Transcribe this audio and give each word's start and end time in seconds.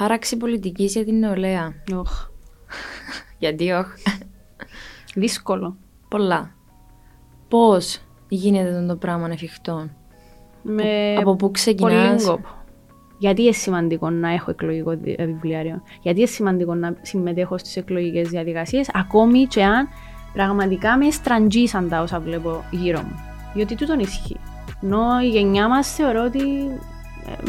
Χάραξη 0.00 0.36
πολιτική 0.36 0.84
για 0.84 1.04
την 1.04 1.18
νεολαία. 1.18 1.74
Οχ. 1.94 2.28
Γιατί 3.38 3.70
όχι. 3.70 4.02
Δύσκολο. 5.14 5.76
Πολλά. 6.08 6.54
Πώς 7.48 7.98
γίνεται 8.28 8.84
το 8.88 8.96
πράγμα 8.96 9.28
εφικτό. 9.32 9.88
Με 10.62 11.14
Από 11.18 11.36
πού 11.36 11.50
ξεκινάς; 11.50 12.24
πολύ 12.24 12.36
κόπο. 12.36 12.48
Γιατί 13.18 13.42
είναι 13.42 13.52
σημαντικό 13.52 14.10
να 14.10 14.32
έχω 14.32 14.50
εκλογικό 14.50 14.96
δι- 14.96 15.20
ε, 15.20 15.24
βιβλιάριο; 15.26 15.82
Γιατί 16.02 16.18
είναι 16.18 16.28
σημαντικό 16.28 16.74
να 16.74 16.96
συμμετέχω 17.02 17.58
στις 17.58 17.76
εκλογικές 17.76 18.28
διαδικασίες, 18.28 18.90
ακόμη 18.92 19.44
και 19.44 19.64
αν 19.64 19.88
πραγματικά 20.32 20.96
με 20.96 21.10
στραντζήσαν 21.10 21.88
τα 21.88 22.02
όσα 22.02 22.20
βλέπω 22.20 22.64
γύρω 22.70 23.02
μου; 23.02 23.14
Διότι 23.54 23.74
τούτον 23.74 23.98
ισχύει. 23.98 24.36
Ενώ 24.82 25.20
η 25.22 25.28
γενιά 25.28 25.68
μας 25.68 25.94
θεωρώ 25.94 26.24
ότι 26.24 26.40
ε, 26.40 26.80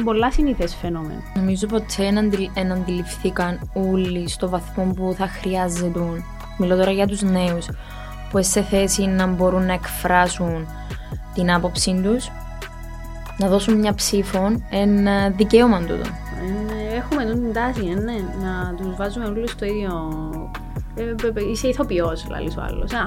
πολλά 0.03 0.31
συνήθες 0.31 0.75
φαινόμενο. 0.75 1.21
Νομίζω 1.35 1.67
ποτέ 1.67 1.85
δεν 1.97 2.17
αντι- 2.17 2.51
δεν 2.53 2.71
αντιληφθήκαν 2.71 3.59
όλοι 3.73 4.29
στο 4.29 4.49
βαθμό 4.49 4.83
που 4.95 5.13
θα 5.17 5.27
χρειάζεται. 5.27 5.99
Μιλώ 6.57 6.75
τώρα 6.75 6.91
για 6.91 7.07
τους 7.07 7.21
νέους 7.21 7.65
που 8.29 8.37
είναι 8.37 8.45
σε 8.45 8.61
θέση 8.61 9.05
να 9.05 9.27
μπορούν 9.27 9.65
να 9.65 9.73
εκφράσουν 9.73 10.67
την 11.33 11.51
άποψή 11.51 12.01
τους, 12.03 12.31
να 13.37 13.47
δώσουν 13.47 13.77
μια 13.79 13.93
ψήφο, 13.93 14.51
ένα 14.69 15.29
δικαίωμα 15.29 15.79
τούτο. 15.79 16.09
Ε, 16.91 16.95
έχουμε 16.95 17.25
τούτη 17.25 17.39
την 17.39 17.53
τάση, 17.53 17.85
ε, 17.85 17.99
ναι, 17.99 18.13
να 18.41 18.75
τους 18.75 18.95
βάζουμε 18.95 19.25
όλους 19.25 19.51
στο 19.51 19.65
ίδιο... 19.65 20.11
Ε, 20.95 21.01
ε, 21.01 21.05
ε, 21.33 21.49
είσαι 21.51 21.67
ηθοποιός, 21.67 22.25
λαλείς 22.29 22.57
ο 22.57 22.61
άλλος. 22.69 22.93
Α, 22.93 22.99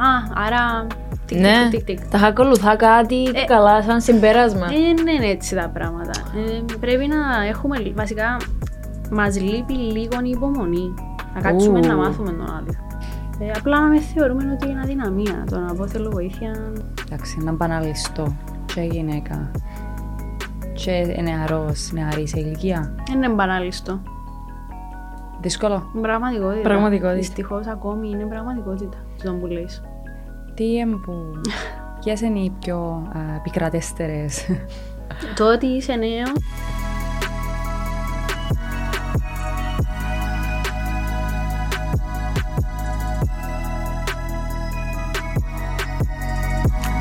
άρα... 0.46 0.86
Τικ, 1.26 1.38
Ναι, 1.38 1.68
τικ, 1.70 1.84
τικ, 1.84 2.00
τικ. 2.00 2.06
θα 2.10 2.26
ακολουθά 2.26 2.76
κάτι 2.76 3.22
καλά 3.46 3.82
σαν 3.82 4.00
συμπέρασμα. 4.00 4.66
Ε, 4.66 5.02
ναι, 5.02 5.12
είναι 5.12 5.26
έτσι 5.26 5.54
τα 5.54 5.68
πράγματα. 5.74 6.10
Ε, 6.36 6.76
πρέπει 6.80 7.06
να 7.06 7.44
έχουμε, 7.48 7.78
λι- 7.78 7.94
βασικά, 7.96 8.36
μας 9.10 9.40
λείπει 9.40 9.72
λίγο 9.72 10.18
η 10.24 10.28
υπομονή. 10.30 10.94
Να 11.34 11.40
κάτσουμε 11.40 11.78
Ου. 11.78 11.86
να 11.86 11.96
μάθουμε 11.96 12.30
τον 12.30 12.40
άλλο. 12.56 12.74
Ε, 13.38 13.50
απλά 13.58 13.80
να 13.80 13.86
με 13.86 13.98
θεωρούμε 14.00 14.52
ότι 14.52 14.68
είναι 14.70 14.80
αδυναμία. 14.80 15.44
Το 15.50 15.58
να 15.58 15.74
πω 15.74 15.86
θέλω 15.86 16.10
βοήθεια. 16.10 16.72
Εντάξει, 17.06 17.38
να 17.44 17.52
μπαναλιστώ. 17.52 18.36
Και 18.74 18.80
γυναίκα. 18.80 19.50
Και 20.72 21.16
νεαρός, 21.22 21.90
νεαρής 21.92 22.30
σε 22.30 22.40
ηλικία. 22.40 22.94
Είναι 23.14 23.28
μπανάλιστο. 23.28 24.00
Δύσκολο. 25.44 25.90
Είναι 25.92 26.02
πραγματικότητα. 26.02 26.60
Πραγματικότητα. 26.60 27.18
Δυστυχώς 27.18 27.66
ακόμη 27.66 28.08
είναι 28.08 28.24
πραγματικότητα. 28.24 28.96
Το 29.22 29.32
που 29.32 29.46
λες. 29.46 29.82
Τι 30.54 30.74
είναι 30.74 30.96
που... 30.96 31.12
Ποιες 32.00 32.20
είναι 32.20 32.38
οι 32.38 32.52
πιο 32.60 32.76
α, 33.16 33.34
επικρατέστερες; 33.36 34.46
Το 35.36 35.52
ότι 35.52 35.66
είσαι 35.66 35.94
νέο. 35.94 36.32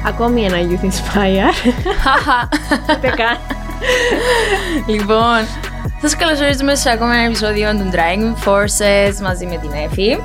Ακόμη 0.06 0.46
ένα 0.46 0.58
Youth 0.58 0.86
Inspire. 0.86 1.72
Ούτε 2.98 3.08
καν. 3.08 3.38
λοιπόν, 4.88 5.40
σας 6.04 6.16
καλωσορίζουμε 6.16 6.76
σε 6.76 6.90
ακόμα 6.90 7.14
ένα 7.16 7.24
επεισόδιο 7.24 7.78
των 7.78 7.92
Driving 7.92 8.48
Forces 8.48 9.22
μαζί 9.22 9.46
με 9.46 9.58
την 9.58 9.72
Εφη. 9.72 10.18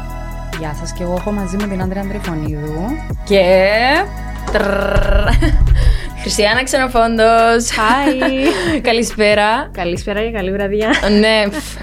Γεια 0.58 0.74
σας 0.78 0.92
και 0.92 1.02
εγώ 1.02 1.14
έχω 1.18 1.30
μαζί 1.30 1.56
μου 1.56 1.68
την 1.68 1.82
Άντρια 1.82 2.00
Αντριφωνίδου. 2.00 2.84
Και... 3.24 3.66
Τρρρρρ. 4.52 5.28
Χριστιανά 6.22 6.62
Ξενοφόντος. 6.62 7.70
Hi. 7.70 8.80
Καλησπέρα. 8.80 9.70
Καλησπέρα 9.72 10.22
και 10.22 10.30
καλή 10.30 10.52
βραδιά. 10.52 10.88
ναι. 11.18 11.44
φ. 11.50 11.76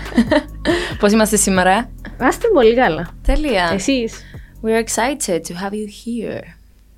Πώς 1.00 1.12
είμαστε 1.12 1.36
σήμερα. 1.36 1.90
Άστε 2.18 2.48
πολύ 2.54 2.76
καλά. 2.76 3.08
Τέλεια. 3.26 3.70
Εσείς. 3.74 4.24
We're 4.64 4.84
excited 4.84 5.40
to 5.40 5.54
have 5.54 5.74
you 5.74 5.88
here. 6.06 6.44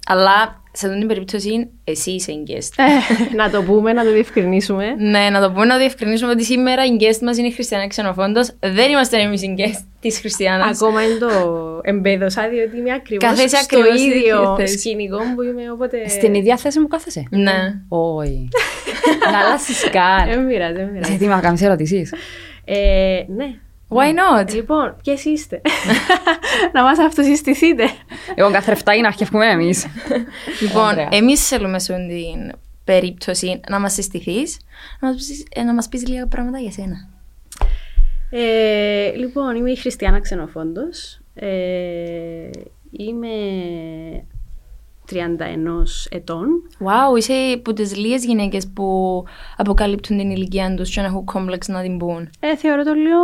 Αλλά 0.08 0.57
σε 0.78 0.86
αυτήν 0.86 1.00
την 1.00 1.08
περίπτωση 1.08 1.70
εσύ 1.84 2.12
είσαι 2.12 2.32
η 2.32 2.44
guest. 2.48 2.74
Ε, 2.76 3.36
να 3.36 3.50
το 3.50 3.62
πούμε, 3.64 3.94
να 3.94 4.04
το 4.04 4.12
διευκρινίσουμε. 4.12 4.86
ναι, 4.98 5.30
να 5.32 5.42
το 5.42 5.52
πούμε 5.52 5.66
να 5.66 5.78
διευκρινίσουμε 5.78 6.32
ότι 6.32 6.44
σήμερα 6.44 6.86
η 6.86 6.96
guest 7.00 7.20
μας 7.22 7.38
είναι 7.38 7.48
η 7.48 7.52
Χριστιανά 7.52 7.88
Ξενοφόντος. 7.88 8.56
Δεν 8.60 8.90
είμαστε 8.92 9.18
εμείς 9.22 9.42
η 9.42 9.56
guest 9.58 9.84
της 10.00 10.20
Χριστιανάς. 10.20 10.82
Ακόμα 10.82 11.04
είναι 11.04 11.14
το 11.14 11.30
εμπέδωσα, 11.84 12.50
διότι 12.50 12.78
είμαι 12.78 12.94
ακριβώς 12.94 13.30
Κάθεσαι 13.30 13.48
στο 13.48 13.58
ακριβώς 13.64 14.00
στην 14.00 14.12
ίδια 14.12 14.20
ίδιο 14.20 14.56
θέση. 14.58 14.78
σκηνικό 14.78 15.18
που 15.36 15.42
είμαι, 15.42 15.72
οπότε... 15.72 16.08
Στην 16.08 16.34
ίδια 16.34 16.58
θέση 16.58 16.80
μου 16.80 16.88
κάθεσαι. 16.88 17.24
Ναι. 17.30 17.74
Όχι. 17.90 18.48
Να 19.32 19.40
αλλάσεις 19.40 19.90
καν. 19.90 20.30
Δεν 20.30 20.48
πειράζει, 20.48 20.74
δεν 20.74 20.92
πειράζει. 20.92 21.10
Γιατί 21.10 21.26
να 21.26 21.40
κάνεις 21.40 21.62
ερωτήσεις. 21.62 22.14
Ε, 22.66 23.24
ναι. 23.28 23.46
Why 23.90 24.42
not? 24.44 24.54
Λοιπόν, 24.54 24.96
ποιες 25.04 25.26
είστε; 25.26 25.62
να 26.74 26.84
μας 26.84 27.00
αυτοσυστηθείτε. 27.00 27.90
Εγώ 28.36 28.52
κάθε 28.52 28.72
ρεφτάκι 28.72 29.02
να 29.02 29.08
αρχιεύουμε 29.08 29.46
εμείς. 29.46 29.86
Λοιπόν, 30.62 30.88
Ωραία. 30.88 31.08
εμείς 31.12 31.48
θέλουμε 31.48 31.80
σε 31.80 31.94
αυτήν 31.94 32.08
την 32.08 32.52
περίπτωση 32.84 33.60
να 33.70 33.80
μας 33.80 33.94
συστηθείς, 33.94 34.60
να 35.00 35.08
μας 35.08 35.16
πεις, 35.16 35.46
ε, 35.56 35.64
να 35.64 35.74
μας 35.74 35.88
πεις 35.88 36.08
λίγα 36.08 36.28
πράγματα 36.28 36.60
για 36.60 36.72
σένα. 36.72 37.10
Ε, 38.30 39.12
λοιπόν, 39.16 39.56
είμαι 39.56 39.72
η 39.72 39.76
Χριστιανά 39.76 40.20
Ξενοφόντος. 40.20 41.20
Ε, 41.34 42.50
είμαι 42.92 43.28
31 45.12 45.16
ετών. 46.10 46.48
Wow, 46.80 47.18
είσαι 47.18 47.34
από 47.56 47.74
τις 47.74 47.96
λίγες 47.98 48.26
γυναίκες 48.26 48.68
που 48.74 49.24
αποκαλύπτουν 49.58 50.18
την 50.18 50.30
ηλικία 50.30 50.74
τους 50.76 50.90
και 50.90 51.02
να 51.02 51.08
έχουν 51.08 51.26
κόμπλεξ 51.26 51.68
να 51.68 51.82
την 51.82 51.98
πούν. 51.98 52.30
Ε, 52.40 52.56
θεωρώ 52.56 52.84
το 52.84 52.94
λίγο 52.94 53.18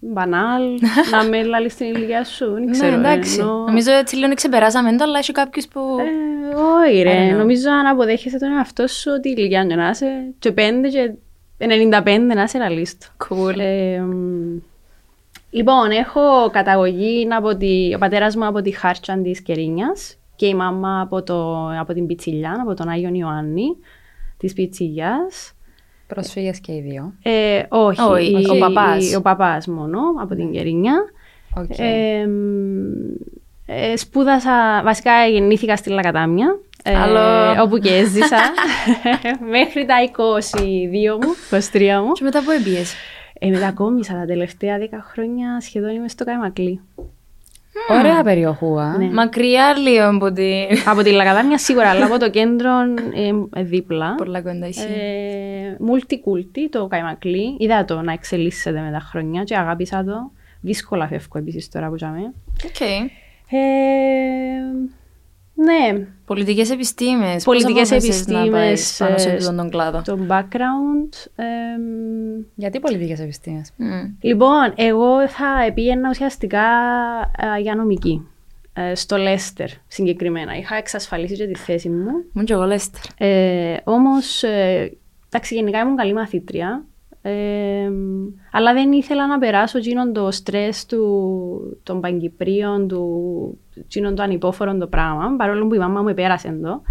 μπανάλ 0.00 0.62
να 1.12 1.24
με 1.24 1.42
λαλείς 1.42 1.72
στην 1.72 1.86
ηλικία 1.86 2.24
σου. 2.24 2.52
Δεν 2.52 2.70
ξέρω. 2.70 2.96
ναι, 2.96 3.12
εντάξει. 3.12 3.38
ενώ- 3.40 3.64
Νομίζω 3.66 3.92
έτσι 3.92 4.16
λίγο 4.16 4.34
ξεπεράσαμε 4.34 4.96
το, 4.96 5.04
αλλά 5.04 5.18
έχει 5.18 5.32
κάποιους 5.32 5.66
που... 5.68 5.80
Ε, 6.00 6.54
όχι 6.56 7.02
ρε, 7.02 7.12
I 7.28 7.30
don't 7.30 7.34
know. 7.34 7.38
νομίζω 7.38 7.70
αν 7.70 7.86
αποδέχεσαι 7.86 8.38
τον 8.38 8.52
εαυτό 8.52 8.86
σου 8.86 9.10
ότι 9.16 9.28
η 9.28 9.34
ηλικία 9.36 9.62
σου 9.70 9.76
να 9.76 9.88
είσαι 9.90 10.06
και 10.38 10.50
5 10.56 10.60
και 10.90 11.12
95 11.58 12.18
να 12.34 12.42
είσαι 12.42 12.58
ραλίστο. 12.58 13.06
Cool. 13.28 13.58
Ε, 13.58 13.98
μ, 14.00 14.58
λοιπόν, 15.50 15.90
έχω 15.90 16.50
καταγωγή 16.52 17.28
από 17.30 17.56
τη, 17.56 17.94
ο 17.94 17.98
πατέρας 17.98 18.36
μου 18.36 18.46
από 18.46 18.60
τη 18.62 18.70
Χάρτζιαν 18.70 19.22
της 19.22 19.40
Κερίνιας 19.42 20.16
και 20.38 20.46
η 20.46 20.54
μάμα 20.54 21.00
από, 21.00 21.22
το, 21.22 21.68
από 21.80 21.92
την 21.92 22.06
Πιτσιλιά, 22.06 22.58
από 22.62 22.74
τον 22.74 22.88
Άγιον 22.88 23.14
Ιωάννη 23.14 23.66
της 24.36 24.52
Πιτσιλιάς. 24.52 25.52
Πρόσφυγες 26.06 26.60
και 26.60 26.72
οι 26.72 26.80
δύο. 26.80 27.12
Ε, 27.22 27.62
όχι, 27.68 28.00
Όχι, 28.00 28.30
η- 28.30 28.46
ο 28.50 28.58
παπάς. 28.58 29.10
η- 29.10 29.16
ο 29.16 29.22
παπάς 29.22 29.66
μόνο 29.66 29.98
από 30.20 30.34
την 30.34 30.52
Κερίνια. 30.52 30.94
Οκ. 31.56 31.78
Ε, 31.78 32.26
μ, 32.26 32.32
ε, 33.66 33.96
σπούδασα, 33.96 34.82
βασικά 34.84 35.26
γεννήθηκα 35.26 35.76
στη 35.76 35.90
Λακατάμια, 35.90 36.58
ε, 36.84 36.96
Άλλο. 36.96 37.62
όπου 37.62 37.78
και 37.78 37.94
έζησα 37.94 38.36
μέχρι 39.54 39.86
τα 39.86 39.94
22 40.02 41.18
μου, 41.22 41.58
23 41.72 42.00
μου. 42.04 42.12
Και 42.12 42.24
μετά 42.24 42.42
που 42.44 42.50
έμπιες. 42.50 42.94
Ε, 43.40 43.48
μετακόμισα 43.48 44.12
τα 44.14 44.24
τελευταία 44.24 44.78
10 44.78 44.82
χρόνια 45.12 45.60
σχεδόν 45.60 45.90
είμαι 45.94 46.08
στο 46.08 46.24
Καϊμακλή. 46.24 46.80
Ωραία 47.90 48.22
περιοχούα. 48.22 48.96
Ναι. 48.98 49.10
Μακριά 49.10 49.76
λίγο 49.76 50.08
από 50.08 50.32
τη... 50.32 50.52
από 50.86 51.02
τη 51.02 51.10
Λακατάμια 51.10 51.58
σίγουρα, 51.58 51.88
αλλά 51.88 52.04
από 52.04 52.18
το 52.18 52.30
κέντρο 52.30 52.70
ε, 53.14 53.60
ε, 53.60 53.62
δίπλα. 53.62 54.14
Πολλά 54.14 54.42
κοντά 54.42 54.66
εσύ. 54.66 54.86
Ε, 54.86 55.76
multi-culti, 55.90 56.68
το 56.70 56.86
Καϊμακλή. 56.86 57.56
Είδα 57.58 57.84
το 57.84 58.00
να 58.00 58.12
εξελίσσεται 58.12 58.80
με 58.80 58.90
τα 58.92 59.00
χρόνια 59.00 59.42
και 59.42 59.56
αγάπησα 59.56 60.04
το. 60.04 60.30
Δύσκολα 60.60 61.06
φεύγω 61.06 61.38
επίσης 61.38 61.68
τώρα 61.68 61.88
που 61.88 61.96
είμαι. 62.00 62.32
Οκ. 62.64 62.80
Ε, 63.50 63.58
ναι, 65.64 66.06
Πολιτικές 66.26 66.70
επιστήμες. 66.70 67.44
Πολιτικές 67.44 67.88
Πώς 67.88 67.90
αποφάσισες 67.90 68.26
να 68.26 68.38
επιστήμες, 68.38 68.60
πάεις 68.60 68.96
πάνω 68.98 69.18
σε 69.18 69.30
ε, 69.30 69.34
αυτόν 69.34 69.56
τον 69.56 69.70
κλάδο; 69.70 70.02
το 70.04 70.18
background. 70.28 71.26
εμ, 71.36 72.44
Γιατί 72.54 72.80
πολιτικές 72.80 73.20
επιστήμες; 73.20 73.72
Μμ. 73.76 73.86
λοιπόν, 74.20 74.72
εγώ 74.74 75.28
θα 75.28 75.72
πήγαινα 75.74 76.08
ουσιαστικά 76.10 76.64
ε, 77.56 77.60
για 77.60 77.74
νομική. 77.74 78.26
ε, 78.72 78.94
στο 78.94 79.16
Λέστερ 79.16 79.68
συγκεκριμένα. 79.88 80.56
Είχα 80.56 80.76
εξασφαλίσει 80.76 81.34
και 81.34 81.46
τη 81.46 81.54
θέση 81.54 81.88
μου. 81.88 82.10
Μου 82.32 82.44
και 82.44 82.52
εγώ 82.52 82.64
Λέστερ. 82.64 83.00
Ε, 83.28 83.76
όμως, 83.84 84.42
ε, 84.42 84.96
εντάξει, 85.28 85.54
γενικά 85.54 85.78
ήμουν 85.78 85.96
καλή 85.96 86.12
μαθήτρια. 86.12 86.84
Ε, 87.22 87.90
αλλά 88.52 88.72
δεν 88.72 88.92
ήθελα 88.92 89.26
να 89.26 89.38
περάσω 89.38 89.78
εκείνον 89.78 90.12
το 90.12 90.30
στρες 90.30 90.86
του, 90.86 91.80
των 91.82 92.00
Παγκυπρίων, 92.00 92.88
του, 92.88 93.58
εκείνον 93.78 94.14
το 94.14 94.22
ανυπόφορο 94.22 94.76
το 94.76 94.86
πράγμα, 94.86 95.36
παρόλο 95.36 95.66
που 95.66 95.74
η 95.74 95.78
μάμα 95.78 96.02
μου 96.02 96.08
επέρασε 96.08 96.58
το, 96.62 96.82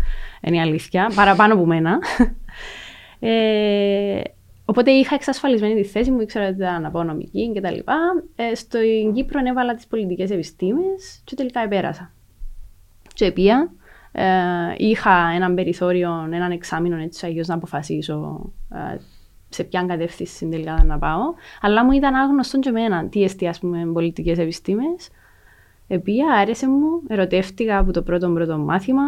είναι 0.42 0.56
η 0.56 0.60
αλήθεια, 0.60 1.12
παραπάνω 1.16 1.54
από 1.54 1.66
μένα. 1.66 2.00
Ε, 3.20 4.22
οπότε 4.66 4.92
είχα 4.92 5.16
εξασφαλισμένη 5.16 5.82
τη 5.82 5.84
θέση 5.84 6.12
μου, 6.12 6.22
ήξερα 6.22 6.48
ότι 6.48 6.56
ήταν 6.56 6.82
να 6.82 6.92
πάω 6.92 7.04
νομική 7.04 7.52
και 7.54 7.62
τα 7.62 7.72
λοιπά. 7.72 7.96
Ε, 8.36 8.56
στο 8.56 8.80
Κύπρο 9.14 9.40
έβαλα 9.48 9.74
τις 9.74 9.88
πολιτικές 9.88 10.30
επιστήμες 10.32 11.22
και 11.24 11.36
τελικά 11.36 11.60
επέρασα. 11.60 12.12
Και 13.14 13.26
επία, 13.26 13.72
ε, 14.12 14.24
είχα 14.78 15.32
έναν 15.36 15.56
περιθώριο, 15.56 16.30
έναν 16.32 16.52
εξάμεινο 16.52 16.98
έτσι 16.98 17.26
αγιώς 17.26 17.48
να 17.48 17.56
αποφασίσω 17.56 18.52
ε, 18.74 18.98
σε 19.50 19.64
ποια 19.64 19.86
κατεύθυνση 19.88 20.48
τελικά 20.48 20.84
να 20.86 20.98
πάω. 20.98 21.22
Αλλά 21.62 21.86
μου 21.86 21.92
ήταν 21.92 22.16
άγνωστο 22.16 22.60
και 22.60 22.70
εμένα 22.70 23.08
τι 23.08 23.24
εστί, 23.24 23.48
ας 23.48 23.60
πούμε, 23.60 23.86
πολιτικές 23.94 24.38
επιστήμες. 24.38 25.10
Επία, 25.88 26.34
άρεσε 26.34 26.70
μου, 26.70 27.02
ερωτεύτηκα 27.08 27.78
από 27.78 27.92
το 27.92 28.02
πρώτο 28.02 28.30
πρώτο 28.30 28.58
μάθημα. 28.58 29.04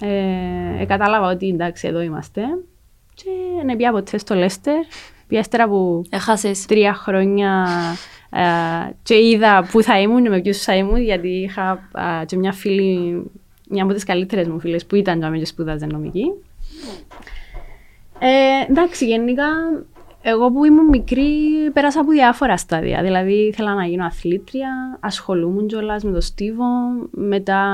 Ε, 0.00 0.80
ε, 0.80 0.84
κατάλαβα 0.84 1.30
ότι 1.30 1.48
εντάξει, 1.48 1.88
εδώ 1.88 2.00
είμαστε. 2.00 2.42
Και 3.14 3.30
δεν 3.64 3.76
πήγα 3.76 3.90
ποτέ 3.90 4.18
στο 4.18 4.34
Λέστερ. 4.34 4.84
Πήγα 5.26 5.40
ύστερα 5.40 5.64
από 5.64 6.02
Έχασες. 6.10 6.66
τρία 6.66 6.94
χρόνια 6.94 7.66
ε, 8.30 8.42
και 9.02 9.14
είδα 9.28 9.68
πού 9.70 9.82
θα 9.82 10.00
ήμουν 10.00 10.22
και 10.22 10.28
με 10.28 10.40
ποιους 10.40 10.58
θα 10.58 10.76
ήμουν 10.76 11.00
γιατί 11.00 11.28
είχα 11.28 11.88
ε, 12.20 12.24
και 12.24 12.36
μια 12.36 12.52
φίλη, 12.52 13.22
μια 13.68 13.84
από 13.84 13.92
τις 13.92 14.04
καλύτερες 14.04 14.48
μου 14.48 14.60
φίλες 14.60 14.86
που 14.86 14.96
ήταν 14.96 15.38
και 15.38 15.44
σπούδαζε 15.44 15.86
νομική. 15.86 16.24
Ε, 18.24 18.70
εντάξει, 18.70 19.06
γενικά 19.06 19.46
εγώ 20.22 20.52
που 20.52 20.64
ήμουν 20.64 20.88
μικρή 20.88 21.24
πέρασα 21.72 22.00
από 22.00 22.10
διάφορα 22.10 22.56
στάδια. 22.56 23.02
Δηλαδή 23.02 23.32
ήθελα 23.32 23.74
να 23.74 23.86
γίνω 23.86 24.04
αθλήτρια, 24.04 24.98
ασχολούμουν 25.00 25.66
κιόλας 25.66 26.02
με 26.02 26.12
το 26.12 26.20
στίβο, 26.20 26.64
μετά 27.10 27.64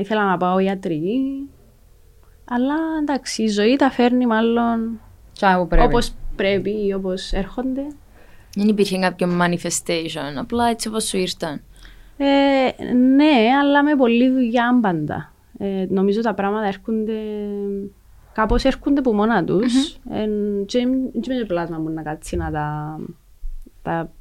ήθελα 0.00 0.24
να 0.24 0.36
πάω 0.36 0.58
ιατρική. 0.58 1.48
Αλλά 2.44 2.74
εντάξει, 3.00 3.42
η 3.42 3.48
ζωή 3.48 3.76
τα 3.76 3.90
φέρνει 3.90 4.26
μάλλον 4.26 5.00
Τσάου 5.32 5.66
πρέπει. 5.66 5.84
όπως 5.84 6.12
πρέπει 6.36 6.86
ή 6.86 6.92
όπως 6.92 7.32
έρχονται. 7.32 7.86
Δεν 8.54 8.68
υπήρχε 8.68 8.98
κάποιο 8.98 9.28
manifestation, 9.40 10.36
απλά 10.38 10.66
έτσι 10.68 10.88
όπως 10.88 11.04
σου 11.04 11.16
ήρθαν. 11.16 11.62
Ε, 12.16 12.94
ναι, 12.94 13.48
αλλά 13.60 13.82
με 13.82 13.94
πολλή 13.96 14.30
δουλειά 14.30 14.78
πάντα. 14.82 15.32
Ε, 15.58 15.86
νομίζω 15.88 16.20
τα 16.20 16.34
πράγματα 16.34 16.66
έρχονται 16.66 17.20
κάπως 18.38 18.64
έρχονται 18.64 18.98
από 18.98 19.12
μόνα 19.12 19.44
τους 19.44 19.94
ε, 20.10 20.28
και 20.66 20.78
δεν 21.12 21.36
με 21.38 21.44
πλάσμα 21.46 21.78
μου 21.78 21.88
να 21.88 22.02
κάτσει 22.02 22.36
να 22.36 22.50
τα, 22.50 22.98
τα, 23.82 24.12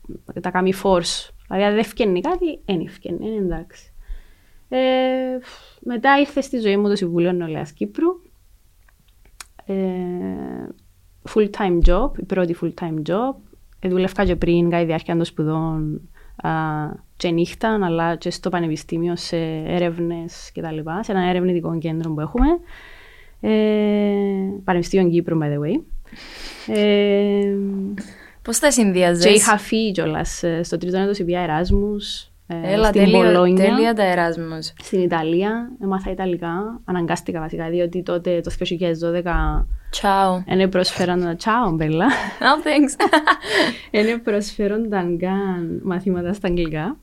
τα 0.41 0.51
κάνει 0.51 0.73
force. 0.83 1.29
Δηλαδή 1.47 1.65
αν 1.65 1.71
δεν 1.71 1.77
ευκαινεί 1.77 2.21
κάτι, 2.21 2.59
δεν 2.65 2.79
ευκαινεί, 2.79 3.27
είναι 3.27 3.35
εντάξει. 3.35 3.93
Ε, 4.69 4.79
μετά 5.79 6.19
ήρθε 6.19 6.41
στη 6.41 6.59
ζωή 6.59 6.77
μου 6.77 6.87
το 6.87 6.95
Συμβούλιο 6.95 7.31
Νεολαίας 7.31 7.71
Κύπρου. 7.71 8.07
Ε, 9.65 9.75
full 11.33 11.49
time 11.49 11.79
job, 11.85 12.17
η 12.17 12.23
πρώτη 12.23 12.55
full 12.61 12.73
time 12.81 13.01
job. 13.09 13.35
Ε, 13.79 13.89
δούλευκα 13.89 14.25
και 14.25 14.35
πριν 14.35 14.69
κατά 14.69 14.81
τη 14.81 14.87
διάρκεια 14.87 15.15
των 15.15 15.25
σπουδών 15.25 16.01
α, 16.35 16.51
και 17.17 17.29
νύχτα, 17.29 17.79
αλλά 17.85 18.15
και 18.15 18.29
στο 18.29 18.49
πανεπιστήμιο 18.49 19.15
σε 19.15 19.37
έρευνες 19.65 20.51
κτλ. 20.53 20.77
Σε 21.01 21.11
ένα 21.11 21.29
ερευνητικό 21.29 21.77
κέντρο 21.77 22.13
που 22.13 22.19
έχουμε. 22.19 22.47
Ε, 23.42 23.50
Πανεπιστήμιο 24.63 25.10
Κύπρου, 25.10 25.38
by 25.42 25.44
the 25.45 25.60
way. 25.60 25.81
Ε, 26.75 27.56
Πώς 28.42 28.60
τα 28.60 28.68
και 28.68 28.74
συνδυάζες. 28.74 29.25
είχα 29.36 29.57
φύγει 29.57 29.92
κιόλας 29.92 30.44
ε, 30.44 30.63
στο 30.63 30.78
τρίτο 30.78 30.98
έτος 30.98 31.18
υπήρχε 31.19 31.42
Εράσμους 31.44 32.31
ε, 32.48 32.74
Έλα, 32.74 32.88
στην 32.88 33.04
τέλεια, 33.04 33.19
Μπολόνια, 33.24 33.66
τέλεια 33.66 33.94
τα 33.94 34.04
εράσμους. 34.04 34.74
στην 34.81 35.01
Ιταλία. 35.01 35.72
Έμαθα 35.84 36.12
Ιταλικά, 36.12 36.81
αναγκάστηκα 36.86 37.39
βασικά, 37.39 37.69
διότι 37.69 38.04
τότε 38.04 38.39
το 38.42 38.51
2012 38.60 39.66
Ciao. 40.01 40.44
δεν 40.57 40.69
προσφέρονταν... 40.69 41.38
Ciao, 41.44 41.74
μπέλα. 41.74 42.06
Oh, 42.39 42.66
thanks. 42.68 43.06
Δεν 44.06 44.22
προσφέρονταν 44.22 45.18
καν 45.18 45.81
μαθήματα 45.84 46.34
στα 46.34 46.48
αγγλικά. 46.48 46.98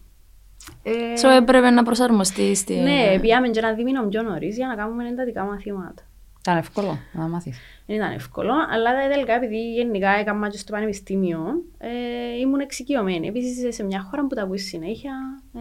Ε, 0.83 0.91
So 1.23 1.43
έπρεπε 1.43 1.71
να 1.71 1.83
προσαρμοστείς 1.83 2.59
στη... 2.59 2.75
ναι, 2.75 3.19
πήγαμε 3.21 3.49
και 3.49 3.59
ένα 3.59 3.73
δίμηνο 3.73 4.09
πιο 4.09 4.23
νωρίς 4.23 4.57
για 4.57 4.67
να 4.67 4.75
κάνουμε 4.75 5.09
εντατικά 5.09 5.45
μαθήματα. 5.45 6.03
Ήταν 6.47 6.57
εύκολο 6.59 6.99
να 7.13 7.29
μάθεις. 7.29 7.59
Δεν 7.87 7.97
ήταν 7.97 8.13
εύκολο, 8.13 8.53
αλλά 8.71 8.91
τελικά 9.13 9.33
επειδή 9.35 9.73
γενικά 9.73 10.09
έκανα 10.11 10.49
και 10.49 10.59
στο 10.59 10.73
πανεπιστήμιο, 10.73 11.41
ε, 11.79 12.39
ήμουν 12.41 12.61
εξοικειωμένη. 12.61 13.27
Επίσης 13.27 13.75
σε 13.75 13.85
μια 13.85 14.01
χώρα 14.11 14.27
που 14.27 14.35
τα 14.35 14.43
ακούεις 14.43 14.65
συνέχεια, 14.65 15.43
ε, 15.55 15.61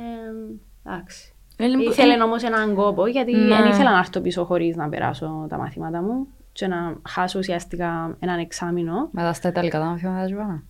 εντάξει. 0.89 1.33
Ε, 1.57 1.65
λοιπόν, 1.65 1.91
Ήθελε 1.91 2.23
όμως 2.23 2.43
έναν 2.43 2.75
κόπο, 2.75 3.07
γιατί 3.07 3.35
Ναι. 3.35 3.47
δεν 3.47 3.69
ήθελα 3.69 3.91
να 3.91 3.97
έρθω 3.97 4.19
πίσω 4.19 4.43
χωρίς 4.45 4.75
να 4.75 4.89
περάσω 4.89 5.45
τα 5.49 5.57
μαθήματα 5.57 6.01
μου 6.01 6.27
και 6.51 6.67
να 6.67 6.95
χάσω 7.07 7.39
ουσιαστικά 7.39 8.17
έναν 8.19 8.39
εξάμεινο. 8.39 9.09
Μετά 9.11 9.33
στα 9.33 9.49
Ιταλικά 9.49 9.79
τα 9.79 9.85
μαθήματα 9.85 10.27
σου 10.27 10.35
πάνε. 10.35 10.63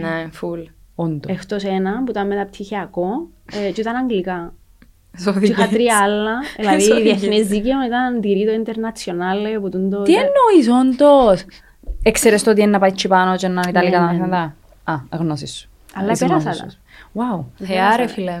Ναι, 0.00 0.28
full. 0.40 0.64
Όντως. 0.94 1.32
Εκτός 1.32 1.64
ένα 1.64 2.02
που 2.04 2.10
ήταν 2.10 2.26
μεταπτυχιακό 2.26 3.28
ε, 3.52 3.70
και 3.70 3.80
ήταν 3.80 3.96
αγγλικά. 3.96 4.54
Στο 5.16 5.32
Και 5.32 5.46
είχα 5.46 5.62
δικό. 5.62 5.74
τρία 5.74 5.98
άλλα, 5.98 6.32
δηλαδή 6.58 6.88
Sorry. 6.92 7.02
διεθνές 7.02 7.46
δίκαιο 7.46 7.84
ήταν 7.86 8.20
τυρί 8.20 8.44
το 8.46 8.52
internationale 8.72 9.60
που 9.60 9.68
τον 9.68 9.90
το... 9.90 10.02
Τι 10.02 10.14
εννοείς 10.14 10.68
όντως; 10.80 11.44
Έξερες 12.02 12.42
το 12.42 12.50
ότι 12.50 12.60
είναι 12.60 12.70
να 12.70 12.78
πάει 12.78 12.92
τσι 12.92 13.08
πάνω 13.08 13.36
και 13.36 13.48
να 13.48 13.52
είναι 13.60 13.70
Ιταλικά 13.70 13.98
τα 13.98 14.04
Ναι, 14.04 14.12
ναι, 14.12 14.18
ναι. 14.18 14.26
μαθήματα. 14.26 14.54
Α, 15.14 15.18
γνώσεις 15.18 15.52
σου. 15.54 15.68
Αλλά 15.94 16.12
Είσαι 16.12 16.26
πέρασα 16.26 16.48
μόνος 16.48 16.60
τα. 16.60 16.68
σου. 16.70 16.78
Wow. 17.14 17.64
Θεά 17.66 17.96
ρε 17.96 18.06
φίλε. 18.06 18.38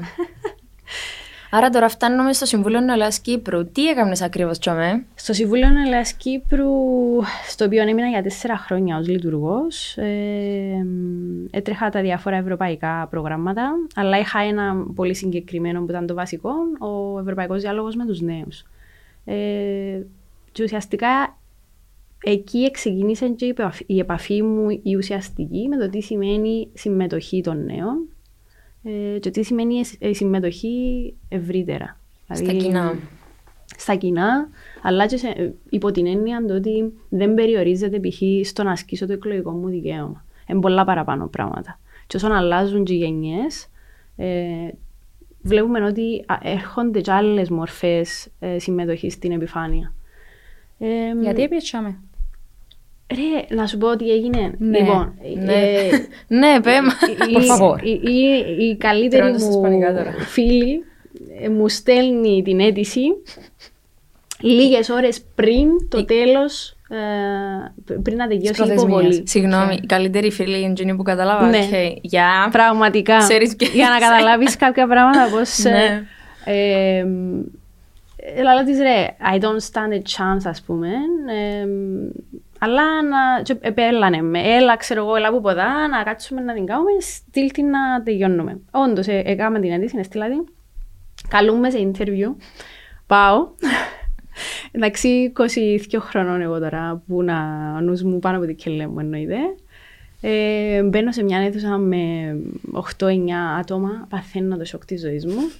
Άρα 1.52 1.70
τώρα 1.70 1.88
φτάνουμε 1.88 2.32
στο 2.32 2.46
Συμβούλιο 2.46 2.80
Νεολαίας 2.80 3.20
Κύπρου. 3.20 3.66
Τι 3.66 3.88
έκανες 3.88 4.22
ακριβώς 4.22 4.58
τσομέ; 4.58 5.04
Στο 5.14 5.32
Συμβούλιο 5.32 5.66
Ελλάδας 5.86 6.12
Κύπρου, 6.12 6.68
στο 7.48 7.64
οποίο 7.64 7.82
έμεινα 7.82 8.08
για 8.08 8.22
τέσσερα 8.22 8.56
χρόνια 8.56 8.98
ως 8.98 9.08
λειτουργός, 9.08 9.96
ε, 9.96 10.86
έτρεχα 11.50 11.88
τα 11.90 12.00
διάφορα 12.00 12.36
ευρωπαϊκά 12.36 13.06
προγράμματα, 13.10 13.70
αλλά 13.94 14.18
είχα 14.18 14.40
ένα 14.40 14.86
πολύ 14.94 15.14
συγκεκριμένο 15.14 15.80
που 15.80 15.90
ήταν 15.90 16.06
το 16.06 16.14
βασικό, 16.14 16.52
ο 16.78 17.18
Ευρωπαϊκός 17.18 17.60
Διάλογος 17.60 17.96
με 17.96 18.06
τους 18.06 18.20
Νέους. 18.20 18.64
Ε, 19.24 20.00
και 20.52 20.62
ουσιαστικά 20.62 21.38
εκεί 22.24 22.70
ξεκίνησε 22.70 23.28
και 23.28 23.44
η 23.44 23.48
επαφή- 23.48 23.90
η 23.90 23.98
επαφή 23.98 24.42
μου 24.42 24.80
η 24.82 24.96
ουσιαστική 24.96 25.68
με 25.68 25.76
το 25.76 25.90
τι 25.90 26.00
σημαίνει 26.00 26.68
συμμετοχή 26.74 27.40
των 27.40 27.64
νέων 27.64 28.08
ε, 28.82 29.18
και 29.18 29.30
τι 29.30 29.42
σημαίνει 29.42 29.74
η 29.74 29.84
συμ- 29.84 30.04
η 30.04 30.14
συμμετοχή 30.14 31.14
ευρύτερα. 31.28 31.98
Στα 32.24 32.34
Δηλαδή, 32.34 32.58
κοινά. 32.58 32.98
στα 33.76 33.94
κοινά, 33.94 34.48
αλλά 34.82 35.06
και 35.06 35.16
σε, 35.16 35.54
υπό 35.70 35.90
την 35.90 36.06
έννοια 36.06 36.44
το 36.46 36.54
ότι 36.54 36.92
δεν 37.08 37.34
περιορίζεται 37.34 38.00
π.χ. 38.00 38.46
στο 38.48 38.62
να 38.62 38.70
ασκήσω 38.70 39.06
το 39.06 39.12
εκλογικό 39.12 39.50
μου 39.50 39.68
δικαίωμα. 39.68 40.24
Είναι 40.46 40.60
πολλά 40.60 40.84
παραπάνω 40.84 41.26
πράγματα. 41.26 41.80
Και 42.06 42.16
όσον 42.16 42.32
αλλάζουν 42.32 42.84
και 42.84 42.92
οι 42.92 42.96
γενιές, 42.96 43.66
ε, 44.16 44.68
βλέπουμε 45.42 45.84
ότι 45.84 46.24
α, 46.26 46.38
έρχονται 46.42 47.00
και 47.00 47.12
άλλες 47.12 47.50
μορφές 47.50 48.28
ε, 48.38 48.58
συμμετοχής 48.58 49.12
στην 49.12 49.32
επιφάνεια. 49.32 49.94
Ε, 50.78 50.86
Γιατί 51.22 51.42
έπιετσαμε. 51.42 51.98
Ρε, 53.14 53.54
να 53.56 53.66
σου 53.66 53.78
πω 53.78 53.96
τι 53.96 54.10
έγινε. 54.10 54.52
Ναι, 54.58 54.78
λοιπόν, 54.78 55.14
ναι. 55.44 55.52
ε, 55.52 55.90
Ναι, 56.26 56.60
πέμα. 56.62 56.92
η- 57.30 57.36
Por 57.36 57.40
favor. 57.40 57.82
η, 57.82 57.90
η, 57.90 58.66
η 58.68 58.76
καλύτερη 58.76 59.22
Τρώνε 59.22 59.38
στα 59.38 59.46
μου 59.48 59.52
ισπανικά 59.54 59.92
τώρα. 59.94 60.14
φίλη 60.18 60.84
ε, 61.42 61.48
μου 61.48 61.68
στέλνει 61.68 62.42
την 62.42 62.60
αίτηση 62.60 63.00
λίγες 64.40 64.88
ώρες 64.88 65.20
πριν 65.34 65.68
το 65.88 66.04
τέλος, 66.04 66.76
ε, 66.88 67.96
πριν 68.02 68.16
να 68.16 68.26
τελειώσει 68.26 68.50
η 68.50 68.54
προθεσμίας. 68.54 68.82
υποβολή. 68.82 69.22
Συγγνώμη, 69.28 69.78
η 69.82 69.86
καλύτερη 69.86 70.30
φίλη 70.30 70.60
είναι 70.60 70.70
εκείνη 70.70 70.94
που 70.96 71.02
κατάλαβα. 71.02 71.46
Ναι. 71.48 71.58
Οκ, 71.58 71.98
Γεια. 72.00 72.48
Πραγματικά. 72.52 73.16
Ξέρεις 73.16 73.56
ποιες. 73.56 73.70
Για 73.70 73.88
να 73.88 73.98
καταλάβεις 74.08 74.56
κάποια 74.56 74.86
πράγματα 74.86 75.28
πώς... 75.36 75.64
ε, 75.64 75.70
Ναι. 75.70 76.02
ε, 76.44 76.98
ε, 76.98 78.42
Λαλώ 78.42 78.64
της 78.64 78.78
ρε, 78.78 79.06
I 79.34 79.38
don't 79.40 79.64
stand 79.72 79.92
a 79.94 79.98
chance 79.98 80.42
ας 80.44 80.62
πούμε. 80.62 80.88
ε, 81.32 81.66
αλλά 82.60 83.02
να 83.02 83.42
και 83.42 83.56
επέλλανε 83.60 84.22
με, 84.22 84.40
έλα 84.40 84.76
ξέρω 84.76 85.02
εγώ, 85.02 85.16
έλα 85.16 85.30
που 85.30 85.40
ποδά, 85.40 85.88
να 85.88 86.02
κάτσουμε 86.02 86.40
να 86.40 86.54
την 86.54 86.66
κάνουμε, 86.66 86.90
στείλ 87.00 87.50
την 87.50 87.70
να 87.70 88.02
τελειώνουμε. 88.02 88.60
Όντως, 88.70 89.06
ε, 89.06 89.22
έκαμε 89.24 89.60
την 89.60 89.72
αίτηση, 89.72 90.02
στείλα 90.02 90.28
την. 90.28 90.44
Καλούμε 91.28 91.70
σε 91.70 91.90
interview. 91.92 92.34
Πάω. 93.06 93.48
Εντάξει, 94.72 95.32
22 95.36 95.98
χρονών 96.00 96.40
εγώ 96.40 96.58
τώρα, 96.58 97.02
που 97.06 97.22
να 97.22 97.36
ο 97.76 97.80
νους 97.80 98.02
μου 98.02 98.18
πάνω 98.18 98.36
από 98.36 98.46
την 98.46 98.56
κελέ 98.56 98.86
μου 98.86 98.98
εννοείται. 98.98 99.36
Ε, 100.20 100.82
μπαίνω 100.82 101.12
σε 101.12 101.22
μια 101.22 101.38
αίθουσα 101.38 101.78
με 101.78 101.98
8-9 102.98 103.16
άτομα, 103.58 104.06
παθαίνω 104.08 104.56
το 104.56 104.64
σοκ 104.64 104.84
της 104.84 105.00
ζωής 105.00 105.26
μου. 105.26 105.50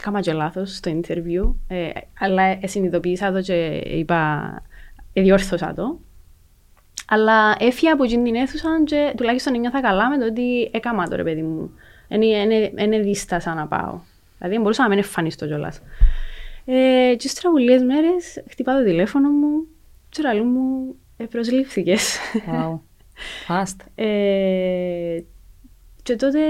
Κάμα 0.00 0.20
και 0.20 0.32
λάθος 0.32 0.76
στο 0.76 1.00
interview, 1.00 1.54
ε, 1.68 1.88
αλλά 2.18 2.42
ε, 2.42 2.58
συνειδητοποίησα 2.64 3.32
το 3.32 3.40
και 3.40 3.82
είπα, 3.84 4.52
ε, 5.12 5.22
διόρθωσα 5.22 5.74
το. 5.74 6.00
Αλλά 7.08 7.54
έφυγα 7.58 7.92
από 7.92 8.04
εκείνη 8.04 8.24
την 8.24 8.34
αίθουσα 8.34 8.68
και 8.84 9.12
τουλάχιστον 9.16 9.60
νιώθα 9.60 9.80
καλά 9.80 10.08
με 10.08 10.18
το 10.18 10.24
ότι 10.24 10.70
έκαμα 10.72 11.08
το 11.08 11.16
ρε 11.16 11.22
παιδί 11.22 11.42
μου. 11.42 11.70
Δεν 12.74 13.02
δίστασα 13.02 13.54
να 13.54 13.66
πάω. 13.66 14.00
Δηλαδή 14.38 14.58
μπορούσα 14.58 14.82
να 14.82 14.88
μην 14.88 14.98
εμφανιστώ 14.98 15.46
κιόλας. 15.46 15.80
Ε, 16.64 17.14
και 17.16 17.26
ύστερα 17.26 17.48
από 17.48 17.58
λίγες 17.58 17.82
μέρες 17.82 18.42
χτυπά 18.50 18.78
το 18.78 18.84
τηλέφωνο 18.84 19.28
μου 19.30 19.66
και 20.08 20.22
ραλούς 20.22 20.46
μου 20.46 20.94
ε, 21.16 21.24
προσλήφθηκες. 21.24 22.18
Wow. 22.50 22.78
Fast. 23.48 23.76
Ε, 23.94 25.22
και 26.02 26.16
τότε 26.16 26.40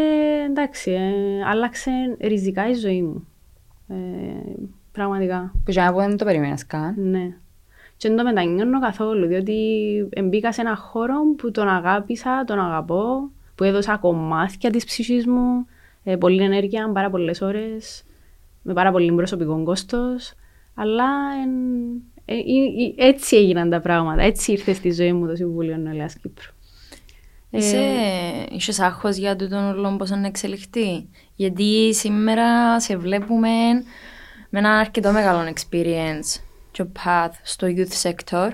εντάξει, 0.49 0.91
ε, 0.91 1.45
άλλαξε 1.49 1.91
ριζικά 2.21 2.69
η 2.69 2.75
ζωή 2.75 3.03
μου. 3.03 3.27
Ε, 3.89 3.95
πραγματικά, 4.93 5.53
Που 5.65 5.71
για 5.71 5.85
να 5.85 5.93
πω 5.93 5.99
δεν 5.99 6.17
το 6.17 6.25
περίμενες 6.25 6.67
καν. 6.67 6.95
ναι. 6.97 7.37
Και 8.05 8.11
δεν 8.11 8.19
το 8.19 8.25
μετανιώνω 8.25 8.81
καθόλου, 8.81 9.27
διότι 9.27 9.55
μπήκα 10.25 10.53
σε 10.53 10.61
ένα 10.61 10.77
χώρο 10.77 11.15
που 11.37 11.51
τον 11.51 11.69
αγάπησα, 11.69 12.45
τον 12.47 12.59
αγαπώ, 12.59 13.31
που 13.55 13.65
έδωσα 13.65 13.97
κομμάτια 13.97 14.71
της 14.71 14.85
ψυχής 14.85 15.27
μου, 15.27 15.67
ε, 16.05 16.17
πολλή 16.17 16.43
ενέργεια, 16.43 16.91
πάρα 16.93 17.11
πολλές 17.11 17.41
ώρες, 17.41 18.05
με 18.63 18.73
πάρα 18.73 18.91
πολύ 18.91 19.13
προσωπικό 19.13 19.63
κόστος, 19.63 20.35
αλλά 20.75 21.05
εν, 21.43 21.51
ε, 22.25 22.35
ε, 22.35 22.39
ε, 22.97 23.09
έτσι 23.09 23.37
έγιναν 23.37 23.71
τα 23.71 23.81
πράγματα, 23.81 24.23
έτσι 24.23 24.53
ήρθε 24.53 24.73
στη 24.73 24.93
ζωή 24.93 25.13
μου 25.13 25.27
το 25.27 25.37
Συμβούλιο 25.37 25.77
Νεολαίας 25.77 26.15
Κύπρου. 26.15 26.53
Είσαι, 27.51 27.77
ε, 27.77 28.47
είσαι 28.51 28.85
άγχος 28.85 29.17
για 29.17 29.37
το 29.37 29.49
τον 29.49 29.65
όλο 29.65 29.97
πώς 29.97 30.11
να 30.11 30.27
εξελιχθεί. 30.27 31.09
Γιατί 31.35 31.95
σήμερα 31.95 32.81
σε 32.81 32.97
βλέπουμε 32.97 33.49
με 34.51 34.59
ένα 34.59 34.79
αρκετό 34.79 35.13
μεγάλο 35.13 35.53
experience 35.55 36.44
και 36.75 36.85
path 37.05 37.33
στο 37.43 37.67
youth 37.71 38.03
sector. 38.03 38.51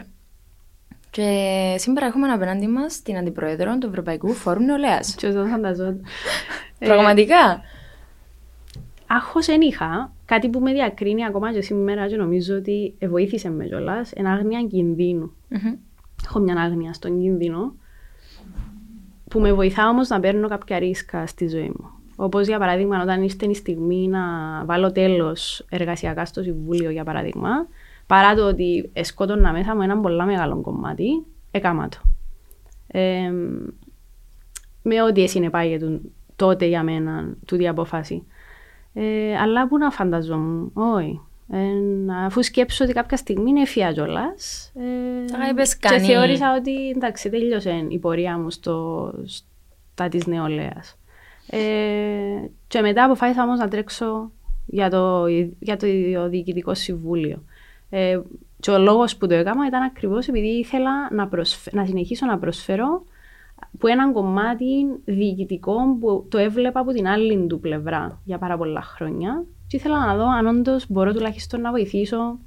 Και 1.10 1.74
σήμερα 1.78 2.06
έχουμε 2.06 2.28
απέναντι 2.28 2.66
μας 2.66 3.02
την 3.02 3.16
Αντιπρόεδρο 3.16 3.78
του 3.78 3.86
Ευρωπαϊκού 3.86 4.32
Φόρουμ 4.32 4.64
Νεολαίας. 4.64 5.14
Και 5.14 5.26
εδώ 5.26 5.44
φανταζόταν. 5.44 6.00
Πραγματικά. 6.78 7.60
Άγχος 9.06 9.46
δεν 9.46 9.60
είχα. 9.60 10.12
Κάτι 10.24 10.48
που 10.48 10.60
με 10.60 10.72
διακρίνει 10.72 11.24
ακόμα 11.24 11.52
και 11.52 11.62
σήμερα 11.62 12.08
και 12.08 12.16
νομίζω 12.16 12.56
ότι 12.56 12.94
βοήθησε 13.08 13.50
με 13.50 13.64
κιόλας. 13.64 14.12
Ένα 14.12 14.32
άγνοια 14.32 14.62
κινδύνου. 14.62 15.32
Μμμ. 15.48 15.74
Έχω 16.24 16.38
μια 16.38 16.54
άγνοια 16.54 16.92
στον 16.92 17.20
κίνδυνο 17.20 17.74
που 19.30 19.40
με 19.40 19.52
βοηθά 19.52 19.88
όμως 19.88 20.08
να 20.08 20.20
παίρνω 20.20 20.48
κάποια 20.48 20.78
ρίσκα 20.78 21.26
στη 21.26 21.48
ζωή 21.48 21.72
μου. 21.78 21.90
Όπως 22.16 22.46
για 22.46 22.58
παράδειγμα, 22.58 23.02
όταν 23.02 23.22
ήρθε 23.22 23.46
η 23.46 23.54
στιγμή 23.54 24.08
να 24.08 24.20
βάλω 24.64 24.92
τέλος 24.92 25.66
εργασιακά 25.70 26.24
στο 26.24 26.42
Συμβούλιο, 26.42 26.90
για 26.90 27.04
παράδειγμα, 27.04 27.50
παρά 28.10 28.34
το 28.34 28.46
ότι 28.46 28.90
σκότωνα 29.00 29.52
μέσα 29.52 29.74
μου 29.74 29.82
ένα 29.82 30.00
πολύ 30.00 30.24
μεγάλο 30.24 30.60
κομμάτι, 30.60 31.24
έκανα 31.50 31.88
το. 31.88 31.98
Ε, 32.86 33.32
με 34.82 35.02
ό,τι 35.02 35.28
συνεπάγεται 35.28 36.00
τότε 36.36 36.66
για 36.66 36.82
μένα 36.82 37.34
τούτη 37.46 37.62
η 37.62 37.68
απόφαση. 37.68 38.26
Ε, 38.92 39.36
αλλά 39.36 39.68
πού 39.68 39.78
να 39.78 39.90
φανταζόμουν, 39.90 40.70
όχι. 40.74 41.20
Ε, 41.52 41.58
αφού 42.24 42.42
σκέψω 42.42 42.84
ότι 42.84 42.92
κάποια 42.92 43.16
στιγμή 43.16 43.50
είναι 43.50 43.60
ευφυά 43.60 43.92
κιόλας, 43.92 44.72
ε, 44.74 45.32
Τα 45.32 45.48
είπες 45.48 45.76
και 45.76 45.88
κανείς. 45.88 46.06
θεώρησα 46.06 46.54
ότι 46.58 46.88
εντάξει 46.88 47.30
τέλειωσε 47.30 47.86
η 47.88 47.98
πορεία 47.98 48.38
μου 48.38 48.50
στο, 48.50 49.12
στα 49.24 50.08
της 50.08 50.26
νεολαίας. 50.26 50.98
Ε, 51.50 51.58
και 52.68 52.80
μετά 52.80 53.04
αποφάσισα 53.04 53.42
όμως 53.42 53.58
να 53.58 53.68
τρέξω 53.68 54.30
για 54.66 54.90
το, 54.90 55.26
για 55.58 55.76
το 55.76 55.86
Διοικητικό 56.28 56.74
Συμβούλιο. 56.74 57.42
Ε, 57.90 58.20
και 58.60 58.70
ο 58.70 58.78
λόγος 58.78 59.16
που 59.16 59.26
το 59.26 59.34
έκανα 59.34 59.66
ήταν 59.66 59.82
ακριβώς 59.82 60.28
επειδή 60.28 60.48
ήθελα 60.48 61.12
να, 61.12 61.28
προσφε- 61.28 61.74
να 61.74 61.86
συνεχίσω 61.86 62.26
να 62.26 62.38
προσφέρω 62.38 63.04
που 63.78 63.86
έναν 63.86 64.12
κομμάτι 64.12 64.86
διοικητικό 65.04 65.96
που 66.00 66.26
το 66.28 66.38
έβλεπα 66.38 66.80
από 66.80 66.92
την 66.92 67.06
άλλη 67.06 67.46
του 67.46 67.60
πλευρά 67.60 68.20
για 68.24 68.38
πάρα 68.38 68.56
πολλά 68.56 68.82
χρόνια 68.82 69.44
και 69.66 69.76
ήθελα 69.76 70.06
να 70.06 70.16
δω 70.16 70.28
αν 70.28 70.46
όντως 70.46 70.86
μπορώ 70.88 71.12
τουλάχιστον 71.12 71.60
να 71.60 71.70
βοηθήσω. 71.70 72.38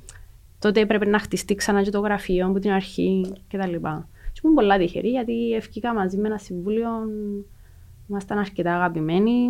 Τότε 0.59 0.79
έπρεπε 0.79 1.05
να 1.05 1.19
χτιστεί 1.19 1.55
ξανά 1.55 1.81
και 1.81 1.89
το 1.89 2.00
γραφείο 2.00 2.47
από 2.47 2.59
την 2.59 2.71
αρχή 2.71 3.33
κτλ. 3.47 3.73
Και 4.33 4.41
ήμουν 4.43 4.55
πολλά 4.55 4.77
τυχερή 4.77 5.09
γιατί 5.09 5.53
ευκήκα 5.53 5.93
μαζί 5.93 6.17
με 6.17 6.27
ένα 6.27 6.38
συμβούλιο, 6.38 6.89
ήμασταν 8.09 8.38
αρκετά 8.38 8.75
αγαπημένοι, 8.75 9.50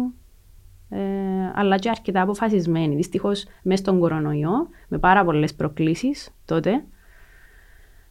ε, 0.93 1.51
αλλά 1.53 1.77
και 1.77 1.89
αρκετά 1.89 2.21
αποφασισμένοι. 2.21 2.95
Δυστυχώς 2.95 3.45
μέσα 3.61 3.81
στον 3.81 3.99
κορονοϊό, 3.99 4.69
με 4.87 4.97
πάρα 4.97 5.25
πολλές 5.25 5.53
προκλήσεις 5.53 6.29
τότε. 6.45 6.83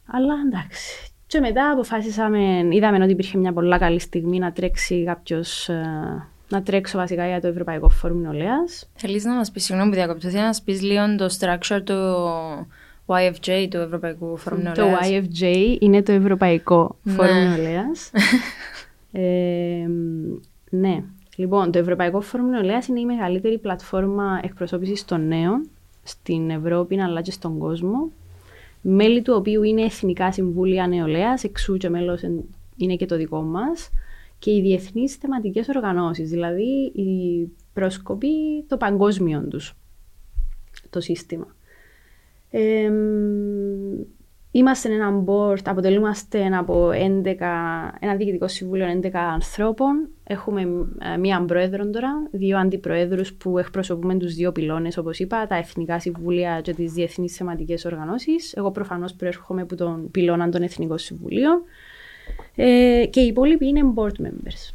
Αλλά 0.05 0.33
εντάξει. 0.47 1.11
Και 1.27 1.39
μετά 1.39 1.69
αποφάσισαμε, 1.69 2.67
είδαμε 2.69 3.03
ότι 3.03 3.11
υπήρχε 3.11 3.37
μια 3.37 3.53
πολλά 3.53 3.77
καλή 3.77 3.99
στιγμή 3.99 4.39
να 4.39 4.51
τρέξει 4.51 5.03
κάποιος. 5.03 5.69
να 6.49 6.63
τρέξω 6.63 6.97
βασικά 6.97 7.27
για 7.27 7.41
το 7.41 7.47
Ευρωπαϊκό 7.47 7.89
Φόρουμ 7.89 8.21
Νεολαίας. 8.21 8.89
Θέλεις 8.95 9.23
να 9.23 9.33
μας 9.33 9.51
πεις, 9.51 9.63
συγγνώμη 9.63 9.89
που 9.89 9.95
διακόπτω, 9.95 10.21
θέλεις 10.21 10.35
να 10.35 10.45
μας 10.45 10.61
πεις 10.61 10.81
λίγο 10.81 11.15
το 11.15 11.29
structure 11.39 11.81
του 11.83 11.95
YFJ, 13.05 13.67
του 13.69 13.77
Ευρωπαϊκού 13.77 14.37
Φόρουμ 14.37 14.63
Το 14.63 14.85
Νεολαίας; 14.85 15.09
YFJ 15.09 15.75
είναι 15.79 16.01
το 16.01 16.11
Ευρωπαϊκό 16.11 16.95
Φόρουμ 17.03 17.37
Ναι. 17.37 17.47
Νεολαίας. 17.47 18.11
ε, 19.11 19.87
ναι. 20.69 21.03
Λοιπόν, 21.35 21.71
το 21.71 21.79
Ευρωπαϊκό 21.79 22.21
Φόρουμ 22.21 22.49
Νεολαίας 22.49 22.87
είναι 22.87 22.99
η 22.99 23.05
μεγαλύτερη 23.05 23.57
πλατφόρμα 23.57 24.39
εκπροσώπησης 24.43 25.05
των 25.05 25.27
νέων 25.27 25.69
στην 26.03 26.49
Ευρώπη 26.49 27.01
αλλά 27.01 27.21
και 27.21 27.31
στον 27.31 27.57
κόσμο. 27.57 28.11
Μέλη 28.81 29.21
του 29.21 29.33
οποίου 29.37 29.63
είναι 29.63 29.81
Εθνικά 29.81 30.31
Συμβούλια 30.31 30.87
Νεολαίας, 30.87 31.43
εξού 31.43 31.77
και 31.77 31.89
μέλος 31.89 32.21
είναι 32.77 32.95
και 32.95 33.05
το 33.05 33.17
δικό 33.17 33.41
μας, 33.41 33.89
και 34.39 34.51
οι 34.51 34.61
διεθνείς 34.61 35.15
θεματικές 35.15 35.67
οργανώσεις, 35.67 36.29
δηλαδή 36.29 36.91
οι 36.95 37.49
πρόσκοποι 37.73 38.63
το 38.67 38.77
παγκόσμιο 38.77 39.47
τους 39.49 39.75
το 40.89 40.99
σύστημα. 40.99 41.55
Ε, 42.49 42.91
είμαστε 44.55 44.93
ένα 44.93 45.23
board, 45.25 45.61
αποτελούμαστε 45.65 46.45
από 46.45 46.89
11, 46.89 46.93
ένα 47.99 48.15
διοικητικό 48.15 48.47
συμβούλιο 48.47 48.85
11 49.03 49.09
ανθρώπων. 49.13 50.09
Έχουμε 50.23 50.61
ε, 51.13 51.17
μία 51.17 51.45
πρόεδρο 51.45 51.89
τώρα, 51.89 52.27
δύο 52.31 52.57
αντιπροέδρους 52.57 53.33
που 53.33 53.57
εκπροσωπούμε 53.57 54.15
τους 54.15 54.33
δύο 54.33 54.51
πυλώνες, 54.51 54.97
όπως 54.97 55.19
είπα, 55.19 55.47
τα 55.47 55.55
εθνικά 55.55 55.99
συμβούλια 55.99 56.61
και 56.61 56.73
τις 56.73 56.93
διεθνείς 56.93 57.35
θεματικές 57.35 57.85
οργανώσεις. 57.85 58.53
Εγώ 58.53 58.71
προφανώς 58.71 59.13
προέρχομαι 59.13 59.61
από 59.61 59.75
τον 59.75 60.11
πυλώνα 60.11 60.49
των 60.49 60.61
εθνικών 60.61 60.97
συμβουλίων. 60.97 61.61
Ε, 62.55 63.05
και 63.09 63.19
οι 63.19 63.25
υπόλοιποι 63.27 63.67
είναι 63.67 63.93
board 63.95 64.25
members. 64.25 64.73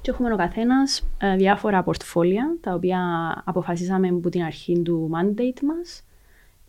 Και 0.00 0.10
έχουμε 0.10 0.32
ο 0.32 0.36
καθένας 0.36 1.06
διάφορα 1.36 1.82
πορτφόλια, 1.82 2.56
τα 2.60 2.74
οποία 2.74 2.98
αποφασίσαμε 3.44 4.08
από 4.08 4.28
την 4.28 4.42
αρχή 4.42 4.82
του 4.82 5.10
mandate 5.14 5.60
μας. 5.62 6.04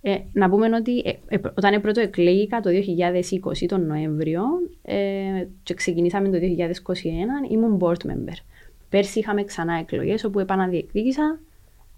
Ε, 0.05 0.17
να 0.33 0.49
πούμε 0.49 0.75
ότι 0.75 0.97
ε, 1.05 1.11
ε, 1.27 1.39
όταν 1.57 1.81
πρώτο 1.81 2.01
εκλέγηκα 2.01 2.59
το 2.59 2.69
2020 2.69 3.65
τον 3.67 3.85
Νοέμβριο 3.85 4.43
ε, 4.81 4.95
και 5.63 5.73
ξεκινήσαμε 5.73 6.29
το 6.29 6.37
2021, 7.47 7.51
ήμουν 7.51 7.79
board 7.81 8.07
member. 8.09 8.35
Πέρσι 8.89 9.19
είχαμε 9.19 9.43
ξανά 9.43 9.73
εκλογές 9.79 10.23
όπου 10.23 10.39
επαναδιεκδίκησα 10.39 11.39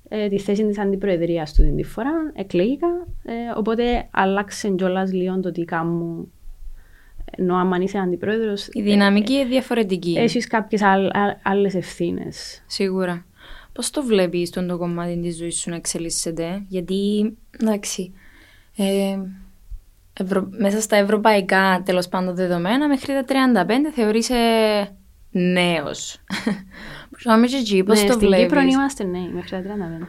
ε, 0.10 0.28
τη 0.28 0.40
θέση 0.40 0.66
της 0.68 0.80
αντιπροεδρίας 0.80 1.54
του 1.54 1.62
την 1.64 1.76
τη 1.76 1.84
φορά, 1.84 2.32
εκλέγηκα, 2.34 2.88
ε, 3.24 3.34
οπότε 3.56 4.08
άλλαξε 4.12 4.70
κιόλας 4.70 5.14
λίγο 5.14 5.40
το 5.40 5.52
τι 5.52 5.64
κάνω 5.66 6.28
ενώ 7.38 7.56
άμα 7.56 7.78
είσαι 7.78 7.98
αντιπρόεδρος 7.98 8.68
Η 8.72 8.82
δυναμική 8.82 9.34
είναι 9.34 9.46
διαφορετική. 9.46 10.16
έχεις 10.18 10.48
κάποιες 10.48 10.82
άλλ, 10.82 11.06
α- 11.06 11.40
άλλες 11.44 11.76
ευθύνες. 11.76 12.64
Σίγουρα. 12.68 13.26
Πώς 13.76 13.90
το 13.90 14.04
βλέπεις 14.04 14.48
στον 14.48 14.68
το 14.68 14.78
κομμάτι 14.78 15.20
της 15.22 15.38
ζωής 15.38 15.60
σου 15.60 15.70
να 15.70 15.76
εξελίσσεται, 15.76 16.64
Γιατί 16.68 17.34
εντάξει. 17.60 18.14
Ε, 18.76 19.18
ευρω... 20.20 20.48
Μέσα 20.58 20.82
στα 20.82 20.96
ευρωπαϊκά 20.96 21.82
τέλος 21.86 22.08
πάντων 22.08 22.36
δεδομένα, 22.36 22.88
μέχρι 22.88 23.14
τα 23.14 23.24
35 23.28 23.70
θεωρείσαι 23.94 24.36
νέος. 25.32 26.18
Πάμε 27.24 27.48
και 27.48 27.56
εκεί, 27.56 27.84
πώς 27.84 28.02
ναι, 28.02 28.08
το 28.08 28.14
στην 28.14 28.28
βλέπεις; 28.28 28.46
Κύπρο 28.46 28.62
είμαστε 28.62 29.04
νέοι 29.04 29.30
μέχρι 29.34 29.50
τα 29.50 29.62
35. 30.02 30.06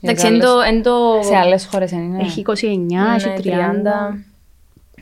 Εντάξει, 0.00 0.26
εν 0.26 0.40
το. 0.40 0.60
εν 0.60 0.82
το- 0.82 1.20
Σε 1.22 1.36
άλλες 1.36 1.66
χώρες 1.66 1.90
δεν 1.90 2.02
είναι. 2.02 2.22
Έχει 2.22 2.40
29, 2.46 2.52
ναι, 2.86 3.14
έχει 3.14 3.28
30. 3.44 4.18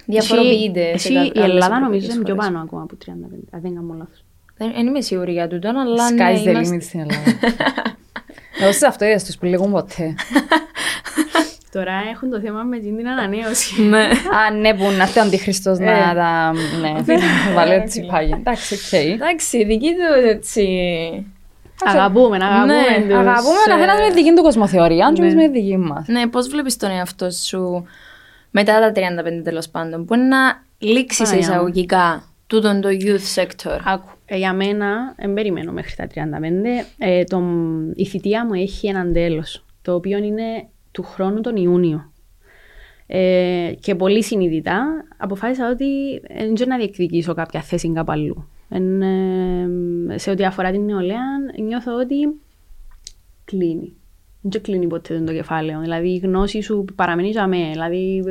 Διαφοροποιείται. 0.07 0.91
Εσύ, 0.91 1.07
σε 1.07 1.13
η 1.13 1.33
κα- 1.33 1.43
άλλες 1.43 1.55
Ελλάδα 1.55 1.79
νομίζω 1.81 2.07
ευρωπαϊκές 2.07 2.15
είναι 2.15 2.25
πιο 2.25 2.35
χώρες. 2.35 2.49
πάνω 2.51 2.61
ακόμα 2.65 2.83
από 2.83 2.97
35, 2.97 3.09
αν 3.51 3.61
δεν 3.61 3.75
κάνω 3.75 3.95
λάθος. 3.99 4.25
Δεν 4.59 4.73
δεν 4.73 4.87
είμαι 4.87 5.01
σίγουρη 5.01 5.33
για 5.33 5.49
τούτο, 5.49 5.69
αλλά 5.69 6.11
ναι, 6.11 6.25
Sky's 6.25 6.37
the 6.47 6.47
είμαστε- 6.51 6.77
limit 6.77 6.83
στην 6.83 7.01
Ελλάδα. 7.01 7.23
Εγώ 8.61 8.73
σε 8.73 8.87
αυτό 8.87 9.05
είδες 9.05 9.25
τους 9.25 9.37
που 9.37 9.45
λέγουν 9.47 9.71
ποτέ. 9.73 10.15
Τώρα 11.73 11.93
έχουν 12.13 12.31
το 12.31 12.41
θέμα 12.41 12.63
με 12.63 12.79
την 12.79 13.09
ανανέωση. 13.09 13.83
Ναι. 13.91 13.99
Α, 13.99 14.51
ναι, 14.61 14.75
που 14.75 14.91
να 14.97 15.03
έρθει 15.03 15.19
ο 15.19 15.23
Αντιχριστός 15.23 15.79
να 15.79 15.91
Ε. 15.91 16.15
τα... 16.15 16.53
Ναι, 16.81 17.17
βάλει 17.55 17.73
έτσι 17.73 18.07
πάγια. 18.11 18.37
Εντάξει, 18.37 18.75
οκ. 18.75 18.93
Εντάξει, 18.93 19.65
δική 19.65 19.89
του 19.89 20.29
έτσι. 20.29 20.67
Αγαπούμε, 21.85 22.37
αγαπούμε. 22.37 22.75
Ναι, 22.75 23.05
τους, 23.07 23.15
Αγαπούμε 23.17 23.57
ε, 23.67 23.71
καθένας 23.71 24.01
με 24.01 24.09
τη 24.09 24.15
δική 24.15 24.35
του 24.35 24.43
κοσμοθεωρία, 24.43 25.13
και 25.15 25.21
ναι. 25.21 25.27
εμείς 25.29 25.35
με 25.43 25.49
τη 25.53 25.61
δική 25.61 25.77
μας. 25.77 26.07
Ναι, 26.09 26.27
πώς 26.27 26.49
βλέπεις 26.49 26.77
τον 26.77 26.91
εαυτό 26.91 27.31
σου 27.31 27.87
μετά 28.51 28.81
τα 28.81 28.93
35 29.39 29.41
τέλος 29.45 29.69
πάντων, 29.69 30.05
που 30.05 30.15
είναι 30.15 30.25
να 30.25 30.63
λήξεις 30.79 31.23
Παναγιά 31.25 31.47
μου. 31.47 31.53
εισαγωγικά 31.53 32.23
τούτον 32.47 32.81
το 32.81 32.89
youth 32.89 33.41
sector; 33.43 33.79
Άκου, 33.85 34.09
ε, 34.09 34.18
για 34.37 34.53
μένα, 34.53 35.15
δεν 35.17 35.35
περιμένω 35.35 35.73
μέχρι 35.73 35.95
τα 35.97 36.07
35. 36.07 36.15
Ε, 36.99 37.25
το, 37.25 37.43
η 37.95 38.07
θητεία 38.07 38.47
μου 38.47 38.55
έχει 38.55 38.87
έναν 38.87 39.13
τέλος, 39.13 39.65
το 39.83 39.95
οποίο 39.95 40.19
είναι 40.19 40.69
του 40.91 41.03
χρόνου 41.03 41.41
τον 41.41 41.57
Ιούνιο. 41.57 42.13
Ε, 43.11 43.73
και 43.81 43.95
πολύ 43.95 44.23
συνειδητά 44.23 45.05
αποφάσισα 45.17 45.71
ότι 45.71 46.21
δεν 46.57 46.69
να 46.69 46.77
διεκδικήσω 46.77 47.35
κάποια 47.35 47.61
θέση 47.63 47.93
κάπου 47.93 48.13
αλλού. 48.13 48.49
Εν, 48.69 49.03
ε, 49.03 50.19
σε 50.19 50.31
ό,τι 50.31 50.45
αφορά 50.45 50.71
την 50.71 50.85
νεολαία, 50.85 51.23
νιώθω 51.63 51.95
ότι 51.95 52.15
κλείνει. 53.45 53.97
δεν 54.41 54.63
κλείνει 54.63 54.87
ποτέ 54.87 55.21
το 55.21 55.33
κεφάλαιο. 55.33 55.81
Δηλαδή 55.81 56.09
η 56.09 56.19
γνώση 56.19 56.61
σου 56.61 56.85
παραμένει 56.95 57.29
για 57.29 57.47
μένα. 57.47 57.71
Δηλαδή 57.71 58.23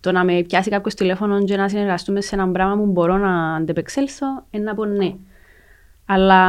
το 0.00 0.12
να 0.12 0.24
με 0.24 0.42
πιάσει 0.42 0.70
κάποιος 0.70 0.94
τηλέφωνο 0.94 1.44
και 1.44 1.56
να 1.56 1.68
συνεργαστούμε 1.68 2.20
σε 2.20 2.34
ένα 2.34 2.48
πράγμα 2.48 2.76
που 2.76 2.86
μπορώ 2.86 3.16
να 3.16 3.54
αντεπεξέλθω, 3.54 4.26
είναι 4.50 4.64
να 4.64 4.74
πω 4.74 4.84
ναι. 4.84 5.14
Αλλά 6.10 6.42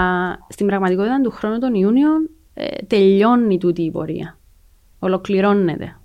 στην 0.49 0.67
πραγματικότητα 0.67 1.21
του 1.21 1.31
χρόνου 1.31 1.59
τον 1.59 1.73
Ιούνιο 1.73 2.09
ε, 2.53 2.67
τελειώνει 2.87 3.57
τούτη 3.57 3.81
η 3.81 3.91
πορεία. 3.91 4.37
Ολοκληρώνεται. 4.99 5.99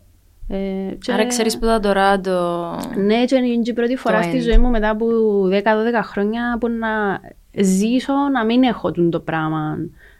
Ε, 0.48 0.56
και... 1.00 1.12
Άρα 1.12 1.26
ξέρεις 1.26 1.58
που 1.58 1.64
θα 1.64 1.80
τώρα 1.80 2.20
το... 2.20 2.60
Ναι, 2.96 3.24
και 3.24 3.36
είναι 3.36 3.62
η 3.64 3.72
πρώτη 3.72 3.96
φορά 3.96 4.22
στη 4.22 4.40
ζωή 4.40 4.58
μου 4.58 4.70
μετά 4.70 4.90
από 4.90 5.06
10-12 5.50 5.54
χρόνια 6.02 6.56
που 6.60 6.68
να 6.68 7.20
ζήσω 7.62 8.12
να 8.32 8.44
μην 8.44 8.62
έχω 8.62 8.90
το 8.90 9.20
πράγμα, 9.20 9.76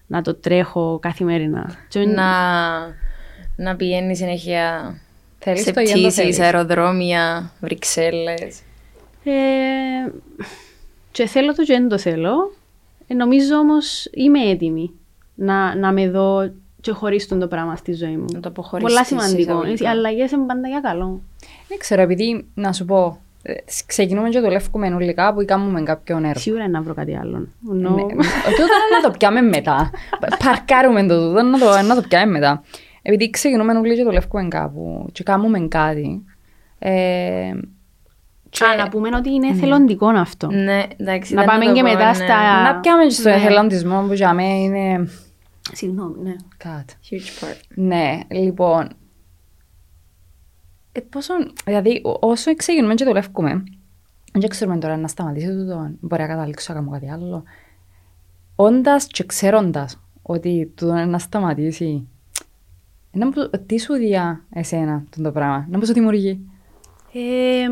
να 0.07 0.23
το 0.23 0.35
τρέχω 0.35 0.99
καθημερινά. 1.03 1.75
Να, 2.15 2.31
να 3.57 3.77
πηγαίνει 3.77 4.17
συνέχεια 4.17 4.95
θέλεις 5.39 5.63
σε 5.63 5.73
πτήσεις, 5.73 6.41
αεροδρόμια, 6.41 7.53
Βρυξέλλες. 7.61 8.61
Ε, 9.25 9.33
και 11.11 11.27
θέλω 11.27 11.55
το 11.55 11.63
και 11.63 11.73
δεν 11.73 11.89
το 11.89 11.99
θέλω. 11.99 12.53
Ε, 13.07 13.15
νομίζω 13.15 13.57
όμως 13.57 14.09
είμαι 14.13 14.41
έτοιμη 14.41 14.91
να, 15.35 15.77
να 15.77 15.93
με 15.93 16.11
δω 16.11 16.53
και 16.81 16.91
χωρίστον 16.91 17.39
το 17.39 17.49
πράγμα 17.49 17.77
στη 17.77 17.93
ζωή 17.93 18.17
μου. 18.17 18.25
Να 18.33 18.41
το 18.41 18.53
Πολλά 18.81 19.05
σημαντικό. 19.05 19.63
Οι 19.81 19.87
αλλαγές 19.87 20.31
είναι 20.31 20.47
πάντα 20.47 20.69
για 20.69 20.81
καλό. 20.81 21.21
Δεν 21.69 21.79
ξέρω, 21.79 22.03
επειδή 22.03 22.47
να 22.55 22.73
σου 22.73 22.85
πω, 22.85 23.19
ε, 23.43 23.55
ξεκινούμε 23.87 24.29
και 24.29 24.41
δουλεύουμε 24.41 24.87
ενολικά 24.87 25.35
που 25.35 25.45
κάνουμε 25.45 25.83
κάποιον 25.83 26.25
έργο. 26.25 26.41
Σίγουρα 26.41 26.69
να 26.69 26.83
βρω 26.83 26.95
κάτι 26.95 27.17
άλλο. 27.17 27.49
Ναι, 27.61 27.89
τούτο 27.89 28.75
να 28.95 29.03
το 29.03 29.11
πιάμε 29.19 29.41
μετά. 29.41 29.91
Παρκάρουμε 30.45 31.07
το 31.07 31.29
τούτο 31.29 31.43
να 31.43 31.59
το, 31.59 31.87
να 31.87 31.95
το 31.95 32.03
πιάμε 32.09 32.31
μετά. 32.31 32.63
Επειδή 33.03 33.31
ξεκινούμε 33.31 33.79
όλοι 33.79 33.97
και 33.97 34.03
δουλεύουμε 34.03 34.49
κάπου 34.49 35.09
και 35.13 35.23
κάνουμε 35.23 35.67
κάτι. 35.69 36.25
Ε, 36.79 37.53
και... 38.59 38.65
Α, 38.65 38.77
να 38.77 38.89
πούμε 38.89 39.09
ότι 39.17 39.31
είναι 39.31 39.49
εθελοντικό 39.49 40.13
ναι. 40.13 40.21
αυτό. 40.21 40.47
Ναι, 40.51 40.83
εντάξει. 40.97 41.35
Να 41.35 41.45
πάμε 41.45 41.65
και 41.65 41.83
μετά 41.83 42.09
ναι. 42.09 42.15
στα... 42.15 42.63
Να 42.63 42.81
πιάμε 42.81 43.11
στο 43.11 43.29
ναι. 43.29 43.35
εθελοντισμό 43.35 44.05
που 44.07 44.13
για 44.13 44.35
μένα 44.35 44.57
είναι 44.59 45.09
Συγγνώμη, 45.73 46.23
ναι. 46.23 46.35
Cut. 46.65 46.85
Huge 47.11 47.45
part. 47.45 47.61
Ναι, 47.75 48.21
λοιπόν. 48.31 48.89
Ε, 50.93 51.01
πόσο, 51.01 51.35
δηλαδή, 51.65 52.03
όσο 52.21 52.55
ξεκινούμε 52.55 52.95
και 52.95 53.05
δουλεύουμε, 53.05 53.65
δεν 54.33 54.49
ξέρουμε 54.49 54.79
τώρα 54.79 54.97
να 54.97 55.09
σταματήσει 55.09 55.47
το, 55.47 55.91
μπορεί 56.01 56.23
να 56.23 56.29
καταλήξω 56.29 56.73
να 56.73 56.79
κάνω 56.79 56.91
κάτι 56.91 57.11
άλλο. 57.11 57.43
Όντας 58.57 59.07
και 59.07 59.25
ξέροντας 59.25 60.01
ότι 60.23 60.73
το 60.75 60.93
να 60.93 61.19
σταματήσει, 61.19 62.09
να 63.13 63.29
πω, 63.29 63.49
τι 63.59 63.81
σου 63.81 63.95
διά 63.95 64.45
εσένα 64.51 65.05
το 65.23 65.33
πράγμα, 65.33 65.67
να 65.71 65.79
πω 65.79 65.87
σου 65.87 65.93
δημιουργείς; 65.93 66.39
Ε, 67.13 67.69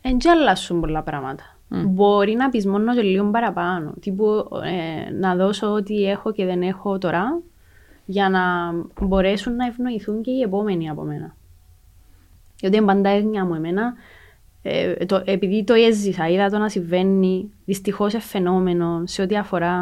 Εν 0.00 0.16
πολλά 0.80 1.02
πράγματα. 1.02 1.42
Mm. 1.70 1.84
Μπορεί 1.86 2.32
να 2.34 2.48
πεις 2.48 2.66
μόνο 2.66 2.94
και 2.94 3.02
λίγο 3.02 3.30
παραπάνω. 3.30 3.94
Τύπου 4.00 4.48
ε, 4.64 5.10
να 5.10 5.36
δώσω 5.36 5.72
ό,τι 5.72 6.04
έχω 6.04 6.32
και 6.32 6.44
δεν 6.44 6.62
έχω 6.62 6.98
τώρα 6.98 7.42
για 8.04 8.28
να 8.28 8.72
μπορέσουν 9.06 9.56
να 9.56 9.66
ευνοηθούν 9.66 10.22
και 10.22 10.30
οι 10.30 10.40
επόμενοι 10.40 10.88
από 10.88 11.02
μένα. 11.02 11.36
Γιατί 12.60 12.76
είναι 12.76 12.86
πάντα 12.86 13.08
έγνοια 13.08 13.44
μου 13.44 13.54
εμένα. 13.54 13.94
Ε, 14.62 15.06
το, 15.06 15.22
επειδή 15.24 15.64
το 15.64 15.74
έζησα, 15.74 16.28
είδα 16.28 16.48
το 16.50 16.58
να 16.58 16.68
συμβαίνει 16.68 17.52
δυστυχώς 17.64 18.14
φαινόμενο 18.18 19.02
σε 19.04 19.22
ό,τι 19.22 19.36
αφορά 19.36 19.74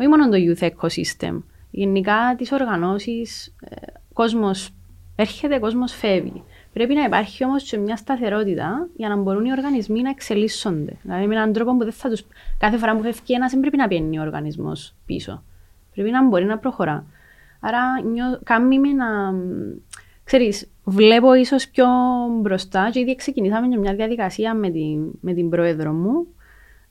όχι 0.00 0.08
μόνο 0.08 0.28
το 0.28 0.36
youth 0.36 0.68
ecosystem, 0.70 1.42
γενικά 1.70 2.34
τις 2.36 2.52
οργανώσεις, 2.52 3.54
ε, 3.60 3.76
κόσμος 4.12 4.70
έρχεται, 5.16 5.58
κόσμος 5.58 5.92
φεύγει. 5.92 6.42
Πρέπει 6.74 6.94
να 6.94 7.04
υπάρχει 7.04 7.44
όμως 7.44 7.62
και 7.62 7.76
μια 7.78 7.96
σταθερότητα 7.96 8.88
για 8.96 9.08
να 9.08 9.16
μπορούν 9.16 9.44
οι 9.44 9.50
οργανισμοί 9.50 10.02
να 10.02 10.10
εξελίσσονται. 10.10 10.92
Δηλαδή 11.02 11.26
με 11.26 11.34
έναν 11.34 11.52
τρόπο 11.52 11.76
που 11.76 11.84
δεν 11.84 11.92
θα 11.92 12.08
τους... 12.08 12.26
κάθε 12.58 12.76
φορά 12.76 12.96
που 12.96 13.02
φεύγει 13.02 13.34
ένας 13.34 13.50
δεν 13.50 13.60
πρέπει 13.60 13.76
να 13.76 13.88
πιένει 13.88 14.18
ο 14.18 14.22
οργανισμός 14.22 14.94
πίσω. 15.06 15.42
Πρέπει 15.94 16.10
να 16.10 16.28
μπορεί 16.28 16.44
να 16.44 16.58
προχωρά. 16.58 17.04
Άρα 17.60 17.80
νιώ... 18.12 18.24
κάνει 18.44 18.78
με 18.78 18.92
να. 18.92 19.06
Ξέρεις, 20.24 20.70
βλέπω 20.84 21.34
ίσως 21.34 21.68
πιο 21.68 21.86
μπροστά 22.40 22.90
και 22.92 23.00
ήδη 23.00 23.16
ξεκινήσαμε 23.16 23.76
μια 23.76 23.94
διαδικασία 23.94 24.54
με 24.54 24.70
την, 24.70 25.10
με 25.20 25.32
την 25.32 25.48
πρόεδρο 25.48 25.92
μου 25.92 26.26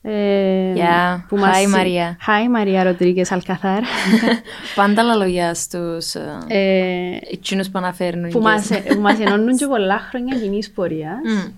ε, 0.06 0.72
yeah. 0.76 1.24
Που 1.28 1.36
Hi 1.38 1.68
Μαρία. 1.68 2.16
Hi 2.26 2.48
Μαρία 2.50 2.82
Ροντρίγκες 2.82 3.32
Αλκαθάρ. 3.32 3.82
Πάντα 4.74 5.06
τα 5.06 5.16
λόγια 5.16 5.54
στους 5.54 6.14
ε, 6.14 6.38
ε, 6.48 7.18
εκείνους 7.30 7.70
που 7.70 7.78
αναφέρουν. 7.78 8.28
Που 8.28 8.40
μας, 8.40 8.70
που 8.94 9.00
μας 9.00 9.20
ενώνουν 9.20 9.56
και 9.56 9.66
πολλά 9.74 9.98
χρόνια 9.98 10.38
κοινή 10.38 10.62
πορεία. 10.74 11.20
Mm. 11.24 11.52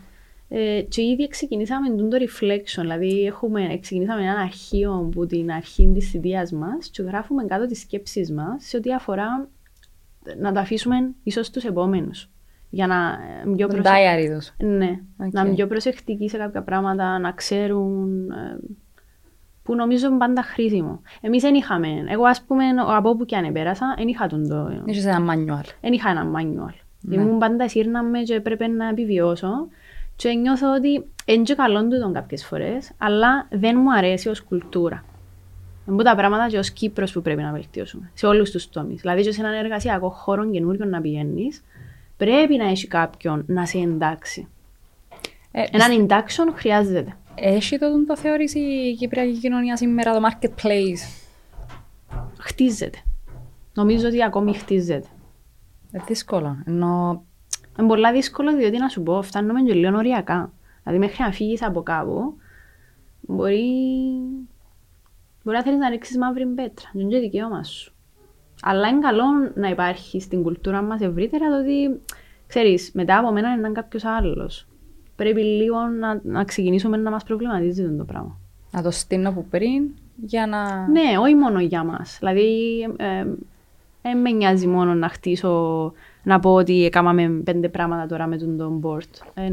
Ε, 0.49 0.81
και 0.89 1.03
ήδη 1.03 1.29
ξεκινήσαμε 1.29 1.89
το 1.89 2.17
reflection, 2.17 2.81
δηλαδή 2.81 3.25
έχουμε, 3.25 3.79
ξεκινήσαμε 3.81 4.23
ένα 4.23 4.41
αρχείο 4.41 4.95
από 5.07 5.27
την 5.27 5.51
αρχή 5.51 5.91
της 5.95 6.11
θητείας 6.11 6.53
μας 6.53 6.89
και 6.91 7.03
γράφουμε 7.03 7.45
κάτω 7.45 7.67
τις 7.67 7.81
σκέψεις 7.81 8.31
μας 8.31 8.65
σε 8.65 8.77
ό,τι 8.77 8.95
αφορά 8.95 9.49
να 10.39 10.53
τα 10.53 10.61
αφήσουμε 10.61 10.97
ίσως 11.23 11.47
στου 11.47 11.67
επόμενους 11.67 12.31
για 12.71 12.87
να 12.87 13.19
πιο 13.57 13.67
προσεκτικοί. 13.67 14.65
Ναι, 14.65 15.01
okay. 15.23 15.29
να 15.31 15.41
είμαι 15.41 15.55
πιο 15.55 15.67
προσεκτικοί 15.67 16.29
σε 16.29 16.37
κάποια 16.37 16.63
πράγματα, 16.63 17.19
να 17.19 17.33
ξέρουν, 17.33 18.31
ε, 18.31 18.59
που 19.63 19.75
νομίζω 19.75 20.07
είναι 20.07 20.19
πάντα 20.19 20.43
χρήσιμο. 20.43 21.01
Εμείς 21.21 21.43
δεν 21.43 21.55
είχαμε, 21.55 21.89
εγώ 22.09 22.25
ας 22.25 22.43
πούμε 22.43 22.65
από 22.87 23.09
όπου 23.09 23.25
και 23.25 23.37
αν 23.37 23.45
επέρασα, 23.45 23.95
δεν 23.99 24.09
είχα 24.09 24.27
τον 24.27 24.49
το... 24.49 24.83
Είχες 24.85 25.05
ένα 25.05 25.21
μάνιουαλ. 25.21 25.65
Δεν 25.81 25.93
είχα 25.93 26.11
ένα 26.11 26.25
μάνιουαλ. 26.25 26.73
Ναι. 27.01 27.15
Ήμουν 27.15 27.39
πάντα 27.39 27.69
σύρναμε 27.69 28.23
και 28.23 28.35
έπρεπε 28.35 28.67
να 28.67 28.89
επιβιώσω 28.89 29.69
και 30.17 30.29
νιώθω 30.29 30.75
ότι 30.75 31.05
είναι 31.25 31.43
και 31.43 31.55
καλό 31.55 31.89
του 31.89 32.01
τον 32.01 32.13
κάποιες 32.13 32.45
φορές, 32.45 32.93
αλλά 32.99 33.47
δεν 33.51 33.79
μου 33.79 33.93
αρέσει 33.93 34.29
ως 34.29 34.41
κουλτούρα. 34.41 35.05
Είναι 35.89 36.03
τα 36.03 36.15
πράγματα 36.15 36.49
και 36.49 36.59
ως 36.59 36.71
Κύπρος 36.71 37.13
που 37.13 37.23
πρέπει 37.23 37.43
να 37.43 37.53
βελτιώσουμε, 37.53 38.11
σε 38.15 38.27
όλους 38.27 38.51
τους 38.51 38.69
τομείς. 38.69 39.01
Δηλαδή 39.01 39.23
και 39.23 39.33
σε 39.33 39.41
έναν 39.41 39.55
εργασιακό 39.55 40.09
χώρο 40.09 40.51
καινούριο 40.51 40.85
να 40.85 41.01
πηγαίνεις, 41.01 41.65
πρέπει 42.17 42.57
να 42.57 42.69
έχει 42.69 42.87
κάποιον 42.87 43.45
να 43.47 43.67
σε 43.67 43.79
εντάξει. 43.79 44.49
Ε, 45.51 45.65
Έναν 45.71 46.07
induction 46.07 46.53
χρειάζεται. 46.55 47.17
Έχει 47.35 47.79
το 47.79 48.07
το 48.07 48.17
θεωρήσει 48.17 48.59
η 48.59 48.95
Κυπριακή 48.95 49.39
κοινωνία 49.39 49.77
σήμερα 49.77 50.13
το 50.15 50.21
marketplace; 50.29 51.25
Χτίζεται. 52.39 52.99
Νομίζω 53.75 54.07
ότι 54.07 54.25
ακόμη 54.25 54.55
χτίζεται. 54.55 55.07
Είναι 55.93 56.05
δύσκολο. 56.07 56.63
Ενώ... 56.67 57.25
Είναι 57.79 57.89
πολύ 57.89 58.13
δύσκολο 58.13 58.57
διότι 58.57 58.79
να 58.79 58.89
σου 58.89 59.03
πω, 59.03 59.23
φτάνουμε 59.23 59.63
και 59.63 59.75
λίγο 59.75 59.97
οριακά. 59.97 60.53
Δηλαδή 60.83 61.05
μέχρι 61.05 61.23
να 61.23 61.33
φύγεις 61.33 61.63
από 61.63 61.83
κάπου, 61.83 62.37
μπορεί, 63.21 63.65
μπορεί 65.43 65.57
να 65.57 65.63
θέλεις 65.63 65.79
να 65.79 65.89
ρίξεις 65.89 66.19
μαύρη 66.19 66.47
πέτρα. 66.47 66.91
Δεν 66.93 67.11
είναι 67.11 67.19
δικαίωμα 67.19 67.65
σου. 67.65 67.96
Αλλά 68.63 68.89
είναι 68.89 69.01
καλό 69.01 69.25
να 69.55 69.69
υπάρχει 69.69 70.21
στην 70.21 70.43
κουλτούρα 70.43 70.83
μας 70.83 71.01
ευρύτερα 71.01 71.49
το 71.49 71.59
ότι, 71.59 72.01
ξέρεις, 72.47 72.91
μετά 72.95 73.19
από 73.19 73.33
μένα 73.33 73.53
είναι 73.53 73.71
κάποιος 73.71 74.05
άλλος. 74.05 74.67
Πρέπει 75.17 75.43
λίγο 75.43 75.79
να, 75.81 76.21
να 76.23 76.45
ξεκινήσουμε 76.45 76.97
να 76.97 77.11
μας 77.11 77.25
προβληματίζει 77.25 77.97
το 77.97 78.05
πράγμα. 78.05 78.39
Να 78.71 78.83
το 78.83 78.91
στείλω 78.91 79.29
από 79.29 79.47
πριν 79.51 79.91
για 80.17 80.47
να... 80.47 80.89
Ναι, 80.89 81.19
όχι 81.21 81.35
μόνο 81.35 81.61
για 81.61 81.85
μας. 81.85 82.17
Δηλαδή, 82.19 82.81
δεν 84.03 84.13
ε, 84.13 84.15
με 84.15 84.31
νοιάζει 84.31 84.67
μόνο 84.67 84.95
να 84.95 85.09
χτίσω, 85.09 85.93
να 86.23 86.41
πω 86.41 86.55
ότι 86.55 86.85
έκαναμε 86.85 87.29
πέντε 87.45 87.69
πράγματα 87.69 88.07
τώρα 88.07 88.27
με 88.27 88.37
τον 88.37 88.81
board. 88.85 89.29
Ε, 89.35 89.53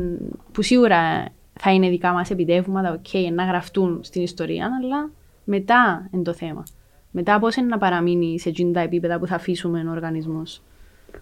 που 0.52 0.62
σίγουρα 0.62 1.28
θα 1.54 1.74
είναι 1.74 1.90
δικά 1.90 2.12
μας 2.12 2.30
επιτεύγματα, 2.30 3.02
okay, 3.02 3.32
να 3.34 3.44
γραφτούν 3.44 4.00
στην 4.04 4.22
ιστορία, 4.22 4.70
αλλά 4.82 5.10
μετά 5.44 6.10
είναι 6.12 6.24
το 6.24 6.34
θέμα. 6.34 6.64
Μετά 7.16 7.40
πώς 7.40 7.56
είναι 7.56 7.68
να 7.68 7.78
παραμείνει 7.78 8.40
σε 8.40 8.50
εκείνα 8.50 8.72
τα 8.72 8.80
επίπεδα 8.80 9.20
που 9.20 9.28
θα 9.28 9.36
αφήσουμε 9.36 9.84
ο 9.88 9.92
οργανισμός. 9.92 10.62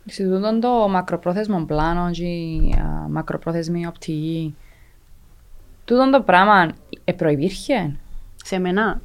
Σε 0.06 0.24
τούτο 0.24 0.60
το 0.60 0.88
μακροπρόθεσμο 0.90 1.66
πλάνο 1.66 2.12
και 2.12 2.24
η 2.24 2.76
μακροπρόθεσμη 3.10 3.88
οπτική, 3.88 4.56
τούτο 5.86 6.10
το 6.10 6.22
πράγμα 6.22 6.72
προϋπήρχε; 7.16 7.96
Σε 8.44 8.60
μένα. 8.60 9.02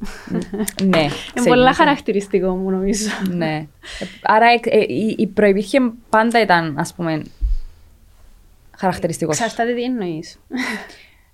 ναι. 0.83 0.99
Είναι 1.37 1.47
πολλά 1.47 1.73
χαρακτηριστικό 1.73 2.55
μου 2.55 2.69
νομίζω. 2.71 3.09
ναι. 3.29 3.67
Άρα 4.21 4.45
ε, 4.63 4.85
η 5.17 5.27
προϋπήρχε 5.27 5.79
πάντα 6.09 6.41
ήταν 6.41 6.75
ας 6.77 6.93
πούμε 6.93 7.21
χαρακτηριστικός. 8.77 9.35
Ξαρτάται 9.35 9.73
τι 9.73 9.83
εννοείς. 9.83 10.39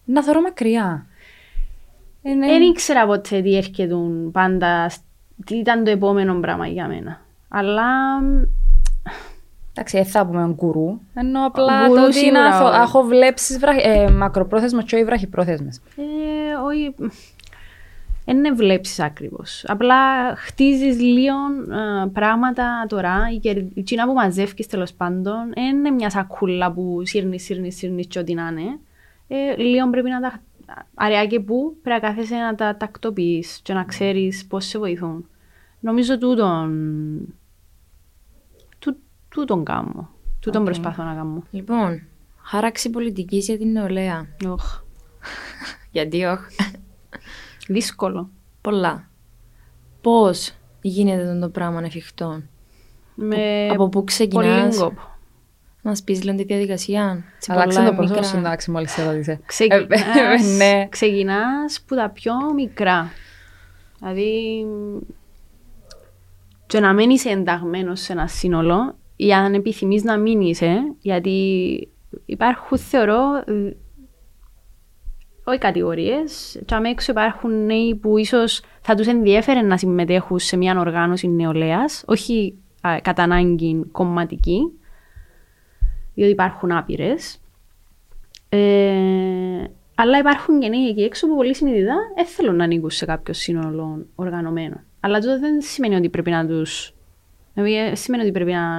Να 0.05 0.23
θωρώ 0.23 0.41
μακριά. 0.41 1.05
Δεν 2.21 2.61
ήξερα 2.61 3.05
ποτέ 3.05 3.41
τι 3.41 3.55
έρχεται 3.57 3.95
πάντα 4.31 4.89
τι 5.45 5.55
ήταν 5.55 5.83
το 5.83 5.91
επόμενο 5.91 6.39
πράγμα 6.39 6.67
για 6.67 6.87
μένα. 6.87 7.21
Αλλά... 7.49 7.83
Εντάξει, 9.75 9.97
δεν 9.97 10.05
θα 10.05 10.25
πούμε 10.25 10.53
γκουρού, 10.55 10.99
ενώ 11.13 11.45
απλά 11.45 11.87
γκουρού, 11.87 11.99
το 11.99 12.05
ότι 12.05 12.25
είναι 12.25 12.39
έχω 12.83 13.01
βλέψεις 13.03 13.59
βραχ... 13.59 13.75
ε, 13.85 14.09
μακροπρόθεσμες 14.09 14.83
και 14.83 14.95
όχι 14.95 15.05
βραχυπρόθεσμες. 15.05 15.81
Ε, 15.97 16.03
όχι... 16.65 16.95
δεν 18.25 18.39
ναι 18.39 18.51
βλέψεις 18.51 18.99
ακριβώς. 18.99 19.63
Απλά 19.67 19.95
χτίζεις 20.35 20.99
λίγο 20.99 21.35
ε, 22.03 22.07
πράγματα 22.13 22.85
τώρα, 22.87 23.29
η 23.33 23.37
κερ- 23.37 23.77
η 23.77 23.83
τσίνα 23.83 24.05
που 24.05 24.13
μαζεύεις 24.13 24.67
τέλος 24.67 24.93
πάντων, 24.93 25.51
δεν 25.53 25.75
είναι 25.77 25.89
μια 25.89 26.09
σακούλα 26.09 26.71
που 26.71 27.01
σύρνεις, 27.03 27.43
σύρνεις, 27.43 27.77
σύρνεις 27.77 28.07
και 28.07 28.19
ό,τι 28.19 28.33
να 28.33 28.47
είναι. 28.51 28.79
Ε, 29.27 29.55
λίγο 29.55 29.89
πρέπει 29.89 30.09
να 30.09 30.19
τα, 30.19 30.41
αραιά 30.93 31.25
και 31.25 31.39
που, 31.39 31.77
πρέπει 31.81 32.01
να 32.01 32.09
κάθεσαι 32.09 32.35
να 32.35 32.55
τα 32.55 32.77
τακτοποιείς 32.77 33.59
και 33.63 33.73
να 33.73 33.83
ξέρεις 33.83 34.45
πώς 34.45 34.65
σε 34.65 34.79
βοηθούν. 34.79 35.27
Νομίζω 35.79 36.17
τούτον, 36.17 36.69
τού, 38.79 38.97
τούτον 39.29 39.63
κάνω. 39.63 40.09
Τούτον 40.39 40.61
Οκ. 40.61 40.67
προσπαθώ 40.67 41.03
να 41.03 41.13
κάνω. 41.13 41.43
Λοιπόν, 41.51 42.01
χάραξη 42.41 42.89
πολιτικής 42.89 43.45
για 43.45 43.57
την 43.57 43.71
νεολαία. 43.71 44.27
Οχ. 44.47 44.81
Γιατί 45.91 46.23
όχι. 46.23 46.55
Δύσκολο. 47.67 48.29
Πολλά. 48.61 49.09
Πώς 50.01 50.53
γίνεται 50.81 51.27
αυτό 51.27 51.39
το 51.39 51.49
πράγμα 51.49 51.81
εφικτό; 51.83 52.41
Με 53.15 53.67
από 53.67 53.89
πού 53.89 54.03
ξεκινάς; 54.03 54.77
πολύ 54.77 54.93
κόπο. 55.83 55.95
Να 55.95 56.03
πεις 56.05 56.23
λίγο 56.23 56.37
τη 56.37 56.43
διαδικασία. 56.43 57.23
Έτσι, 57.35 57.51
Αλλάξε 57.51 57.77
πολλά 57.77 57.89
το 57.89 57.95
πρόσωπο 57.95 58.15
μικρά. 58.19 58.29
σου, 58.31 58.37
εντάξει, 58.37 58.71
μόλις 58.71 58.91
σε 58.91 59.03
ρώτησε. 59.11 59.39
Ξεκινάς, 59.45 59.83
Ε, 60.43 60.55
ναι. 60.57 60.87
ξεκινάς 60.89 61.81
που 61.87 61.95
τα 61.95 62.09
πιο 62.09 62.33
μικρά. 62.55 63.11
Δηλαδή, 63.99 64.65
και 66.67 66.79
να 66.79 66.93
μένεις 66.93 67.25
ενταγμένος 67.25 67.99
σε 68.01 68.11
ένα 68.11 68.27
σύνολο, 68.27 68.95
ή 69.15 69.33
αν 69.33 69.53
επιθυμείς 69.53 70.03
να 70.03 70.17
μείνεις, 70.17 70.61
ε, 70.61 70.77
γιατί 70.99 71.39
υπάρχουν, 72.25 72.77
θεωρώ, 72.77 73.43
ε, 73.45 73.75
όχι 75.45 75.57
κατηγορίες, 75.57 76.61
και 76.65 76.75
αμέσως 76.75 76.93
έξω 76.95 77.11
υπάρχουν 77.11 77.65
νέοι 77.65 77.95
που 77.95 78.17
ίσως 78.17 78.61
θα 78.81 78.95
τους 78.95 79.07
ενδιέφερε 79.07 79.61
να 79.61 79.77
συμμετέχουν 79.77 80.39
σε 80.39 80.57
μια 80.57 80.79
οργάνωση 80.79 81.27
νεολαίας, 81.27 82.03
όχι 82.07 82.57
α, 82.81 82.99
κατά 83.01 83.23
ανάγκη 83.23 83.85
κομματική, 83.91 84.59
διότι 86.13 86.31
υπάρχουν 86.31 86.71
άπειρες. 86.71 87.41
Ε, 88.49 89.63
αλλά 89.95 90.17
υπάρχουν 90.17 90.59
και 90.59 90.67
νέοι 90.67 90.87
εκεί 90.87 91.01
έξω 91.01 91.27
που 91.27 91.35
πολύ 91.35 91.55
συνειδητά 91.55 91.95
δεν 92.15 92.25
θέλουν 92.25 92.55
να 92.55 92.63
ανήκουν 92.63 92.89
σε 92.89 93.05
κάποιο 93.05 93.33
σύνολο 93.33 94.05
οργανωμένο. 94.15 94.83
Αλλά 94.99 95.17
αυτό 95.17 95.39
δεν 95.39 95.61
σημαίνει 95.61 95.95
ότι 95.95 96.09
πρέπει 96.09 96.29
να 96.29 96.47
τους. 96.47 96.93
Δηλαδή, 97.53 97.73
δεν 97.73 97.95
σημαίνει 97.95 98.23
ότι 98.23 98.31
πρέπει 98.31 98.51
να 98.51 98.75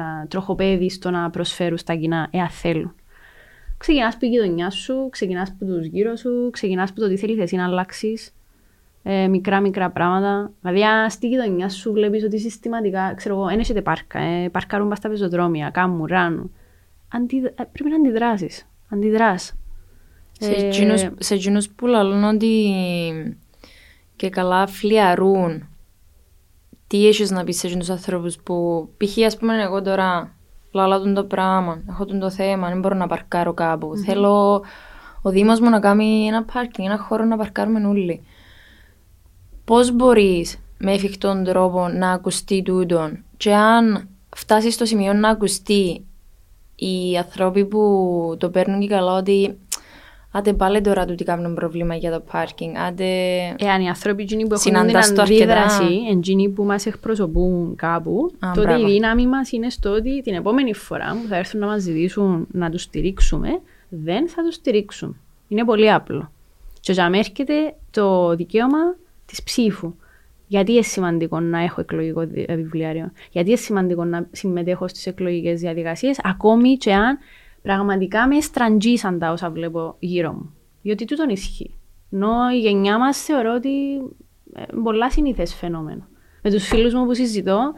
α, 0.00 0.26
τροχοπέδεις 0.28 0.94
στο 0.94 1.10
να 1.10 1.30
προσφέρουν 1.30 1.78
στα 1.78 1.94
κοινά, 1.94 2.28
εάν 2.30 2.48
θέλουν. 2.48 2.94
Ξεκινάς 3.78 4.14
από 4.14 4.18
τη 4.18 4.28
γειτονιά 4.28 4.70
σου, 4.70 5.08
ξεκινάς 5.10 5.48
από 5.50 5.64
τους 5.64 5.86
γύρω 5.86 6.16
σου, 6.16 6.50
ξεκινάς 6.52 6.90
από 6.90 7.00
το 7.00 7.08
τι 7.08 7.16
θέλεις 7.16 7.38
εσύ 7.38 7.56
να 7.56 7.64
αλλάξεις. 7.64 8.32
Ε, 9.02 9.28
μικρά 9.28 9.60
μικρά 9.60 9.90
πράγματα. 9.90 10.52
Δηλαδή, 10.60 10.84
αν 10.84 11.10
στη 11.10 11.28
γειτονιά 11.28 11.68
σου 11.68 11.92
βλέπεις 11.92 12.24
ότι 12.24 12.38
συστηματικά, 12.38 13.14
ξέρω 13.14 13.34
εγώ, 13.34 13.46
δεν 13.46 13.58
έχετε 13.58 13.82
πάρκα, 13.82 14.18
ε, 14.18 14.48
παρκάρουν 14.48 14.88
πα 14.88 14.94
στα 14.94 15.08
πεζοδρόμια, 15.08 15.70
κάμουν, 15.70 16.06
ράνουν. 16.06 16.52
Αντι, 17.08 17.36
ε, 17.36 17.62
πρέπει 17.72 17.90
να 17.90 17.96
αντιδράσεις. 17.96 18.66
Αντιδράς. 18.88 19.52
Σε 20.40 20.50
Ε, 20.50 20.66
εκείνους, 20.66 21.06
σε 21.18 21.34
εκείνους 21.34 21.68
που 21.68 21.86
λαλούν 21.86 22.24
ότι 22.24 22.72
και 24.16 24.28
καλά 24.30 24.66
φλιαρούν 24.66 25.68
τι 26.86 27.06
έχεις 27.08 27.30
να 27.30 27.44
πεις 27.44 27.58
σε 27.58 27.66
εκείνους 27.66 27.90
ανθρώπους 27.90 28.36
που 28.36 28.88
π.χ. 28.96 29.24
ας 29.26 29.36
πούμε 29.36 29.62
εγώ 29.62 29.82
τώρα 29.82 30.36
λαλά 30.72 30.98
τον 30.98 31.14
το 31.14 31.24
πράγμα, 31.24 31.82
έχω 31.88 32.04
τον 32.04 32.18
το 32.18 32.30
θέμα, 32.30 32.68
δεν 32.68 32.80
μπορώ 32.80 32.94
να 32.94 33.06
παρκάρω 33.06 33.54
κάπου. 33.54 33.96
Θέλω 33.96 34.62
ο 35.22 35.30
Δήμος 35.30 35.60
μου 35.60 35.70
να 35.70 35.80
κάνει 35.80 36.26
ένα 36.26 36.44
πάρκινγκ, 36.44 36.88
ένα 36.88 36.98
χώρο 36.98 37.24
να 37.24 37.36
παρκάρουμε 37.36 37.86
όλοι. 37.86 38.22
Πώς 39.64 39.92
μπορείς 39.92 40.58
με 40.78 40.92
εφικτόν 40.92 41.44
τρόπο 41.44 41.88
να 41.88 42.10
ακουστεί 42.10 42.62
τούτον; 42.62 43.24
Και 43.36 43.54
αν 43.54 44.08
φτάσεις 44.36 44.74
στο 44.74 44.84
σημείο 44.84 45.12
να 45.12 45.28
ακουστεί 45.28 46.06
οι 46.78 47.16
άνθρωποι 47.18 47.64
που 47.64 48.36
το 48.38 48.50
παίρνουν 48.50 48.80
και 48.80 48.86
καλά 48.86 49.12
ότι 49.12 49.58
άντε 50.32 50.52
πάλι 50.52 50.80
τώρα 50.80 51.04
τούτοι 51.04 51.24
κάνουν 51.24 51.54
πρόβλημα 51.54 51.94
για 51.94 52.12
το 52.12 52.22
πάρκινγκ, 52.32 52.74
άντε... 52.76 53.04
Εάν 53.58 53.80
οι 53.80 53.88
άνθρωποι 53.88 54.22
εκείνοι 54.22 54.46
που 54.46 54.54
έχουν 54.54 54.72
την 54.72 54.80
Συναντάς 54.80 55.12
το 55.12 55.22
αρκετά. 55.22 55.44
αντίδραση, 55.62 55.94
εκείνοι 56.10 56.48
που 56.48 56.64
μας 56.64 56.86
εκπροσωπούν 56.86 57.76
κάπου, 57.76 58.32
Α, 58.38 58.50
τότε 58.54 58.66
μπράβο. 58.66 58.88
η 58.88 58.92
δύναμη 58.92 59.26
μας 59.26 59.52
είναι 59.52 59.70
στο 59.70 59.90
ότι 59.90 60.22
την 60.22 60.34
επόμενη 60.34 60.74
φορά 60.74 61.18
που 61.22 61.28
θα 61.28 61.36
έρθουν 61.36 61.60
να 61.60 61.66
μας 61.66 61.82
ζητήσουν 61.82 62.46
να 62.50 62.70
τους 62.70 62.82
στηρίξουμε, 62.82 63.48
δεν 63.88 64.28
θα 64.28 64.42
τους 64.42 64.54
στηρίξουμε. 64.54 65.14
Είναι 65.48 65.64
πολύ 65.64 65.92
απλό. 65.92 66.30
Και 66.80 66.92
για 66.92 67.04
μένα 67.04 67.18
έρχεται 67.18 67.74
το 67.90 68.34
δικαίωμα 68.36 68.78
της 69.26 69.42
ψήφου. 69.42 69.94
Γιατί 70.48 70.72
είναι 70.72 70.82
σημαντικό 70.82 71.40
να 71.40 71.62
έχω 71.62 71.80
εκλογικό 71.80 72.26
δι- 72.26 72.50
ε, 72.50 72.54
βιβλιάριο; 72.54 73.12
Γιατί 73.30 73.48
είναι 73.48 73.58
σημαντικό 73.58 74.04
να 74.04 74.28
συμμετέχω 74.32 74.88
στις 74.88 75.06
εκλογικές 75.06 75.60
διαδικασίες, 75.60 76.20
ακόμη 76.22 76.76
και 76.76 76.94
αν 76.94 77.18
πραγματικά 77.62 78.26
με 78.26 78.40
στραντζήσαν 78.40 79.18
τα 79.18 79.32
όσα 79.32 79.50
βλέπω 79.50 79.96
γύρω 79.98 80.32
μου. 80.32 80.54
Διότι 80.82 81.04
τούτον 81.04 81.28
ισχύει. 81.28 81.74
Ενώ 82.10 82.50
η 82.54 82.58
γενιά 82.58 82.98
μας 82.98 83.18
θεωρώ 83.24 83.54
ότι 83.54 83.96
ε, 84.54 84.62
πολλά 84.82 85.10
συνήθες 85.10 85.54
φαινόμενο. 85.54 86.06
Με 86.42 86.50
τους 86.50 86.66
φίλους 86.66 86.94
μου 86.94 87.04
που 87.06 87.14
συζητώ, 87.14 87.72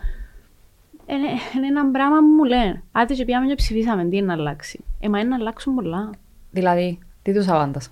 είναι, 1.06 1.28
είναι 1.56 1.66
ένα 1.66 1.90
πράγμα 1.90 2.18
που 2.18 2.26
μου 2.26 2.44
λένε. 2.44 2.82
Άντε 2.92 3.14
και 3.14 3.24
πιάμε 3.24 3.46
και 3.46 3.54
ψηφίσαμε, 3.54 4.04
τι 4.04 4.16
είναι 4.16 4.26
να 4.26 4.32
αλλάξει; 4.32 4.84
Ε, 5.00 5.08
μα 5.08 5.18
είναι 5.18 5.28
να 5.28 5.36
αλλάξουν 5.36 5.74
πολλά. 5.74 6.10
Δηλαδή, 6.50 6.98
τι 7.22 7.34
τους 7.34 7.48
αβάντας. 7.48 7.90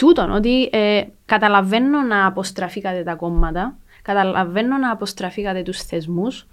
Τούτον, 0.00 0.30
ότι 0.30 0.68
ε, 0.72 1.02
καταλαβαίνω 1.24 2.02
να 2.02 2.26
αποστραφήκατε 2.26 3.02
τα 3.02 3.14
κόμματα, 3.14 3.76
καταλαβαίνω 4.02 4.76
να 4.76 4.90
αποστραφήκατε 4.90 5.62
τους 5.62 5.82
θεσμούς, 5.82 6.46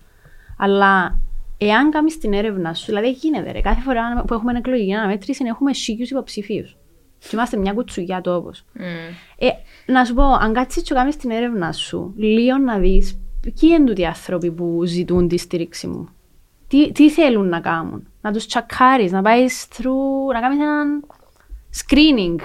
αλλά 0.58 1.20
εάν 1.58 1.90
κάνεις 1.92 2.18
την 2.18 2.34
έρευνα 2.34 2.74
σου, 2.74 2.86
δηλαδή 2.86 3.10
γίνεται 3.12 3.52
ρε, 3.52 3.62
κάθε 3.62 3.82
φορά 3.82 4.24
που 4.28 4.34
έχουμε 4.34 4.58
εκλογική 4.58 4.94
αναμέτρηση 4.94 5.44
έχουμε 5.48 5.74
σίγιους 5.74 6.10
υποψηφίους. 6.10 6.78
Και 7.20 7.30
είμαστε 7.34 7.58
μια 7.58 7.74
κουτσουγιά 7.74 8.22
τόπος. 8.22 8.66
μ, 8.74 8.82
Ε, 9.38 9.50
να 9.86 10.06
σου 10.06 10.14
πω, 10.14 10.24
αν 10.24 10.54
κάτσεις 10.54 10.84
και 10.84 10.94
κάνεις 10.94 11.16
την 11.18 11.32
έρευνα 11.32 11.72
σου, 11.72 12.14
λίγο 12.18 12.58
να 12.58 12.78
δεις 12.78 13.20
ποιοι 13.42 13.70
είναι 13.74 13.86
τούτοι 13.86 14.02
οι 14.02 14.06
άνθρωποι 14.06 14.52
που 14.52 14.84
ζητούν 14.86 15.28
τη 15.28 15.38
στήριξη 15.38 15.88
μου. 15.88 16.10
Τι, 16.68 16.92
τι 16.92 17.10
θέλουν 17.10 17.50
να 17.50 17.60
κάνουν. 17.60 18.08
Να 18.22 18.32
τους 18.32 18.46
τσακάρεις, 18.46 19.12
να 19.12 19.22
πάεις 19.22 19.68
through, 19.76 20.34
να 20.34 20.40
κάνεις 20.40 20.60
έναν 20.60 21.04
screening. 21.76 22.36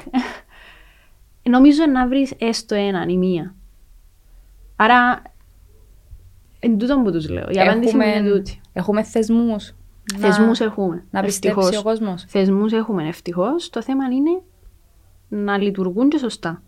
Νομίζω 1.42 1.86
να 1.86 2.08
βρεις 2.08 2.32
έστω 2.38 2.74
έναν 2.74 3.08
ή 3.08 3.16
μία. 3.16 3.54
Άρα, 4.76 5.22
εν 6.60 6.78
τούτο 6.78 7.00
που 7.04 7.12
τους 7.12 7.28
λέω. 7.28 7.48
Η 7.50 7.60
απάντηση 7.60 7.96
μου 7.96 8.02
είναι 8.02 8.30
τούτη. 8.30 8.60
έχουμε 8.72 9.02
θεσμούς. 9.02 9.74
να- 10.12 10.18
Θεσμούς 10.18 10.60
έχουμε. 10.60 11.04
Να 11.10 11.22
πιστέψει 11.22 11.58
ευτυχώς. 11.58 11.78
ο 11.80 11.82
κόσμος. 11.82 12.24
Θεσμούς 12.28 12.72
έχουμε 12.72 13.08
ευτυχώς. 13.08 13.70
Το 13.70 13.82
θέμα 13.82 14.04
είναι 14.04 14.42
να 15.28 15.58
λειτουργούν 15.58 16.08
και 16.08 16.18
σωστά. 16.18 16.62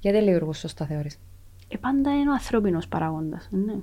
Γιατί 0.00 0.18
λειτουργούν 0.18 0.54
σωστά 0.54 0.86
θεωρείς; 0.86 1.18
Ε, 1.68 1.76
πάντα 1.76 2.10
είναι 2.10 2.30
ο 2.30 2.32
ανθρώπινος 2.32 2.88
παράγοντας. 2.88 3.48
Ναι. 3.50 3.74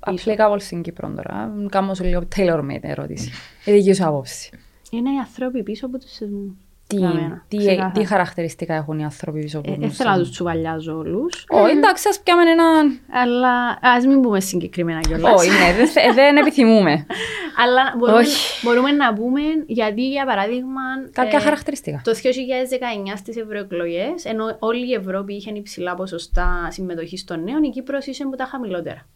Απλήκα 0.00 0.48
πολύ 0.48 0.60
στην 0.60 0.82
Κύπρο 0.82 1.12
τώρα. 1.16 1.52
Κάνω 1.70 1.94
σου 1.94 2.04
λίγο 2.04 2.22
tailor-made 2.36 2.78
ερώτηση. 2.82 3.30
Η 3.64 3.72
δική 3.72 3.92
σου 3.92 4.06
άποψη. 4.06 4.50
Είναι 4.90 5.12
οι 5.12 5.18
άνθρωποι 5.18 5.62
πίσω 5.62 5.86
από 5.86 5.98
τους 5.98 6.12
θεσμούς. 6.16 6.52
Τι, 6.94 7.00
Για 7.00 7.08
μένα, 7.12 7.44
τι, 7.48 7.56
ξεκάθαρα. 7.56 7.90
τι 7.90 8.04
χαρακτηριστικά 8.04 8.74
έχουν 8.74 8.98
οι 8.98 9.04
άνθρωποι 9.04 9.40
πίσω 9.40 9.58
από 9.58 9.70
Ε, 9.70 9.74
τους 9.74 9.80
Δεν 9.80 9.90
θέλω 9.90 10.08
να 10.10 10.14
τους 10.18 10.22
θεσμούς. 10.28 10.30
τσουβαλιάζω 10.30 10.96
όλους. 10.96 11.44
Όχι, 11.48 11.70
εντάξει, 11.76 12.08
ας 12.08 12.20
πιάμε 12.20 12.42
έναν... 12.50 12.98
Αλλά 13.22 13.78
ας 13.82 14.06
μην 14.06 14.20
πούμε 14.20 14.40
συγκεκριμένα 14.40 15.00
κιόλας. 15.00 15.32
Όχι, 15.34 15.48
ναι, 15.50 15.76
δεν 15.76 15.86
θε- 15.88 16.14
δεν 16.14 16.36
επιθυμούμε. 16.42 17.06
Αλλά 17.62 17.94
μπορούμε, 17.98 18.18
Όχι. 18.18 18.64
μπορούμε 18.66 18.90
να 18.90 19.12
πούμε 19.14 19.40
γιατί, 19.66 20.08
για 20.08 20.24
παράδειγμα, 20.26 20.80
Κάποια 21.12 21.38
ε, 21.38 21.42
χαρακτηριστικά. 21.42 22.00
το 22.04 22.12
2019 22.12 22.16
στις 23.16 23.36
ευρωεκλογές, 23.36 24.24
ενώ 24.24 24.56
όλη 24.58 24.88
η 24.88 24.94
Ευρώπη 24.94 25.34
είχε 25.34 25.50
υψηλά 25.54 25.94
ποσοστά 25.94 26.68
συμμετοχής 26.70 27.24
των 27.24 27.42
νέων, 27.42 27.62
η 27.62 27.70
Κύπρος 27.70 28.06
είσαι 28.06 28.22
από 28.22 28.36
τα 28.36 28.44
χαμηλότερα. 28.44 29.06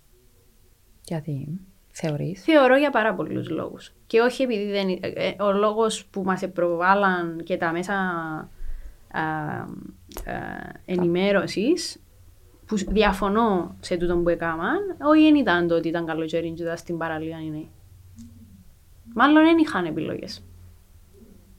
Γιατί; 1.05 1.61
Θεωρείς; 2.00 2.42
Θεωρώ 2.42 2.76
για 2.76 2.90
πάρα 2.90 3.14
πολλούς 3.14 3.48
λόγους. 3.50 3.92
Και 4.06 4.20
όχι 4.20 4.42
επειδή 4.42 4.70
δεν. 4.70 4.88
ε, 4.88 4.98
ε, 5.14 5.42
ο 5.42 5.52
λόγος 5.52 6.06
που 6.06 6.22
μας 6.22 6.48
προβάλλαν 6.54 7.40
και 7.44 7.56
τα 7.56 7.72
μέσα 7.72 7.94
ενημέρωσης, 10.84 12.02
που 12.66 12.76
σ- 12.76 12.90
διαφωνώ 12.90 13.76
σε 13.80 13.96
τούτο 13.96 14.16
που 14.16 14.28
έκαναν, 14.28 14.78
όχι 15.02 15.22
δεν 15.22 15.34
ήταν 15.34 15.66
το 15.68 15.74
ότι 15.74 15.88
ήταν 15.88 16.06
καλοκαίρι 16.06 16.50
και 16.50 16.62
ήταν 16.62 16.76
στην 16.76 16.98
παραλία 16.98 17.38
οι 17.40 17.50
νέοι. 17.50 17.68
Μάλλον 19.14 19.42
δεν 19.44 19.58
είχαν 19.58 19.84
επιλογές. 19.84 20.42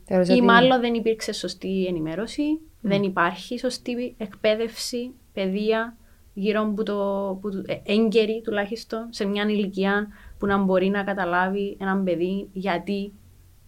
Θεωρείς 0.06 0.30
Ή 0.30 0.32
ότι- 0.32 0.42
μάλλον 0.42 0.80
δεν 0.80 0.94
υπήρξε 0.94 1.32
σωστή 1.34 1.86
ενημέρωση, 1.86 2.60
δεν 2.82 3.04
υπάρχει 3.04 3.60
σωστή 3.60 4.16
εκπαίδευση, 4.18 5.12
παιδεία 5.34 5.98
γύρω 6.40 6.62
από 6.62 6.84
το, 6.84 7.38
που, 7.42 7.50
το- 7.52 7.64
ε, 7.66 7.82
έγκαιρη 7.94 8.42
τουλάχιστον 8.44 9.08
σε 9.10 9.26
μια 9.26 9.44
ηλικία 9.44 10.08
που 10.40 10.46
να 10.46 10.58
μπορεί 10.58 10.88
να 10.90 11.04
καταλάβει 11.04 11.78
έναν 11.80 12.04
παιδί 12.04 12.50
γιατί 12.54 13.12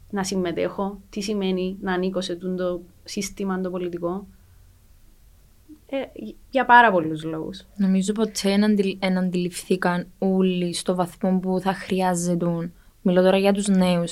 να 0.10 0.24
συμμετέχω, 0.24 1.00
τι 1.10 1.22
σημαίνει 1.22 1.78
να 1.82 1.94
ανήκω 1.94 2.22
σε 2.22 2.36
τούτο 2.36 2.56
το 2.56 2.82
σύστημα 3.04 3.62
το 3.62 3.70
πολιτικό. 3.70 4.28
ε, 5.94 5.98
για 6.50 6.66
πάρα 6.66 6.92
πολλούς 6.92 7.24
λόγους. 7.24 7.66
Νομίζω 7.76 8.14
ποτέ 8.14 8.32
δεν 8.50 8.64
αντι- 8.64 8.98
εν 9.04 9.18
αντιληφθήκαν 9.18 10.08
όλοι 10.20 10.74
στο 10.74 10.96
βαθμό 10.96 11.40
που 11.40 11.60
θα 11.60 11.74
χρειάζεται. 11.74 12.72
Μιλώ 13.02 13.22
τώρα 13.22 13.38
για 13.38 13.54
τους 13.54 13.68
νέους 13.68 14.12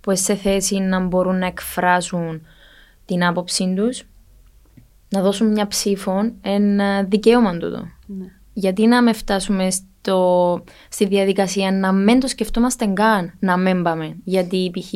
που 0.00 0.10
είναι 0.10 0.18
σε 0.18 0.34
θέση 0.34 0.78
να 0.78 1.00
μπορούν 1.06 1.38
να 1.38 1.46
εκφράσουν 1.46 2.42
την 3.04 3.24
άποψή 3.24 3.74
τους, 3.76 4.02
να 5.08 5.22
δώσουν 5.22 5.46
μια 5.46 5.66
ψήφο, 5.66 6.32
ένα 6.40 7.02
δικαίωμα 7.02 7.56
τούτο. 7.56 7.88
Ναι. 8.06 8.26
Γιατί 8.52 8.86
να 8.86 9.02
με 9.02 9.12
φτάσουμε 9.12 9.68
στο, 9.70 10.64
στη 10.88 11.06
διαδικασία 11.06 11.72
να 11.72 11.92
μην 11.92 12.20
το 12.20 12.26
σκεφτόμαστε 12.26 12.86
καν, 12.86 13.32
να 13.38 13.56
μην 13.56 13.82
πάμε. 13.82 14.16
Γιατί 14.24 14.70
π.χ. 14.72 14.92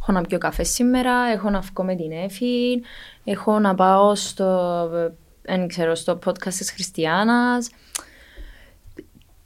έχω 0.00 0.12
να 0.12 0.20
πιω 0.20 0.38
καφέ 0.38 0.62
σήμερα, 0.62 1.12
έχω 1.32 1.50
να 1.50 1.60
βγω 1.60 1.84
με 1.84 1.94
την 1.94 2.12
Εφη, 2.12 2.82
έχω 3.24 3.58
να 3.58 3.74
πάω 3.74 4.14
στο, 4.14 4.88
δεν 5.42 5.68
ξέρω, 5.68 5.94
στο 5.94 6.18
podcast 6.26 6.54
της 6.54 6.72
Χριστιανάς. 6.72 7.70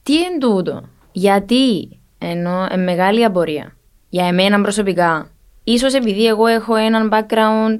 Τι 0.02 0.12
είναι 0.12 0.38
τούτο; 0.40 0.88
Γιατί 1.12 1.88
ενώ 2.18 2.66
είναι 2.72 2.82
μεγάλη 2.82 3.24
απορία 3.24 3.76
για 4.08 4.26
εμένα 4.26 4.60
προσωπικά. 4.60 5.30
Ίσως 5.64 5.94
επειδή 5.94 6.26
εγώ 6.26 6.46
έχω 6.46 6.74
έναν 6.74 7.10
background 7.12 7.78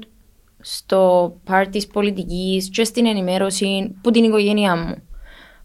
στο 0.59 1.33
part 1.47 1.65
της 1.71 1.87
πολιτικής 1.87 2.69
και 2.69 2.83
στην 2.83 3.05
ενημέρωση 3.05 3.95
που 4.01 4.11
την 4.11 4.23
οικογένειά 4.23 4.75
μου. 4.75 4.95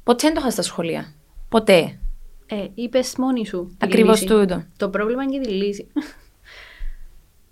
Ποτέ 0.04 0.26
δεν 0.26 0.34
το 0.34 0.40
είχα 0.40 0.50
στα 0.50 0.62
σχολεία. 0.62 1.14
Ποτέ. 1.48 1.98
Ε, 2.46 2.66
είπες 2.74 3.14
μόνη 3.18 3.46
σου. 3.46 3.66
τη 3.68 3.76
Ακριβώς 3.78 4.20
λύση. 4.20 4.34
τούτο. 4.34 4.64
Το 4.76 4.88
πρόβλημα 4.88 5.30
και 5.30 5.38
τη 5.40 5.48
λύση. 5.48 5.86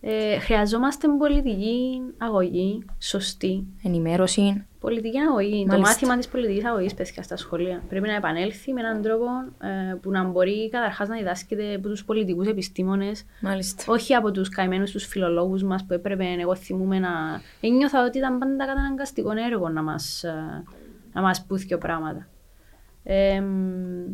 Ε, 0.05 0.39
χρειαζόμαστε 0.39 1.09
πολιτική 1.19 2.01
αγωγή, 2.19 2.85
σωστή. 2.99 3.67
Ενημέρωση. 3.83 4.67
Πολιτική 4.83 5.19
αγωγή. 5.19 5.51
Το 5.51 5.67
Μάλιστα. 5.67 5.79
μάθημα 5.79 6.17
της 6.17 6.29
πολιτικής 6.29 6.65
αγωγής 6.65 6.95
πέσχε 6.95 7.23
στα 7.23 7.37
σχολεία. 7.37 7.83
Πρέπει 7.89 8.07
να 8.07 8.15
επανέλθει 8.15 8.73
με 8.73 8.81
έναν 8.81 9.03
τρόπο 9.03 9.25
ε, 9.61 9.95
που 9.95 10.11
να 10.11 10.25
μπορεί 10.25 10.69
καταρχάς 10.71 11.09
να 11.09 11.17
διδάσκεται 11.17 11.75
από 11.75 11.89
τους 11.89 12.05
πολιτικούς 12.05 12.47
επιστήμονες, 12.47 13.25
Μάλιστα. 13.41 13.85
όχι 13.87 14.15
από 14.15 14.31
τους 14.31 14.49
καημένους 14.49 14.91
τους 14.91 15.07
φιλολόγους 15.07 15.63
μας 15.63 15.85
που 15.87 15.93
έπρεπε, 15.95 16.25
εγώ 16.41 16.55
θυμούμαι 16.55 16.99
να. 16.99 17.11
Ένιωθα 17.61 18.05
ότι 18.05 18.19
ήταν 18.19 18.39
πάντα 18.39 18.67
καταναγκαστικό 18.67 19.31
έργο 19.51 19.69
να 19.69 19.83
μας 19.83 20.25
να 21.13 21.21
μας 21.21 21.45
πούθηκε 21.45 21.77
πράγματα. 21.77 22.27
Ε, 23.03 23.41
μ, 23.41 24.05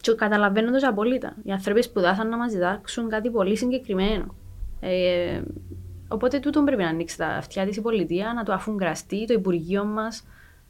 και 0.00 0.12
καταλαβαίνω 0.12 0.70
το 0.70 0.86
απόλυτα. 0.88 1.36
Οι 1.42 1.50
άνθρωποι 1.52 1.82
σπουδάσαν 1.82 2.28
να 2.28 2.36
μας 2.36 2.52
διδάξουν 2.52 3.08
κάτι 3.08 3.30
πολύ 3.30 3.56
συγκεκριμένο. 3.56 4.34
Ε, 4.80 5.42
οπότε 6.12 6.38
τούτο 6.38 6.62
πρέπει 6.62 6.82
να 6.82 6.88
ανοίξει 6.88 7.16
τα 7.16 7.26
αυτιά 7.26 7.66
της 7.66 7.76
η 7.76 7.80
πολιτεία, 7.80 8.32
να 8.32 8.42
το 8.42 8.52
αφουγκραστεί 8.52 9.26
το 9.26 9.32
Υπουργείο 9.32 9.84
μας, 9.84 10.26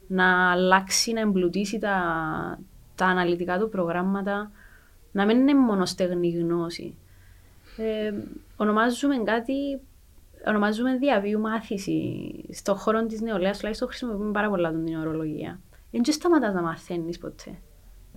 να 0.06 0.50
αλλάξει, 0.50 1.12
να 1.12 1.20
εμπλουτίσει 1.20 1.78
τα, 1.78 1.96
τα 2.94 3.06
αναλυτικά 3.06 3.58
του 3.58 3.68
προγράμματα, 3.68 4.50
να 5.12 5.24
μην 5.26 5.38
είναι 5.38 5.54
μόνο 5.54 5.86
στεγνή 5.86 6.30
γνώση. 6.30 6.96
Ε, 7.76 8.12
ονομάζουμε 8.56 9.16
κάτι, 9.16 9.80
ονομάζουμε 10.46 10.96
διαβίου 10.96 11.40
μάθηση. 11.40 12.30
Στον 12.52 12.76
χώρο 12.76 13.06
της 13.06 13.20
νεολαίας 13.20 13.56
τουλάχιστον 13.56 13.88
χρησιμοποιούμε 13.88 14.30
πάρα 14.30 14.48
πολλά 14.48 14.70
την 14.70 14.96
ορολογία. 14.96 15.60
Δεν 15.90 16.02
και 16.02 16.12
σταματάς 16.12 16.54
να 16.54 16.62
μαθαίνεις 16.62 17.18
ποτέ. 17.18 17.58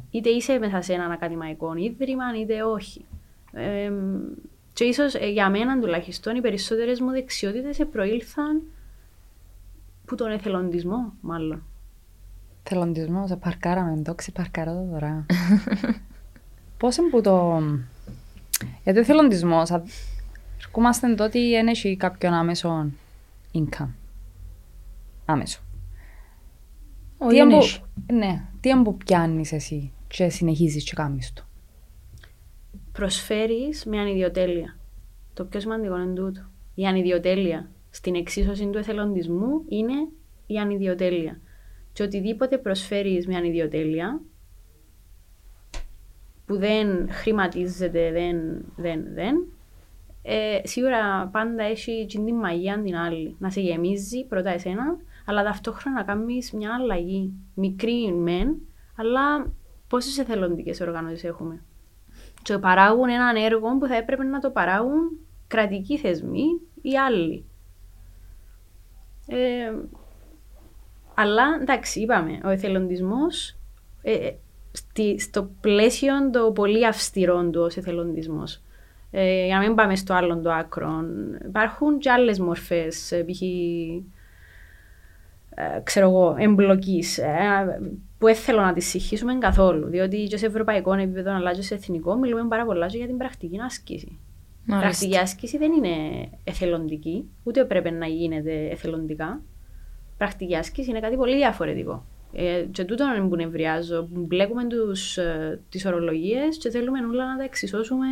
Είτε 0.09 0.29
είσαι 0.29 0.57
μέσα 0.59 0.81
σε 0.81 0.93
έναν 0.93 1.11
ακαδημαϊκό 1.11 1.75
ίδρυμα, 1.75 2.23
είτε 2.39 2.63
όχι. 2.63 3.05
Ε, 3.51 3.91
και 4.75 4.83
ίσως 4.83 5.13
ε, 5.15 5.25
για 5.27 5.49
μένα 5.49 5.79
τουλάχιστον 5.79 6.35
οι 6.35 6.41
περισσότερες 6.41 6.99
μου 6.99 7.09
δεξιότητες 7.11 7.79
προήλθαν 7.91 8.61
που 10.05 10.15
τον 10.15 10.31
εθελοντισμό, 10.31 11.13
μάλλον. 11.21 11.63
Θελοντισμό, 12.63 13.27
σε 13.27 13.35
παρκάραμε, 13.35 14.01
το 14.01 14.15
ξεπαρκάρω 14.15 14.71
το 14.73 14.87
τώρα. 14.91 15.25
Πώς 16.77 16.97
είναι 16.97 17.09
που 17.09 17.21
το... 17.21 17.61
Γιατί 18.83 18.99
ο 18.99 19.03
θελοντισμός, 19.03 19.71
α- 19.71 19.83
ερχόμαστε 20.59 21.07
τότε 21.07 21.23
ότι 21.23 21.49
δεν 21.49 21.67
έχει 21.67 21.95
κάποιον 21.97 22.33
άμεσο 22.33 22.87
income. 23.53 23.87
Άμεσο. 25.25 25.59
Όχι, 27.17 27.29
Τι 27.31 27.35
δεν 27.35 27.49
είναι 27.49 27.57
έχει. 27.57 27.79
που- 27.79 28.13
Ναι, 28.13 28.41
τι 28.59 28.69
είναι 28.69 28.83
που 28.83 28.97
πιάνεις 28.97 29.51
εσύ 29.51 29.91
και 30.07 30.29
συνεχίζεις 30.29 30.83
και 30.83 30.93
κάνεις 30.95 31.33
το; 31.33 31.43
Προσφέρεις 32.95 33.85
με 33.85 33.99
ανιδιοτέλεια. 33.99 34.77
Το 35.33 35.45
πιο 35.45 35.59
σημαντικό 35.59 35.97
είναι 35.97 36.13
τούτο. 36.13 36.41
Η 36.75 36.85
ανιδιοτέλεια 36.85 37.69
στην 37.89 38.15
εξίσωση 38.15 38.69
του 38.69 38.77
εθελοντισμού 38.77 39.63
είναι 39.67 39.93
η 40.47 40.57
ανιδιοτέλεια. 40.57 41.39
Και 41.93 42.03
οτιδήποτε 42.03 42.57
προσφέρεις 42.57 43.27
με 43.27 43.35
ανιδιοτέλεια, 43.35 44.21
που 46.45 46.57
δεν 46.57 47.09
χρηματίζεται, 47.11 48.11
δεν, 48.11 48.65
δεν, 48.75 49.13
δεν, 49.13 49.35
ε, 50.21 50.59
σίγουρα 50.63 51.29
πάντα 51.31 51.63
έχει 51.63 52.05
την 52.09 52.35
μαγεία 52.35 52.81
την 52.81 52.95
άλλη. 52.95 53.35
Να 53.39 53.49
σε 53.49 53.61
γεμίζει 53.61 54.25
πρώτα 54.25 54.49
εσένα, 54.49 54.97
αλλά 55.25 55.43
ταυτόχρονα 55.43 55.97
να 55.97 56.03
κάνεις 56.03 56.51
μια 56.51 56.73
αλλαγή. 56.73 57.33
Μικρή 57.53 58.13
μεν, 58.13 58.55
αλλά 58.95 59.53
πόσες 59.87 60.17
εθελοντικές 60.17 60.81
οργανώσεις 60.81 61.23
έχουμε. 61.23 61.63
Και 62.45 62.57
παράγουν 62.57 63.09
έναν 63.09 63.35
έργο 63.35 63.77
που 63.77 63.87
θα 63.87 63.95
έπρεπε 63.95 64.23
να 64.23 64.39
το 64.39 64.49
παράγουν 64.49 65.19
κρατικοί 65.47 65.97
θεσμοί 65.97 66.45
ή 66.81 66.97
άλλοι. 66.97 67.45
Ε, 69.27 69.73
αλλά 71.13 71.43
εντάξει, 71.61 71.99
είπαμε, 71.99 72.39
ο 72.43 72.49
εθελοντισμός 72.49 73.57
ε, 74.01 74.13
ε, 74.13 74.35
στη, 74.71 75.19
στο 75.19 75.49
πλαίσιο 75.61 76.29
το 76.31 76.51
πολύ 76.51 76.85
αυστηρό 76.85 77.49
του 77.49 77.61
ως 77.61 77.77
εθελοντισμός. 77.77 78.61
Ε, 79.11 79.45
για 79.45 79.57
να 79.57 79.61
μην 79.61 79.75
πάμε 79.75 79.95
στο 79.95 80.13
άλλο 80.13 80.41
το 80.41 80.51
άκρο. 80.51 81.05
Υπάρχουν 81.45 81.99
και 81.99 82.11
άλλες 82.11 82.39
μορφές, 82.39 83.11
ε, 83.11 83.23
π.χ. 83.23 83.41
ε, 85.55 85.79
ξέρω 85.83 86.09
εγώ, 86.09 86.35
εμπλοκής, 86.39 87.17
ε, 87.17 87.25
που 88.17 88.25
δεν 88.25 88.35
θέλω 88.35 88.61
να 88.61 88.73
τις 88.73 88.87
συγχύσουμε 88.87 89.37
καθόλου. 89.37 89.87
Διότι 89.87 90.23
και 90.23 90.37
σε 90.37 90.45
ευρωπαϊκό 90.45 90.93
επίπεδο, 90.93 91.35
αλλά 91.35 91.53
και 91.53 91.61
σε 91.61 91.73
εθνικό, 91.73 92.15
μιλούμε 92.15 92.47
πάρα 92.47 92.65
πολλά 92.65 92.87
και 92.87 92.97
για 92.97 93.07
την 93.07 93.17
πρακτική 93.17 93.59
άσκηση. 93.65 94.07
Η 94.07 94.71
Μάλιστα. 94.71 94.89
πρακτική 94.89 95.17
άσκηση 95.17 95.57
δεν 95.57 95.71
είναι 95.71 95.89
εθελοντική, 96.43 97.29
ούτε 97.43 97.65
πρέπει 97.65 97.91
να 97.91 98.05
γίνεται 98.05 98.67
εθελοντικά. 98.69 99.41
Πρακτική 100.17 100.55
άσκηση 100.55 100.89
είναι 100.89 100.99
κάτι 100.99 101.15
πολύ 101.15 101.35
διαφορετικό. 101.35 102.05
Ε, 102.33 102.65
και 102.71 102.83
τούτο 102.83 103.05
είναι 103.17 103.27
που 103.27 103.35
νευριάζω, 103.35 104.03
που 104.13 104.25
μπλέκουμε 104.25 104.67
τους, 104.67 105.17
ε, 105.17 105.61
τις 105.69 105.85
ορολογίες 105.85 106.57
και 106.57 106.69
θέλουμε 106.69 106.99
όλα 106.99 107.25
να 107.31 107.37
τα 107.37 107.43
εξισώσουμε. 107.43 108.07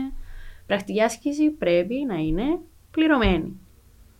Πρακτική 0.65 1.01
άσκηση 1.01 1.49
πρέπει 1.49 2.05
να 2.07 2.15
είναι 2.15 2.43
πληρωμένη. 2.91 3.59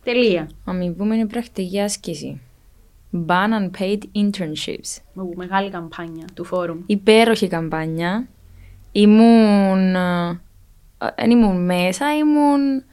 Τελεία. 0.02 0.50
Αμοιβούμενη 0.64 1.26
πρακτική 1.26 1.80
άσκηση. 1.80 2.40
Ban 3.14 3.50
unpaid 3.52 3.98
internships. 4.14 5.00
Ου, 5.14 5.32
Μεγάλη 5.36 5.70
καμπάνια 5.70 6.24
του 6.34 6.44
φόρουμ. 6.44 6.78
Υπέροχη 6.86 7.48
καμπάνια. 7.48 8.28
Ήμουν... 8.92 9.96
Δεν 11.16 11.30
ήμουν 11.30 11.64
μέσα, 11.64 12.16
ήμουν 12.16 12.84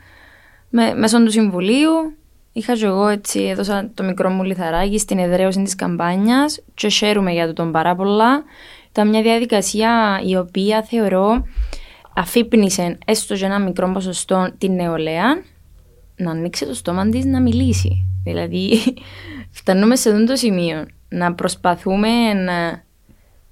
με, 0.69 0.93
μέσω 0.93 1.23
του 1.23 1.31
Συμβουλίου. 1.31 2.15
Είχα 2.51 2.73
και 2.73 2.85
εγώ 2.85 3.07
έτσι, 3.07 3.39
έδωσα 3.41 3.91
το 3.93 4.03
μικρό 4.03 4.29
μου 4.29 4.43
λιθαράκι 4.43 4.97
στην 4.97 5.17
εδραίωση 5.19 5.61
της 5.61 5.75
καμπάνιας 5.75 6.61
και 6.73 6.87
χαίρομαι 6.87 7.31
για 7.31 7.47
το 7.47 7.53
τον 7.53 7.71
πάρα 7.71 7.95
πολλά. 7.95 8.43
Ήταν 8.89 9.09
μια 9.09 9.21
διαδικασία 9.21 10.21
η 10.25 10.35
οποία 10.35 10.83
θεωρώ 10.83 11.45
αφύπνισε 12.15 12.97
έστω 13.05 13.35
και 13.35 13.45
ένα 13.45 13.59
μικρό 13.59 13.91
ποσοστό 13.91 14.51
την 14.57 14.73
νεολαία 14.73 15.43
να 16.15 16.31
ανοίξει 16.31 16.65
το 16.65 16.73
στόμα 16.73 17.09
της 17.09 17.25
να 17.25 17.41
μιλήσει. 17.41 18.05
Δηλαδή, 18.23 18.79
φτάνουμε 19.61 19.95
σε 19.95 20.09
αυτό 20.11 20.23
το 20.25 20.35
σημείο 20.35 20.85
να 21.09 21.33
προσπαθούμε 21.33 22.33
να 22.33 22.83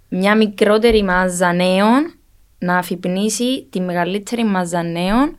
μια 0.10 0.38
μικρότερη 0.38 1.04
μάζα 1.04 1.54
νέων 1.54 2.14
να 2.60 2.78
αφυπνίσει 2.78 3.68
τη 3.70 3.82
μεγαλύτερη 3.82 4.44
μάζα 4.44 4.84
νέων 4.84 5.38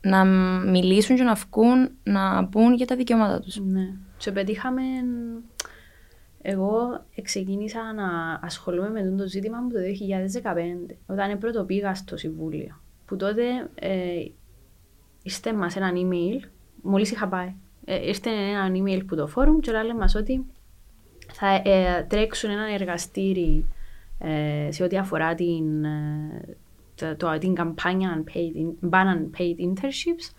να 0.00 0.24
μιλήσουν 0.70 1.16
και 1.16 1.22
να 1.22 1.34
βγουν 1.34 1.90
να 2.02 2.46
πούν 2.46 2.74
για 2.74 2.86
τα 2.86 2.96
δικαιώματα 2.96 3.40
τους. 3.40 3.60
Ναι. 3.60 3.92
Και 4.16 4.32
πετύχαμε... 4.32 4.82
Εγώ 6.42 7.04
ξεκίνησα 7.22 7.92
να 7.92 8.38
ασχολούμαι 8.42 8.90
με 8.90 9.16
το 9.16 9.28
ζήτημα 9.28 9.60
μου 9.60 9.68
το 9.70 9.78
2015, 10.90 10.94
όταν 11.06 11.38
πρώτο 11.38 11.64
πήγα 11.64 11.94
στο 11.94 12.16
Συμβούλιο. 12.16 12.80
Που 13.06 13.16
τότε 13.16 13.42
ε, 13.74 14.24
ήρθε 15.22 15.52
μας 15.52 15.76
ένα 15.76 15.92
email, 15.94 16.48
μόλις 16.82 17.10
είχα 17.10 17.28
πάει, 17.28 17.54
ε, 17.84 18.06
ήρθε 18.06 18.30
ένα 18.30 18.70
email 18.74 19.00
που 19.06 19.16
το 19.16 19.26
φόρουμ 19.26 19.58
και 19.58 19.72
λέμε 19.72 19.94
μας 19.94 20.14
ότι 20.14 20.44
θα 21.32 21.48
ε, 21.64 22.06
τρέξουν 22.08 22.50
ένα 22.50 22.72
εργαστήρι 22.72 23.64
ε, 24.18 24.68
σε 24.72 24.82
ό,τι 24.82 24.98
αφορά 24.98 25.34
την, 25.34 25.84
ε, 25.84 26.56
το, 26.94 27.16
το- 27.16 27.38
την 27.38 27.54
καμπάνια 27.54 28.22
unpaid, 28.24 28.56
in- 28.56 28.88
ban 28.90 29.04
unpaid 29.16 29.60
internships 29.68 30.34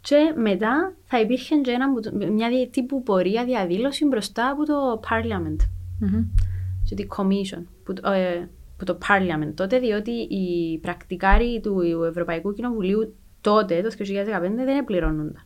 Και 0.00 0.32
μετά 0.36 0.92
θα 1.04 1.20
υπήρχε 1.20 1.56
και 1.56 1.70
ένα, 1.70 1.92
που- 1.92 2.32
μια 2.32 2.48
δι- 2.48 2.70
τύπου 2.70 3.02
πορεία 3.02 3.44
διαδήλωση 3.44 4.04
μπροστά 4.06 4.50
από 4.50 4.64
το 4.64 5.00
Parliament 5.10 5.56
Μμμ. 6.00 6.24
και 6.84 6.94
τη 6.94 7.06
Commission, 7.16 7.62
που, 7.84 7.92
το- 7.92 8.10
ε, 8.10 8.48
που 8.76 8.84
το 8.84 8.98
Parliament 9.08 9.52
τότε, 9.54 9.78
διότι 9.78 10.10
οι 10.10 10.78
πρακτικάροι 10.78 11.60
του 11.62 12.02
Ευρωπαϊκού 12.08 12.52
Κοινοβουλίου 12.52 13.14
τότε, 13.40 13.80
το 13.82 13.90
2015, 13.90 14.64
δεν 14.64 14.76
επληρώνονταν. 14.78 15.44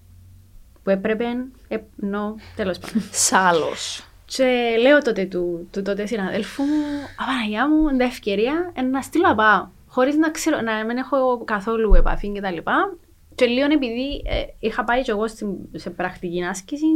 Που 0.88 0.94
έπρεπε, 0.94 1.24
ε, 1.68 1.76
νο, 1.96 2.34
τέλος 2.56 2.78
πάντων. 2.78 3.02
Σάλος. 3.26 4.08
Και 4.24 4.76
λέω 4.80 5.02
τότε 5.02 5.24
του, 5.24 5.68
του 5.72 5.82
τότε 5.82 6.06
συναδέλφου 6.06 6.62
μου, 6.62 6.82
Απαναγιά 7.18 7.68
μου, 7.68 7.96
τα 7.96 8.04
ευκαιρία 8.04 8.72
ε, 8.74 8.82
να 8.82 9.02
στείλω 9.02 9.28
να 9.28 9.34
πάω. 9.34 9.68
Χωρίς 9.86 10.16
να 10.16 10.30
ξέρω, 10.30 10.60
να 10.60 10.84
μην 10.84 10.96
έχω 10.96 11.44
καθόλου 11.44 11.94
επαφή 11.94 12.28
και 12.28 12.40
τα 12.40 12.50
λοιπά. 12.50 12.96
Και 13.34 13.46
λίγο 13.46 13.72
επειδή 13.72 14.22
ε, 14.24 14.42
είχα 14.58 14.84
πάει 14.84 15.02
και 15.02 15.10
εγώ 15.10 15.28
στην, 15.28 15.48
σε 15.74 15.90
πρακτική 15.90 16.44
άσκηση 16.44 16.86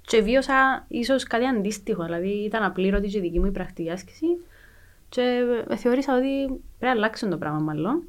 και 0.00 0.20
βίωσα 0.20 0.84
ίσως 0.88 1.24
κάτι 1.24 1.46
αντίστοιχο. 1.46 2.04
Δηλαδή 2.04 2.28
ήταν 2.28 2.62
απλήρωτη 2.62 3.08
και 3.08 3.18
η 3.18 3.20
δική 3.20 3.38
μου 3.38 3.46
η 3.46 3.50
πρακτική 3.50 3.90
άσκηση. 3.90 4.26
Και 5.08 5.42
ε, 5.68 5.76
θεώρησα 5.76 6.16
ότι 6.16 6.46
πρέπει 6.46 6.60
να 6.78 6.90
αλλάξει 6.90 7.28
το 7.28 7.36
πράγμα 7.36 7.58
μάλλον. 7.58 8.02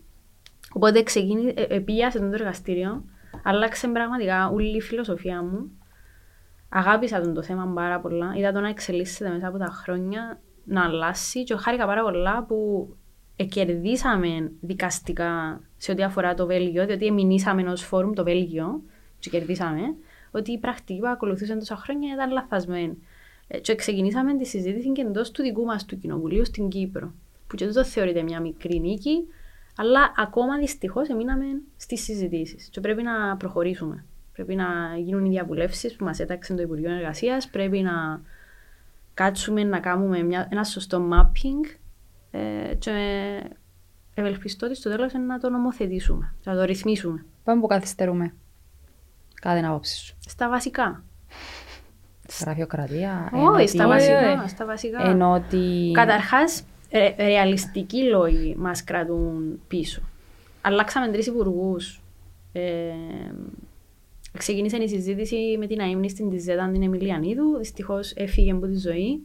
Οπότε 0.74 1.04
ξεκίνη, 1.04 1.54
ε, 1.56 1.62
ε, 1.62 1.80
πήγα 1.80 2.12
σε 2.12 2.18
αυτό 2.18 2.30
το 2.30 2.36
εργαστήριο, 2.36 3.04
άλλαξε 3.44 3.88
πραγματικά 3.88 4.50
όλη 4.50 4.76
η 4.76 4.82
φιλοσοφία 4.82 5.44
μου. 5.44 5.72
Αγάπησα 6.70 7.22
τον 7.22 7.34
το 7.34 7.44
θέμα 7.44 7.72
πάρα 7.76 8.00
πολλά. 8.00 8.34
Είδα 8.36 8.52
το 8.52 8.60
να 8.60 8.70
εξελίσσεται 8.70 9.30
μέσα 9.30 9.48
από 9.48 9.58
τα 9.58 9.66
χρόνια, 9.66 10.42
να 10.64 10.84
αλλάσει 10.84 11.44
και 11.44 11.56
χάρηκα 11.56 11.86
πάρα 11.86 12.04
πολλά 12.04 12.44
που 12.44 12.90
κερδίσαμε 13.46 14.52
δικαστικά 14.62 15.62
σε 15.78 15.92
ό,τι 15.92 16.04
αφορά 16.04 16.34
το 16.34 16.46
Βέλγιο, 16.46 16.86
διότι 16.86 17.06
εμεινήσαμε 17.06 17.72
ως 17.72 17.82
φόρουμ 17.82 18.14
το 18.14 18.24
Βέλγιο 18.24 18.82
και 19.20 19.30
κερδίσαμε, 19.30 19.82
ότι 20.32 20.52
η 20.52 20.60
πρακτική 20.60 21.00
που 21.00 21.08
ακολουθούσαν 21.08 21.60
τόσα 21.60 21.76
χρόνια 21.76 22.14
ήταν 22.14 22.32
λαθασμένη. 22.32 22.98
Ε, 23.48 23.60
Και 23.60 23.76
ξεκινήσαμε 23.76 24.36
τη 24.36 24.46
συζήτηση 24.46 24.92
και 24.92 25.02
εντός 25.02 25.32
του 25.32 25.42
δικού 25.42 25.66
μας 25.66 25.86
του 25.86 25.98
κοινοβουλίου 25.98 26.46
στην 26.46 26.70
Κύπρο. 26.70 27.14
Που 27.48 27.56
και 27.56 27.68
τούτο 27.68 27.84
θεωρείται 27.86 28.22
μια 28.22 28.42
μικρή 28.42 28.80
νίκη, 28.80 29.28
αλλά 29.76 30.14
ακόμα 30.18 30.58
δυστυχώς 30.58 31.10
εμείναμε 31.10 31.46
στις 31.78 32.04
συζητήσεις. 32.04 32.68
Και 32.72 32.80
πρέπει 32.80 33.04
να 33.04 33.38
προχωρήσουμε. 33.38 34.06
Πρέπει 34.34 34.56
να 34.56 34.66
γίνουν 34.98 35.26
οι 35.26 35.30
διαβουλεύσεις 35.30 35.96
που 35.96 36.04
μας 36.06 36.20
έταξε 36.20 36.54
το 36.54 36.62
Υπουργείο 36.62 36.92
Εργασίας. 36.92 37.48
Πρέπει 37.50 37.82
να 37.82 38.22
κάτσουμε 39.14 39.64
να 39.64 39.80
κάνουμε 39.80 40.24
μια, 40.24 40.48
ένα 40.52 40.64
σωστό 40.64 41.10
mapping. 41.12 41.78
Ε, 42.32 42.74
και 42.76 42.92
ευελπιστώ 44.14 44.66
ότι 44.66 44.76
στο 44.76 44.90
τέλος 44.90 45.14
να 45.14 45.40
το 45.40 45.50
νομοθετήσουμε, 45.50 46.34
να 46.44 46.56
το 46.56 46.64
ρυθμίσουμε. 46.64 47.26
Πάμε 47.44 47.62
που 47.62 47.68
καθυστερούμε. 47.68 48.34
Κάθε 49.42 49.58
την 49.58 49.66
άποψη 49.66 49.96
σου. 49.98 50.16
Στα 50.20 50.50
βασικά. 50.50 51.04
Γραφειοκρατία. 52.40 53.30
Όχι, 53.34 53.68
στα 53.68 53.84
ενωτική- 53.84 54.12
βασικά. 54.12 54.48
Στα 54.48 54.66
βασικά. 54.66 55.10
Ενώ 55.10 55.32
ότι... 55.32 55.92
Καταρχά, 56.92 57.24
ρεαλιστικοί 57.24 58.04
λόγοι 58.04 58.56
μας 58.58 58.84
κρατούν 58.84 59.62
πίσω. 59.68 60.02
Αλλάξαμε 60.62 61.12
τρεις 61.12 61.28
υπουργούς. 61.28 62.02
Ε, 62.52 62.94
ξεκίνησε 64.38 64.78
η 64.78 64.88
συζήτηση 64.88 65.56
με 65.60 65.68
την 65.68 65.82
αείμνηστη 65.82 66.30
τη 66.30 66.38
Ζέταν 66.38 66.74
την 66.74 66.84
Εμιλιανίδου. 66.84 67.58
Δυστυχώς 67.58 68.14
έφυγε 68.16 68.52
από 68.52 68.68
τη 68.68 68.78
ζωή. 68.78 69.22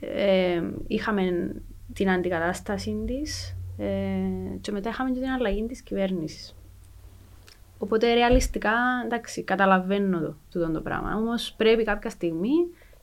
Ε, 0.00 0.62
είχαμε 0.86 1.54
την 1.92 2.10
αντικατάσταση 2.10 3.02
της 3.06 3.56
ε, 3.78 4.56
και 4.60 4.72
μετά 4.72 4.88
είχαμε 4.88 5.10
και 5.10 5.20
την 5.20 5.28
αλλαγή 5.28 5.66
της 5.66 5.82
κυβέρνησης. 5.82 6.54
Οπότε 7.78 8.14
ρεαλιστικά, 8.14 8.72
εντάξει, 9.04 9.42
καταλαβαίνω 9.42 10.20
το, 10.20 10.36
τούτο 10.50 10.70
το 10.70 10.80
πράγμα. 10.80 11.16
Όμως 11.16 11.54
πρέπει 11.56 11.84
κάποια 11.84 12.10
στιγμή, 12.10 12.52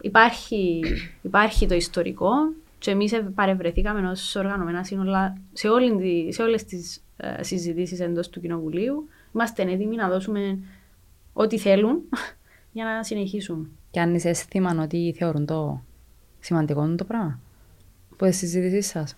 υπάρχει, 0.01 0.81
υπάρχει 1.21 1.67
το 1.67 1.75
ιστορικό 1.75 2.31
και 2.79 2.91
εμείς 2.91 3.21
παρευρεθήκαμε 3.35 4.09
ως 4.09 4.35
οργανωμένα 4.35 4.83
σύνολα 4.83 5.37
σε, 5.53 5.67
όλη 5.67 5.97
τη, 5.97 6.33
σε 6.33 6.41
όλες 6.41 6.63
τις 6.63 7.03
ε, 7.17 7.43
συζητήσεις 7.43 7.99
εντός 7.99 8.29
του 8.29 8.41
Κοινοβουλίου. 8.41 9.07
Είμαστε 9.33 9.63
έτοιμοι 9.63 9.95
να 9.95 10.09
δώσουμε 10.09 10.59
ό,τι 11.33 11.57
θέλουν 11.57 12.01
για 12.71 12.85
να 12.85 13.03
συνεχίσουμε. 13.03 13.67
Και 13.91 13.99
αν 13.99 14.15
είσαι 14.15 14.29
αίσθημα 14.29 14.81
ότι 14.81 15.13
θεωρούν 15.17 15.45
το 15.45 15.81
σημαντικό 16.39 16.95
το 16.95 17.05
πράγμα. 17.05 17.39
Που 18.17 18.25
είναι 18.25 18.33
συζήτησή 18.33 18.81
σας; 18.81 19.17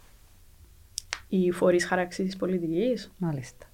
Οι 1.27 1.51
φορείς 1.51 1.85
χαραξής 1.85 2.25
της 2.25 2.35
πολιτικής 2.35 3.11
Μάλιστα. 3.17 3.65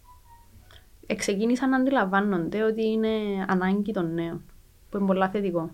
εξεκίνησαν 1.08 1.70
να 1.70 1.78
αντιλαμβάνονται 1.78 2.64
ότι 2.64 2.88
είναι 2.88 3.46
ανάγκη 3.48 3.92
των 3.92 4.14
νέων, 4.14 4.44
που 4.90 4.98
είναι 4.98 5.06
πολλά 5.06 5.30
θετικό. 5.30 5.72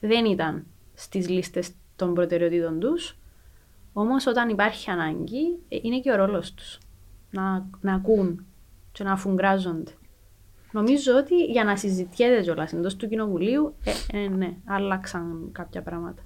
Δεν 0.00 0.24
ήταν 0.24 0.66
στις 0.94 1.28
λίστες 1.28 1.70
των 1.98 2.14
προτεραιοτήτων 2.14 2.78
τους, 2.78 3.18
όμως 3.92 4.26
όταν 4.26 4.48
υπάρχει 4.48 4.90
ανάγκη, 4.90 5.58
ε, 5.68 5.78
είναι 5.82 6.00
και 6.00 6.10
ο 6.10 6.16
ρόλος 6.16 6.54
τους 6.54 6.78
να, 7.30 7.68
να 7.80 7.94
ακούν 7.94 8.46
και 8.92 9.04
να 9.04 9.12
αφουγκράζονται. 9.12 9.92
Νομίζω 10.72 11.16
ότι 11.16 11.44
για 11.44 11.64
να 11.64 11.76
συζητιέται 11.76 12.42
κιόλας 12.42 12.72
εντός 12.72 12.96
του 12.96 13.08
Κοινοβουλίου, 13.08 13.74
ε, 13.84 14.18
ε, 14.18 14.28
ναι, 14.28 14.56
άλλαξαν 14.64 15.48
κάποια 15.52 15.82
πράγματα. 15.82 16.22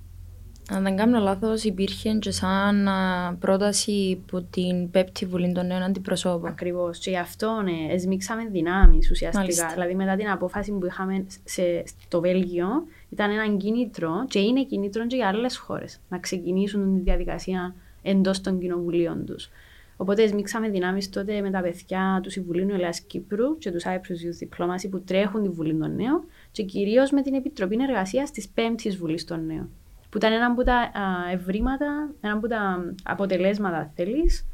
Αν 0.74 0.82
δεν 0.82 0.96
κάνω 0.96 1.20
λάθος, 1.20 1.64
υπήρχε 1.64 2.12
και 2.12 2.30
σαν 2.30 2.88
α, 2.88 3.36
πρόταση 3.40 4.22
που 4.26 4.44
την 4.50 4.90
πέπτη 4.90 5.26
Βουλή 5.26 5.52
των 5.52 5.66
Νέων 5.66 5.82
Αντιπροσώπων. 5.82 6.50
Ακριβώς. 6.50 6.98
Και 6.98 7.10
γι' 7.10 7.18
αυτό 7.18 7.60
ναι, 7.62 7.92
εσμίξαμε 7.92 8.44
δυνάμεις 8.50 9.10
ουσιαστικά. 9.10 9.42
Μάλιστα. 9.42 9.68
Δηλαδή, 9.72 9.94
μετά 9.94 10.16
την 10.16 10.30
απόφαση 10.30 10.72
που 10.72 10.86
είχαμε 10.86 11.26
σε, 11.44 11.84
στο 11.86 12.20
Βέλγιο, 12.20 12.68
ήταν 13.08 13.30
ένα 13.30 13.56
κίνητρο 13.56 14.24
και 14.28 14.38
είναι 14.38 14.64
κίνητρο 14.64 15.06
και 15.06 15.16
για 15.16 15.28
άλλες 15.28 15.56
χώρες 15.56 16.00
να 16.08 16.18
ξεκινήσουν 16.18 16.94
τη 16.94 17.00
διαδικασία 17.00 17.74
εντός 18.02 18.40
των 18.40 18.58
κοινοβουλίων 18.58 19.24
τους. 19.24 19.50
Οπότε, 19.96 20.22
εσμίξαμε 20.22 20.68
δυνάμεις 20.68 21.10
τότε 21.10 21.40
με 21.40 21.50
τα 21.50 21.60
παιδιά 21.60 22.20
του 22.22 22.30
Συμβουλίου 22.30 22.66
Νεολαία 22.66 22.94
Κύπρου 23.06 23.58
και 23.58 23.70
τους 23.70 23.84
Cyprus 23.86 23.88
Youth 23.88 24.46
Diplomacy 24.46 24.90
που 24.90 25.00
τρέχουν 25.00 25.42
τη 25.42 25.48
Βουλή 25.48 25.74
των 25.74 25.94
Νέων 25.94 26.24
και 26.50 26.62
κυρίως 26.62 27.10
με 27.10 27.22
την 27.22 27.34
Επιτροπή 27.34 27.76
Εργασίας 27.88 28.30
της 28.30 28.48
5η 28.54 28.96
Βουλής 28.98 29.24
των 29.24 29.46
Νέων. 29.46 29.68
Που 30.12 30.18
ήταν 30.18 30.32
ένα 30.32 30.46
από 30.46 30.62
τα 30.62 30.74
α, 30.74 31.30
ευρήματα, 31.32 32.10
ένα 32.20 32.32
από 32.32 32.48
τα 32.48 32.84
αποτελέσματα, 33.02 33.92
θέλεις, 33.94 34.46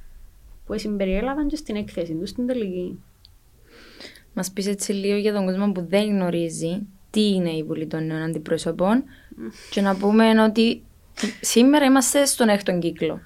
που 0.67 0.79
συμπεριέλαβαν 0.79 1.49
και 1.49 1.57
στην 1.57 1.77
έκθεση 1.77 2.15
τους 2.15 2.29
στην 2.29 2.47
τελική. 2.47 3.03
Μας 4.35 4.51
πεις 4.51 4.67
έτσι 4.67 4.93
λίγο 4.93 5.17
για 5.19 5.33
τον 5.33 5.45
κόσμο 5.45 5.73
που 5.73 5.87
δεν 5.89 6.09
γνωρίζει 6.09 6.87
τι 7.11 7.35
είναι 7.35 7.51
η 7.51 7.63
Βουλή 7.63 7.87
των 7.87 8.07
Νέων 8.07 8.23
Αντιπροσωπών 8.23 9.05
και 9.73 9.81
να 9.81 9.97
πούμε 9.97 10.43
ότι 10.43 10.83
σήμερα 11.41 11.85
είμαστε 11.85 12.25
στον 12.25 12.49
έκτον 12.49 12.81
κύκλο. 12.81 13.21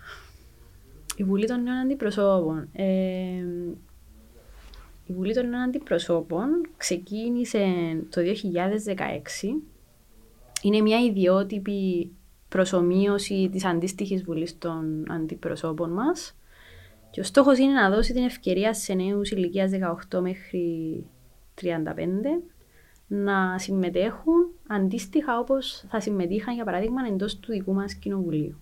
Η 1.17 1.25
Βουλή 1.25 1.47
των 1.47 1.63
Νέων 1.63 1.77
Αντιπροσώπων. 1.77 2.69
Ε, 2.73 2.85
η 5.07 5.13
Βουλή 5.13 5.35
των 5.35 5.49
Νέων 5.49 5.63
Αντιπροσώπων 5.63 6.49
ξεκίνησε 6.77 7.67
το 8.09 8.21
2016. 8.21 8.97
Είναι 10.63 10.81
μια 10.81 10.99
ιδιότυπη 10.99 12.11
προσωμείωση 12.53 13.49
της 13.53 13.65
αντίστοιχης 13.65 14.23
Βουλής 14.23 14.59
των 14.59 15.05
Αντιπροσώπων 15.11 15.91
μας. 15.91 16.37
Και 17.11 17.21
ο 17.21 17.25
στόχος 17.25 17.59
είναι 17.59 17.73
να 17.73 17.91
δώσει 17.91 18.13
την 18.13 18.25
ευκαιρία 18.25 18.75
σε 18.75 18.95
νέους 18.95 19.31
ηλικίας 19.31 19.71
18 20.11 20.21
μέχρι 20.21 21.05
35 21.63 21.67
να 23.07 23.59
συμμετέχουν 23.59 24.51
αντίστοιχα 24.69 25.39
όπως 25.39 25.85
θα 25.89 26.01
συμμετείχαν 26.01 26.55
για 26.55 26.65
παράδειγμα 26.65 27.01
εντός 27.09 27.39
του 27.39 27.53
δικού 27.53 27.73
μας 27.73 27.95
κοινοβουλίου. 27.95 28.59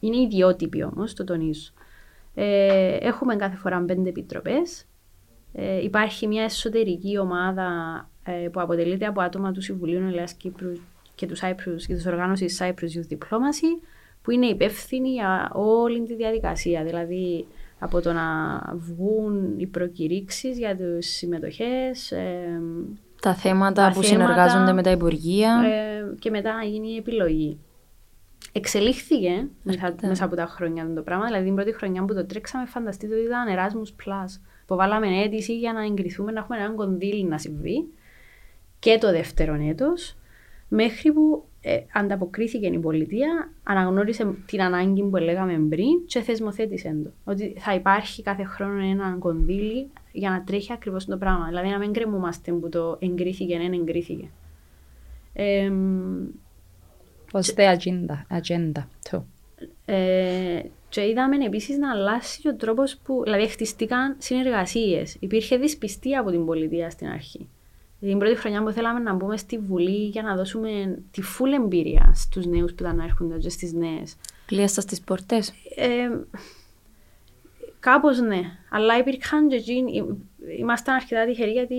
Είναι 0.00 0.16
ιδιότυπη 0.16 0.82
όμως, 0.82 1.14
το 1.14 1.24
τονίζω. 1.24 1.70
Ε, 2.34 2.96
έχουμε 3.00 3.36
κάθε 3.36 3.56
φορά 3.56 3.84
πέντε 3.84 4.08
επιτροπές. 4.08 4.84
Ε, 5.52 5.82
υπάρχει 5.82 6.26
μια 6.26 6.42
εσωτερική 6.42 7.18
ομάδα 7.18 7.68
ε, 8.22 8.48
που 8.52 8.60
αποτελείται 8.60 9.06
από 9.06 9.20
άτομα 9.20 9.52
του 9.52 9.60
Συμβουλίου 9.60 10.00
Νεολαίας 10.00 10.32
Κύπρου 10.32 10.72
και 11.18 11.26
τους 11.26 11.40
Cyprus, 11.42 11.82
και 11.86 11.94
της 11.94 12.06
οργάνωσης 12.06 12.60
Cyprus 12.62 12.70
Youth 12.96 13.12
Diplomacy 13.12 13.82
που 14.22 14.30
είναι 14.30 14.46
υπεύθυνοι 14.46 15.08
για 15.12 15.50
όλη 15.54 16.02
τη 16.02 16.14
διαδικασία. 16.14 16.84
Δηλαδή 16.84 17.46
από 17.78 18.00
το 18.00 18.12
να 18.12 18.24
βγουν 18.76 19.58
οι 19.58 19.66
προκηρύξεις 19.66 20.58
για 20.58 20.76
τις 20.76 21.08
συμμετοχές, 21.16 22.12
ε, 22.12 22.60
Τα 23.22 23.34
θέματα 23.34 23.82
Τα 23.82 23.92
που 23.92 24.02
θέματα, 24.02 24.26
συνεργάζονται 24.32 24.72
με 24.72 24.82
τα 24.82 24.90
Υπουργεία. 24.90 25.62
ε, 25.64 26.14
και 26.18 26.30
μετά 26.30 26.54
να 26.54 26.62
γίνει 26.64 26.88
η 26.92 26.96
επιλογή. 26.96 27.58
Εξελίχθηκε 28.52 29.48
μέσα, 29.62 29.94
μέσα 30.02 30.24
από 30.24 30.36
τα 30.36 30.46
χρόνια 30.46 30.92
το 30.94 31.02
πράγμα. 31.02 31.26
Δηλαδή 31.26 31.44
την 31.44 31.54
πρώτη 31.54 31.72
χρονιά 31.74 32.04
που 32.04 32.14
το 32.14 32.26
τρέξαμε, 32.26 32.66
φανταστείτε 32.66 33.14
ότι 33.14 33.24
ήταν 33.24 33.46
Erasmus 33.56 34.04
Plus. 34.04 34.40
Που 34.66 34.76
βάλαμε 34.76 35.22
αίτηση 35.22 35.58
για 35.58 35.72
να 35.72 35.84
εγκριθούμε 35.84 36.32
να 36.32 36.40
έχουμε 36.40 36.58
έναν 36.58 36.74
κονδύλι 36.74 37.24
να 37.24 37.38
συμβεί. 37.38 37.88
Και 38.78 38.98
το 39.00 39.10
δεύτερο 39.10 39.54
έτος. 39.68 40.17
Μέχρι 40.68 41.12
που 41.12 41.44
ε, 41.60 41.78
ανταποκρίθηκε 41.92 42.66
η 42.66 42.78
πολιτεία, 42.78 43.52
αναγνώρισε 43.62 44.34
την 44.46 44.62
ανάγκη 44.62 45.02
που 45.02 45.16
λέγαμε 45.16 45.66
πριν 45.68 46.06
και 46.06 46.20
θεσμοθέτησε 46.20 47.00
το. 47.04 47.10
Ότι 47.24 47.54
θα 47.58 47.74
υπάρχει 47.74 48.22
κάθε 48.22 48.44
χρόνο 48.44 48.82
ένα 48.84 49.16
κονδύλι 49.18 49.90
για 50.12 50.30
να 50.30 50.44
τρέχει 50.44 50.72
ακριβώς 50.72 51.04
το 51.04 51.16
πράγμα. 51.16 51.46
Δηλαδή 51.46 51.68
να 51.68 51.78
μην 51.78 51.92
κρεμούμαστε 51.92 52.52
που 52.52 52.68
το 52.68 52.96
εγκρίθηκε, 53.00 53.58
δεν 53.58 53.72
εγκρίθηκε. 53.72 54.28
Ε, 55.32 55.72
What's 57.32 57.54
the 57.54 57.76
agenda? 57.76 58.40
agenda 58.40 58.82
too. 59.10 59.22
ε, 59.84 60.60
και 60.88 61.08
είδαμε 61.08 61.44
επίσης 61.44 61.78
να 61.78 61.90
αλλάσει 61.90 62.40
και 62.40 62.48
ο 62.48 62.56
τρόπος 62.56 62.96
που. 63.04 63.20
Δηλαδή, 63.24 63.46
χτιστήκαν 63.46 64.16
συνεργασίες. 64.18 65.16
Υπήρχε 65.20 65.56
δυσπιστία 65.56 66.20
από 66.20 66.30
την 66.30 66.46
πολιτεία 66.46 66.90
στην 66.90 67.08
αρχή. 67.08 67.48
Δηλαδή, 67.98 68.18
την 68.18 68.18
πρώτη 68.18 68.40
χρονιά 68.40 68.62
που 68.62 68.70
θέλαμε 68.70 68.98
να 68.98 69.12
μπούμε 69.12 69.36
στη 69.36 69.58
Βουλή 69.58 70.06
για 70.06 70.22
να 70.22 70.36
δώσουμε 70.36 71.02
τη 71.10 71.22
full 71.22 71.62
εμπειρία 71.62 72.12
στους 72.14 72.46
νέους 72.46 72.74
που 72.74 72.82
ήταν 72.82 72.96
να 72.96 73.04
έρχονται 73.04 73.38
και 73.38 73.48
στις 73.48 73.72
νέες. 73.72 74.16
Κλείαστα 74.46 74.82
τις 74.84 75.00
πορτέ. 75.00 75.42
Ε, 75.76 76.08
Κάπως 77.80 78.20
ναι. 78.20 78.40
Αλλά 78.70 78.98
υπήρχαν 78.98 79.48
και 79.48 79.56
εκείνοι. 79.56 80.18
Ήμασταν 80.58 80.94
αρκετά 80.94 81.24
τυχεροί 81.24 81.50
γιατί 81.50 81.76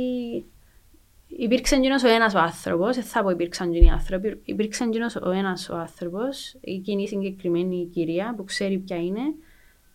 υπήρξε 1.27 1.75
εκείνος 1.75 2.03
ο 2.03 2.07
ένας 2.07 2.33
ο 2.33 2.39
άνθρωπος, 2.39 2.95
δεν 2.95 3.03
θα 3.03 3.23
πω 3.23 3.29
υπήρξαν 3.29 3.69
εκείνοι 3.69 3.85
οι 3.85 3.89
άνθρωποι, 3.89 4.41
υπήρξε 4.45 4.83
εκείνος 4.83 5.15
ο 5.15 5.29
ένας 5.29 5.69
ο 5.69 5.75
άνθρωπος, 5.75 6.57
εκείνη 6.61 7.03
η 7.03 7.07
συγκεκριμένη 7.07 7.89
κυρία 7.93 8.33
που 8.37 8.43
ξέρει 8.43 8.77
ποια 8.77 8.97
είναι, 8.97 9.21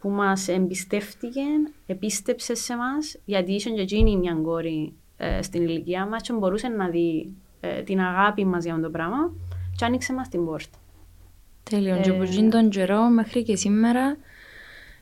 που 0.01 0.09
μας 0.09 0.49
εμπιστεύτηκε, 0.49 1.41
επίστεψε 1.87 2.55
σε 2.55 2.77
μας, 2.77 3.17
γιατί 3.25 3.53
είχε 3.53 3.71
και 3.71 3.81
εκείνη 3.81 4.17
μια 4.17 4.35
κόρη 4.43 4.93
ε, 5.17 5.43
στην 5.43 5.63
ηλικία 5.63 6.07
μας 6.07 6.23
και 6.23 6.33
μπορούσε 6.33 6.69
να 6.69 6.89
δει 6.89 7.33
ε, 7.61 7.83
την 7.83 8.01
αγάπη 8.01 8.45
μας 8.45 8.65
για 8.65 8.73
αυτό 8.73 8.85
το 8.85 8.91
πράγμα 8.91 9.33
και 9.77 9.85
άνοιξε 9.85 10.13
μας 10.13 10.29
την 10.29 10.45
πόρτα. 10.45 10.79
Τέλειο. 11.71 12.01
Και 12.01 12.11
από 12.11 12.23
εκείνον 12.23 12.51
τον 12.51 12.69
καιρό 12.69 13.03
μέχρι 13.03 13.43
και 13.43 13.57
σήμερα 13.57 14.17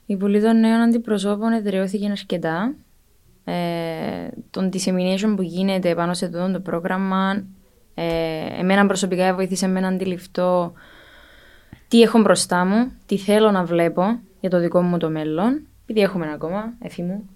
η 0.06 0.16
Βουλή 0.16 0.42
των 0.42 0.60
Νέων 0.60 0.80
Αντιπροσώπων 0.80 1.52
εδραιώθηκε 1.52 2.10
αρκετά. 2.10 2.74
Ε, 3.44 4.28
το 4.50 4.68
dissemination 4.72 5.32
που 5.36 5.42
γίνεται 5.42 5.94
πάνω 5.94 6.14
σε 6.14 6.24
αυτό 6.24 6.50
το 6.52 6.60
πρόγραμμα 6.60 7.44
ε, 7.94 8.04
εμένα 8.58 8.86
προσωπικά 8.86 9.34
βοήθησε 9.34 9.66
με 9.66 9.80
να 9.80 9.88
αντιληφθώ 9.88 10.72
τι 11.88 12.02
έχω 12.02 12.20
μπροστά 12.20 12.64
μου, 12.64 12.92
τι 13.06 13.18
θέλω 13.18 13.50
να 13.50 13.64
βλέπω 13.64 14.20
για 14.40 14.50
το 14.50 14.60
δικό 14.60 14.82
μου 14.82 14.98
το 14.98 15.10
μέλλον, 15.10 15.66
επειδή 15.82 16.00
έχουμε 16.00 16.24
ένα 16.24 16.34
ακόμα, 16.34 16.72
εφή 16.80 17.02
μου. 17.02 17.28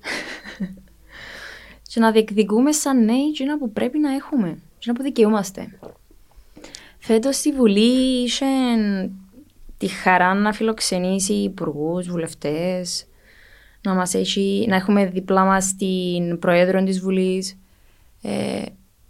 Και 1.97 2.03
να 2.03 2.11
διεκδικούμε 2.11 2.72
σαν 2.72 3.05
νέοι 3.05 3.28
εκείνα 3.28 3.59
που 3.59 3.72
πρέπει 3.72 3.99
να 3.99 4.14
έχουμε, 4.14 4.59
εκείνα 4.76 4.94
που 4.94 5.03
δικαιούμαστε. 5.03 5.78
Φέτος 6.99 7.36
στη 7.36 7.53
Βουλή 7.53 8.22
είχε 8.22 8.47
τη 9.78 9.86
χαρά 9.86 10.34
να 10.34 10.53
φιλοξενήσει 10.53 11.32
υπουργούς, 11.32 12.09
βουλευτές, 12.09 13.07
να, 13.82 13.94
μας 13.94 14.14
έχει, 14.14 14.66
να 14.68 14.76
έχουμε 14.76 15.07
δίπλα 15.07 15.44
μας 15.44 15.74
την 15.76 16.38
Προέδρο 16.38 16.84
της 16.84 17.01
Βουλής, 17.01 17.59
ε, 18.22 18.62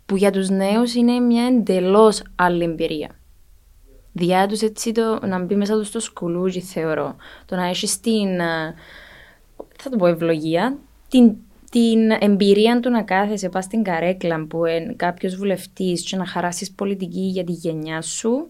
που 0.06 0.16
για 0.16 0.30
τους 0.30 0.48
νέους 0.48 0.94
είναι 0.94 1.18
μια 1.18 1.44
εντελώς 1.44 2.22
άλλη 2.34 2.64
εμπειρία. 2.64 3.18
Διά 4.12 4.46
τους 4.46 4.60
έτσι 4.60 4.92
το, 4.92 5.18
να 5.26 5.38
μπει 5.38 5.54
μέσα 5.54 5.78
τους 5.78 5.86
στο 5.86 6.00
σκουλούζι 6.00 6.60
θεωρώ. 6.60 7.16
Το 7.46 7.56
να 7.56 7.66
έχεις 7.66 8.00
την, 8.00 8.40
ε, 8.40 8.74
θα 9.76 9.90
το 9.90 9.96
πω 9.96 10.06
ευλογία, 10.06 10.78
την, 11.08 11.36
την 11.76 12.10
εμπειρία 12.10 12.80
του 12.80 12.90
να 12.90 13.02
κάθεσαι 13.02 13.48
πας 13.48 13.64
στην 13.64 13.82
καρέκλα 13.82 14.46
που 14.46 14.64
είναι 14.64 14.94
κάποιος 14.96 15.36
βουλευτής 15.36 16.02
και 16.02 16.16
να 16.16 16.26
χαράσεις 16.26 16.72
πολιτική 16.72 17.20
για 17.20 17.44
τη 17.44 17.52
γενιά 17.52 18.02
σου, 18.02 18.48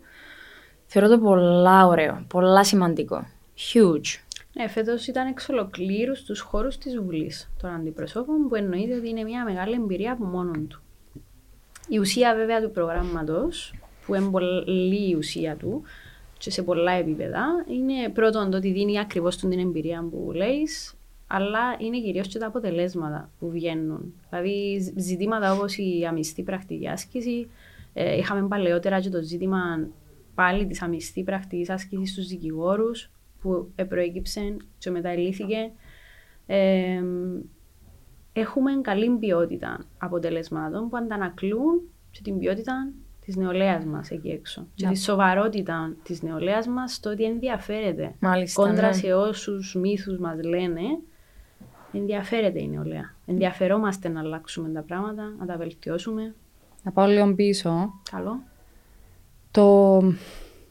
θεωρώ 0.87 1.09
το 1.09 1.19
πολλά 1.19 1.87
ωραίο, 1.87 2.25
πολλά 2.29 2.65
σημαντικό. 2.65 3.27
Huge. 3.57 4.21
Ναι, 4.53 4.69
φέτος 4.69 5.07
ήταν 5.07 5.27
εξ 5.27 5.49
ολοκλήρους 5.49 6.19
στου 6.19 6.47
χώρους 6.47 6.79
της 6.79 6.99
Βουλής 6.99 7.51
των 7.61 7.71
Αντιπροσώπων, 7.71 8.49
που 8.49 8.55
εννοείται 8.55 8.95
ότι 8.95 9.09
είναι 9.09 9.23
μια 9.23 9.45
μεγάλη 9.45 9.75
εμπειρία 9.75 10.13
από 10.13 10.25
μόνο 10.25 10.53
του. 10.69 10.83
Η 11.89 11.99
ουσία 11.99 12.35
βέβαια 12.35 12.63
του 12.63 12.71
προγράμματος, 12.71 13.75
που 14.07 14.15
είναι 14.15 14.29
πολύ 14.31 15.11
η 15.11 15.15
ουσία 15.15 15.57
του 15.57 15.83
και 16.39 16.51
σε 16.51 16.63
πολλά 16.63 16.93
επίπεδα, 16.93 17.45
είναι 17.69 18.09
πρώτον 18.09 18.51
το 18.51 18.57
ότι 18.57 18.73
δίνει 18.73 18.99
ακριβώς 18.99 19.37
την 19.37 19.59
εμπειρία 19.59 20.09
που 20.11 20.33
λέει, 20.35 20.69
αλλά 21.27 21.77
είναι 21.79 22.01
κυρίως 22.01 22.29
και 22.29 22.39
τα 22.39 22.47
αποτελέσματα 22.47 23.31
που 23.39 23.51
βγαίνουν. 23.51 24.15
Δηλαδή, 24.31 24.79
ζητήματα 24.97 25.53
όπως 25.53 25.77
η 25.77 26.07
αμυστή 26.09 26.43
πρακτική 26.43 26.89
άσκηση. 26.89 27.51
Ε, 27.93 28.17
είχαμε 28.17 28.49
παλαιότερα 28.49 29.01
και 29.01 29.09
το 29.09 29.23
ζήτημα 29.23 29.89
πάλι 30.35 30.67
της 30.67 30.83
αμυστή 30.83 31.23
πρακτικής 31.23 31.71
άσκησης 31.71 32.11
στους 32.11 32.27
δικηγόρους, 32.27 33.11
που 33.41 33.73
προέκυψε 33.89 34.57
και 34.79 34.91
μεταλήθηκε. 34.91 35.71
Ε, 36.47 37.03
έχουμε 38.33 38.71
καλή 38.83 39.11
ποιότητα 39.11 39.85
αποτελεσμάτων 39.99 40.89
που 40.89 40.97
αντανακλούν 40.97 41.83
και 42.11 42.21
την 42.23 42.39
ποιότητα 42.39 42.93
της 43.21 43.37
νεολαίας 43.37 43.85
μας 43.85 44.11
εκεί 44.11 44.29
έξω. 44.29 44.63
Yeah. 44.63 44.73
Και 44.75 44.87
τη 44.87 44.99
σοβαρότητα 44.99 45.97
της 46.03 46.23
νεολαίας 46.23 46.67
μας 46.67 46.93
στο 46.93 47.11
ότι 47.11 47.25
ενδιαφέρεται. 47.25 48.15
Μάλιστα, 48.19 48.63
Κόντρα 48.63 48.87
ναι. 48.87 48.93
σε 48.93 49.15
όσους 49.15 49.75
μύθους 49.75 50.19
μας 50.19 50.43
λένε, 50.43 50.81
ενδιαφέρεται 51.93 52.63
η 52.63 52.69
νεολαία. 52.69 53.15
Ενδιαφερόμαστε 53.27 54.09
να 54.09 54.21
αλλάξουμε 54.21 54.69
τα 54.69 54.83
πράγματα, 54.83 55.35
να 55.39 55.47
τα 55.47 55.57
βελτιώσουμε. 55.57 56.35
Να 56.83 56.91
πάω 56.93 57.07
λίγο 57.07 57.35
πίσω. 57.35 58.01
Καλό. 58.11 58.43
Το 59.51 60.03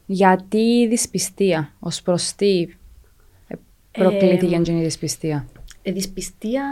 γιατί 0.06 0.58
η 0.58 0.86
δυσπιστία, 0.88 1.72
ως 1.78 2.02
προς 2.02 2.32
τι 2.32 2.68
ε, 3.48 3.54
προκλήθηκε 3.90 4.54
ε, 4.54 4.72
η 4.72 4.82
δυσπιστία; 4.82 5.46
Η 5.82 5.90
δυσπιστία, 5.90 6.64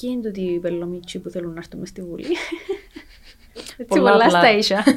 ποιοι 0.00 0.10
είναι 0.12 0.22
τούτοι 0.22 0.40
οι 0.40 0.58
πελομίτσοι 0.58 1.18
που 1.18 1.28
θέλουν 1.28 1.52
να 1.52 1.58
έρθουν 1.58 1.78
μες 1.80 1.88
στη 1.88 2.02
Βουλή; 2.02 2.24
Έτσι 3.78 3.84
Πολλά 3.86 4.10
πολλά 4.10 4.24
απλά. 4.24 4.38
στα 4.38 4.56
ίσια. 4.56 4.84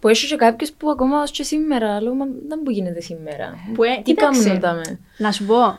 Που 0.00 0.08
έχει 0.10 0.26
και 0.26 0.36
κάποιος 0.36 0.72
που 0.72 0.90
ακόμα 0.90 1.22
ως 1.22 1.30
και 1.30 1.42
σήμερα, 1.42 2.00
λέω, 2.00 2.14
μα 2.14 2.24
δεν 2.48 2.62
που 2.62 2.70
γίνεται 2.70 3.00
σήμερα. 3.00 3.54
Που, 3.74 3.82
ε, 3.82 3.96
Τι 3.96 4.02
κοίταξε, 4.02 4.58
κάνουμε 4.58 4.60
τα 4.60 4.98
Να 5.18 5.32
σου 5.32 5.44
πω, 5.44 5.78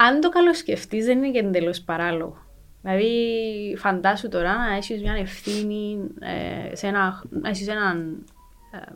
αν 0.00 0.20
το 0.20 0.28
καλοσκεφτείς 0.28 1.04
δεν 1.04 1.18
είναι 1.18 1.30
και 1.30 1.38
εντελώς 1.38 1.80
παράλογο. 1.80 2.46
Δηλαδή, 2.82 3.76
φαντάσου 3.78 4.28
τώρα 4.28 4.56
να 4.56 4.76
έχεις 4.76 5.00
μια 5.02 5.12
ευθύνη, 5.12 5.98
ε, 6.20 6.76
σε 6.76 6.86
ένα, 6.86 7.22
να 7.30 7.48
έχεις 7.48 7.68
έναν 7.68 8.24
ε, 8.72 8.92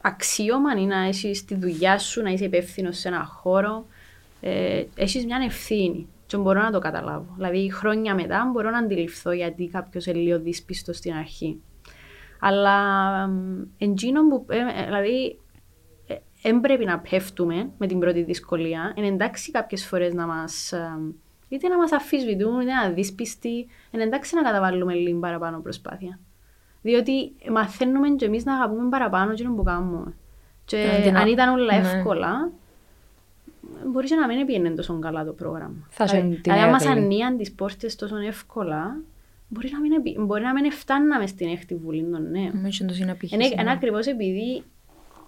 αξίωμα 0.00 0.72
ή 0.72 0.84
να 0.84 0.98
έχεις 0.98 1.44
τη 1.44 1.54
δουλειά 1.54 1.98
σου, 1.98 2.22
να 2.22 2.30
είσαι 2.30 2.44
υπεύθυνος 2.44 2.98
σε 2.98 3.08
ένα 3.08 3.24
χώρο. 3.24 3.86
Ε, 4.40 4.84
έχεις 4.94 5.24
μια 5.24 5.38
ευθύνη 5.44 6.06
και 6.26 6.36
μπορώ 6.36 6.62
να 6.62 6.70
το 6.70 6.78
καταλάβω. 6.78 7.32
Δηλαδή, 7.36 7.72
χρόνια 7.72 8.14
μετά 8.14 8.50
μπορώ 8.52 8.70
να 8.70 8.78
αντιληφθώ 8.78 9.32
γιατί 9.32 9.68
κάποιος 9.68 10.06
είναι 10.06 10.18
λίγο 10.18 10.38
δύσπιστος 10.40 10.96
στην 10.96 11.14
αρχή. 11.14 11.60
Αλλά 12.40 12.78
εντζήνο 13.78 14.28
που, 14.28 14.46
ε, 14.48 14.56
ε, 14.56 14.84
δηλαδή, 14.84 15.38
δεν 16.50 16.60
πρέπει 16.60 16.84
να 16.84 16.98
πέφτουμε 16.98 17.70
με 17.78 17.86
την 17.86 17.98
πρώτη 17.98 18.22
δυσκολία. 18.22 18.92
Είναι 18.96 19.06
εντάξει 19.06 19.50
κάποιες 19.50 19.86
φορές 19.86 20.14
να 20.14 20.26
μας, 20.26 20.72
ε, 20.72 20.98
είτε 21.48 21.68
να 21.68 21.76
μας 21.76 21.92
αφισβητούν, 21.92 22.60
είτε 22.60 22.72
να 22.72 22.90
δύσπιστοι. 22.90 23.66
Είναι 23.90 24.02
εντάξει 24.02 24.34
να 24.34 24.42
καταβάλουμε 24.42 24.94
λίγο 24.94 25.18
παραπάνω 25.18 25.60
προσπάθεια. 25.60 26.18
Διότι 26.82 27.32
μαθαίνουμε 27.50 28.08
και 28.08 28.24
εμείς 28.24 28.44
να 28.44 28.54
αγαπούμε 28.54 28.88
παραπάνω 28.88 29.34
και 29.34 29.44
που 29.44 29.62
κάνουμε. 29.62 30.12
Και 30.64 30.86
Αντί 31.00 31.10
να- 31.10 31.20
αν 31.20 31.28
ήταν 31.28 31.48
όλα 31.58 31.78
ναι. 31.80 31.88
εύκολα, 31.88 32.50
μπορεί 33.86 34.06
και 34.06 34.14
να 34.14 34.26
μην 34.26 34.46
πήγαινε 34.46 34.70
τόσο 34.70 34.98
καλά 34.98 35.24
το 35.24 35.32
πρόγραμμα. 35.32 35.86
Θα 35.88 36.04
Δηλαδή, 36.04 36.26
είχε 36.26 36.34
την 36.34 36.42
δηλαδή, 36.42 36.60
αν 36.62 36.70
μας 36.70 36.84
εύκολη. 36.84 37.04
ανοίγαν 37.04 37.36
τις 37.36 37.52
πόρτες 37.52 37.96
τόσο 37.96 38.16
εύκολα, 38.16 38.96
μπορεί 39.48 39.68
να 39.72 39.80
μην, 39.80 39.92
επι- 39.92 40.20
μπορεί 40.20 40.42
να 40.42 40.52
μην 40.52 40.72
φτάναμε 40.72 41.26
στην 41.26 41.48
έκτη 41.48 41.74
βουλή 41.74 42.02
των 42.10 42.30
νέων. 42.30 42.50
Μου 42.54 42.66
είχε 42.66 42.78
το 42.84 42.84
Είναι, 42.84 43.02
συναπήχηση. 43.02 43.54
είναι 43.60 43.70
ακριβώς 43.70 44.06
επειδή 44.06 44.62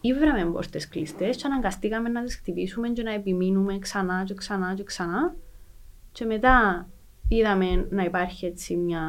ήβραμε 0.01 0.45
πόρτες 0.45 0.89
κλειστές 0.89 1.37
και 1.37 1.47
αναγκαστήκαμε 1.47 2.09
να 2.09 2.25
τις 2.25 2.37
χτυπήσουμε 2.37 2.89
και 2.89 3.03
να 3.03 3.13
επιμείνουμε 3.13 3.79
ξανά 3.79 4.25
και 4.25 4.35
ξανά 4.35 4.75
και 4.75 4.83
ξανά 4.83 5.35
και 6.13 6.25
μετά 6.25 6.89
είδαμε 7.29 7.87
να 7.91 8.05
υπάρχει 8.05 8.47
έτσι 8.47 8.77
μια... 8.77 9.03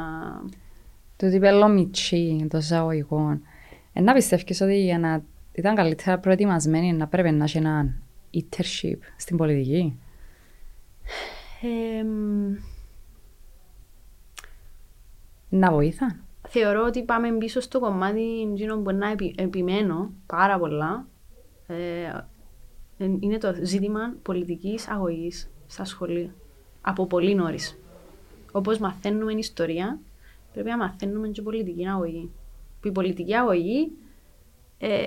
Το 1.15 1.25
ότι 1.25 1.35
είπε 1.35 1.67
μητσί 1.67 2.47
των 2.49 2.59
εισαγωγικών. 2.59 3.41
Ε, 3.93 4.01
να 4.01 4.13
πιστεύεις 4.13 4.61
ότι 4.61 4.83
για 4.83 4.99
να 4.99 5.23
ήταν 5.51 5.75
καλύτερα 5.75 6.19
προετοιμασμένοι 6.19 6.93
να 6.93 7.07
πρέπει 7.07 7.31
να 7.31 7.43
έχει 7.43 7.57
ένα 7.57 7.93
internship 8.33 8.97
στην 9.17 9.37
πολιτική; 9.37 9.99
Ε, 11.61 12.03
Να 15.49 15.71
βοήθαν; 15.71 16.23
Θεωρώ 16.51 16.85
ότι 16.85 17.03
πάμε 17.03 17.31
πίσω 17.37 17.59
στο 17.59 17.79
κομμάτι 17.79 18.41
εκείνο 18.51 18.77
που 18.77 18.91
να 18.91 19.09
επι, 19.09 19.35
επιμένω 19.37 20.11
πάρα 20.25 20.59
πολλά. 20.59 21.07
Ε, 21.67 21.75
ε, 22.97 23.05
είναι 23.19 23.37
το 23.37 23.53
ζήτημα 23.63 24.13
πολιτικής 24.21 24.87
αγωγής 24.89 25.49
στα 25.67 25.85
σχολεία. 25.85 26.33
Από 26.81 27.07
πολύ 27.07 27.35
νωρίς. 27.35 27.77
Όπως 28.51 28.77
μαθαίνουμε 28.77 29.33
ιστορία, 29.33 29.99
πρέπει 30.53 30.69
να 30.69 30.77
μαθαίνουμε 30.77 31.27
και 31.27 31.41
πολιτική 31.41 31.87
αγωγή. 31.87 32.31
Που 32.81 32.87
η 32.87 32.91
πολιτική 32.91 33.35
αγωγή 33.35 33.91
ε, 34.77 35.05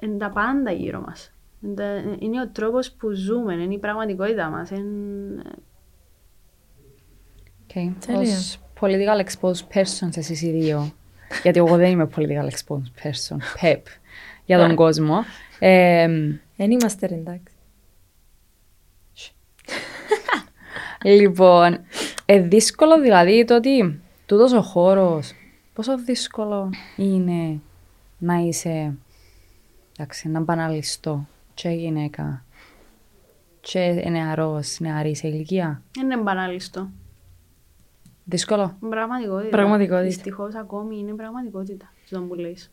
είναι 0.00 0.16
τα 0.16 0.30
πάντα 0.30 0.72
γύρω 0.72 1.00
μας. 1.00 1.32
Εντα- 1.62 2.16
Είναι 2.18 2.40
ο 2.40 2.48
τρόπος 2.48 2.92
που 2.92 3.10
ζούμε, 3.10 3.54
είναι 3.54 3.74
η 3.74 3.78
πραγματικότητα 3.78 4.48
μας. 4.50 4.70
Εν- 4.70 5.42
Okay. 7.74 7.92
Τέλεια. 8.06 8.20
Ως 8.36 8.58
political 8.82 9.24
exposed 9.24 9.64
persons 9.74 10.16
εσείς 10.16 10.42
οι 10.42 10.50
δύο, 10.50 10.92
γιατί 11.42 11.58
εγώ 11.58 11.76
δεν 11.76 11.90
είμαι 11.90 12.08
political 12.16 12.48
exposed 12.50 13.02
person, 13.02 13.36
pep, 13.60 13.80
για 14.44 14.58
τον 14.58 14.74
κόσμο. 14.74 15.24
Ε, 15.58 16.06
Δεν 16.56 16.70
είμαστε 16.70 17.06
ρε, 17.06 17.14
εντάξει. 17.14 17.54
λοιπόν, 21.02 21.80
ε, 22.26 22.40
δύσκολο 22.40 23.00
δηλαδή 23.00 23.44
το 23.44 23.54
ότι 23.54 24.00
τούτος 24.26 24.52
ο 24.52 24.62
χώρος, 24.62 25.32
πόσο 25.72 25.98
δύσκολο 25.98 26.70
είναι 26.96 27.60
να 28.18 28.34
είσαι, 28.34 28.94
εντάξει, 29.96 30.28
να 30.28 30.40
μπαναλιστώ 30.40 31.26
και 31.54 31.68
γυναίκα 31.68 32.44
και 33.60 34.04
νεαρός, 34.10 34.80
νεαρής 34.80 35.18
σε 35.18 35.28
ηλικία. 35.28 35.82
Είναι 36.00 36.16
μπανάλιστο. 36.16 36.88
Δύσκολο. 38.24 38.76
Πραγματικότητα. 38.88 39.48
Πραγματικότητα. 39.48 40.06
Δυστυχώς 40.06 40.54
ακόμη 40.54 40.98
είναι 40.98 41.14
πραγματικότητα. 41.14 41.92
Τι 42.04 42.14
τον 42.14 42.28
που 42.28 42.34
λες. 42.34 42.70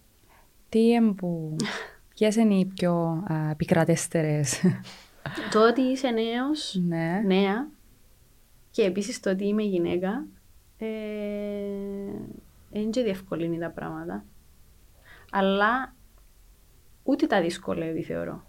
Τι 0.69 0.89
είναι 0.89 1.11
που, 1.11 1.55
ποιες 2.15 2.35
είναι 2.35 2.53
οι 2.53 2.65
πιο 2.65 2.93
α, 3.31 3.49
επικρατέστερες; 3.49 4.61
Το 5.51 5.67
ότι 5.67 5.81
είσαι 5.81 6.09
νέος, 6.09 6.79
ναι. 6.87 7.21
νέα 7.25 7.67
και 8.71 8.83
επίσης 8.83 9.19
το 9.19 9.29
ότι 9.29 9.47
είμαι 9.47 9.63
γυναίκα 9.63 10.25
ε, 10.77 10.87
δεν 12.71 12.91
και 12.91 13.03
διευκολύνει 13.03 13.57
τα 13.57 13.69
πράγματα. 13.69 14.25
Αλλά 15.31 15.95
ούτε 17.03 17.27
τα 17.27 17.41
δυσκολεύει 17.41 18.03
θεωρώ. 18.03 18.43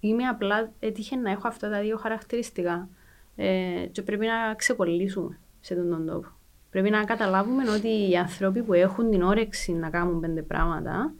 Είμαι 0.00 0.24
απλά, 0.24 0.72
έτυχε 0.80 1.16
να 1.16 1.30
έχω 1.30 1.48
αυτά 1.48 1.70
τα 1.70 1.80
δύο 1.80 1.96
χαρακτηριστικά 1.96 2.88
ε, 3.36 3.86
και 3.92 4.02
πρέπει 4.02 4.26
να 4.26 4.54
ξεκολλήσουμε 4.54 5.38
σε 5.64 5.74
τον 5.74 5.90
τον 5.90 6.06
τόπο. 6.06 6.28
Πρέπει 6.70 6.90
να 6.90 7.04
καταλάβουμε 7.04 7.70
ότι 7.70 8.10
οι 8.10 8.16
άνθρωποι 8.16 8.62
που 8.62 8.72
έχουν 8.72 9.10
την 9.10 9.22
όρεξη 9.22 9.72
να 9.72 9.90
κάνουν 9.90 10.20
πέντε 10.20 10.42
πράγματα, 10.42 11.12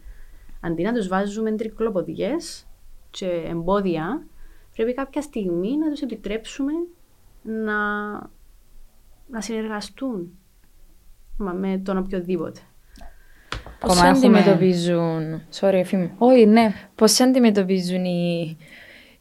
αντί 0.60 0.82
να 0.82 0.92
τους 0.92 1.08
βάζουμε 1.08 1.52
τρικλοποδιές 1.52 2.66
και 3.10 3.26
εμπόδια, 3.46 4.26
πρέπει 4.74 4.94
κάποια 4.94 5.22
στιγμή 5.22 5.76
να 5.76 5.90
τους 5.90 6.00
επιτρέψουμε 6.00 6.72
να, 7.42 8.12
να 9.26 9.40
συνεργαστούν 9.40 10.38
μα, 11.36 11.52
με 11.52 11.78
τον 11.78 11.98
οποιοδήποτε. 11.98 12.60
Πώς 13.80 13.92
Ακόμα 13.92 14.08
έχουμε- 14.08 14.38
αντιμετωπίζουν... 14.38 15.42
Sorry, 15.60 15.72
εφήμη. 15.72 16.12
Όχι, 16.18 16.46
ναι. 16.46 16.72
Πώς 16.94 17.20
αντιμετωπίζουν 17.20 18.04
οι, 18.04 18.56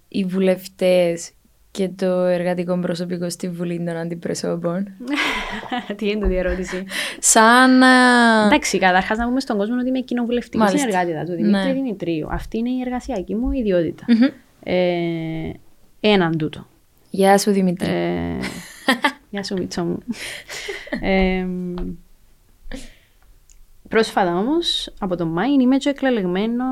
οι 0.07 0.23
βουλευτές 0.25 1.31
και 1.73 1.89
το 1.95 2.05
εργατικό 2.05 2.79
προσωπικό 2.79 3.29
στη 3.29 3.49
Βουλή 3.49 3.77
των 3.77 3.95
Αντιπροσώπων. 3.95 4.87
Τι 5.97 6.09
είναι 6.09 6.19
τούτη 6.21 6.33
η 6.33 6.37
ερώτηση; 6.37 6.83
Σαν... 7.19 7.83
α, 7.83 8.45
Εντάξει, 8.45 8.77
καταρχάς 8.77 9.17
να 9.17 9.25
πούμε 9.27 9.39
στον 9.39 9.57
κόσμο 9.57 9.75
ότι 9.79 9.87
είμαι 9.87 9.99
κοινοβουλευτική 9.99 10.57
Μάλιστα. 10.57 10.77
συνεργάτητα 10.89 11.23
του 11.23 11.35
Δημήτρη 11.35 11.67
Ναι. 11.67 11.73
Δημητρίου. 11.73 12.27
Αυτή 12.31 12.57
είναι 12.57 12.69
η 12.69 12.79
εργασιακή 12.85 13.35
μου 13.35 13.51
ιδιότητα. 13.51 14.05
μμμ. 14.07 14.27
Ε, 14.63 15.51
έναν 15.99 16.37
τούτο. 16.37 16.67
Γεια 17.09 17.37
σου 17.37 17.51
Δημήτρη. 17.51 17.89
Ε, 17.89 18.37
Γεια 19.29 19.43
σου, 19.43 19.53
Μίτσο 19.57 19.83
μου. 19.83 19.97
Ε, 21.01 21.45
πρόσφατα 23.93 24.37
όμως, 24.37 24.93
από 24.99 25.15
τον 25.15 25.27
Μάη, 25.27 25.51
είμαι 25.53 25.77
και 25.77 25.89
εκλεγμένο 25.89 26.65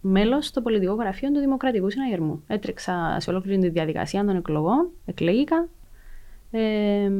μέλος 0.00 0.46
στο 0.46 0.60
πολιτικό 0.62 0.94
γραφείο 0.94 1.32
του 1.32 1.40
Δημοκρατικού 1.40 1.90
Συναγερμού. 1.90 2.42
Έτρεξα 2.46 3.16
σε 3.20 3.30
ολόκληρη 3.30 3.58
τη 3.60 3.68
διαδικασία 3.68 4.24
των 4.24 4.36
εκλογών, 4.36 4.90
εκλέγηκα. 5.06 5.68
Ε, 6.50 7.10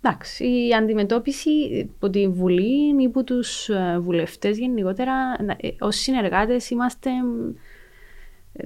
εντάξει, 0.00 0.44
η 0.66 0.74
αντιμετώπιση 0.74 1.50
από 1.96 2.10
τη 2.10 2.28
Βουλή 2.28 3.02
ή 3.02 3.04
από 3.04 3.24
τους 3.24 3.68
ε, 3.68 3.98
βουλευτές 4.00 4.58
γενικότερα, 4.58 5.42
να- 5.42 5.56
ε, 5.60 5.68
ως 5.80 5.96
συνεργάτες 5.96 6.70
είμαστε 6.70 7.10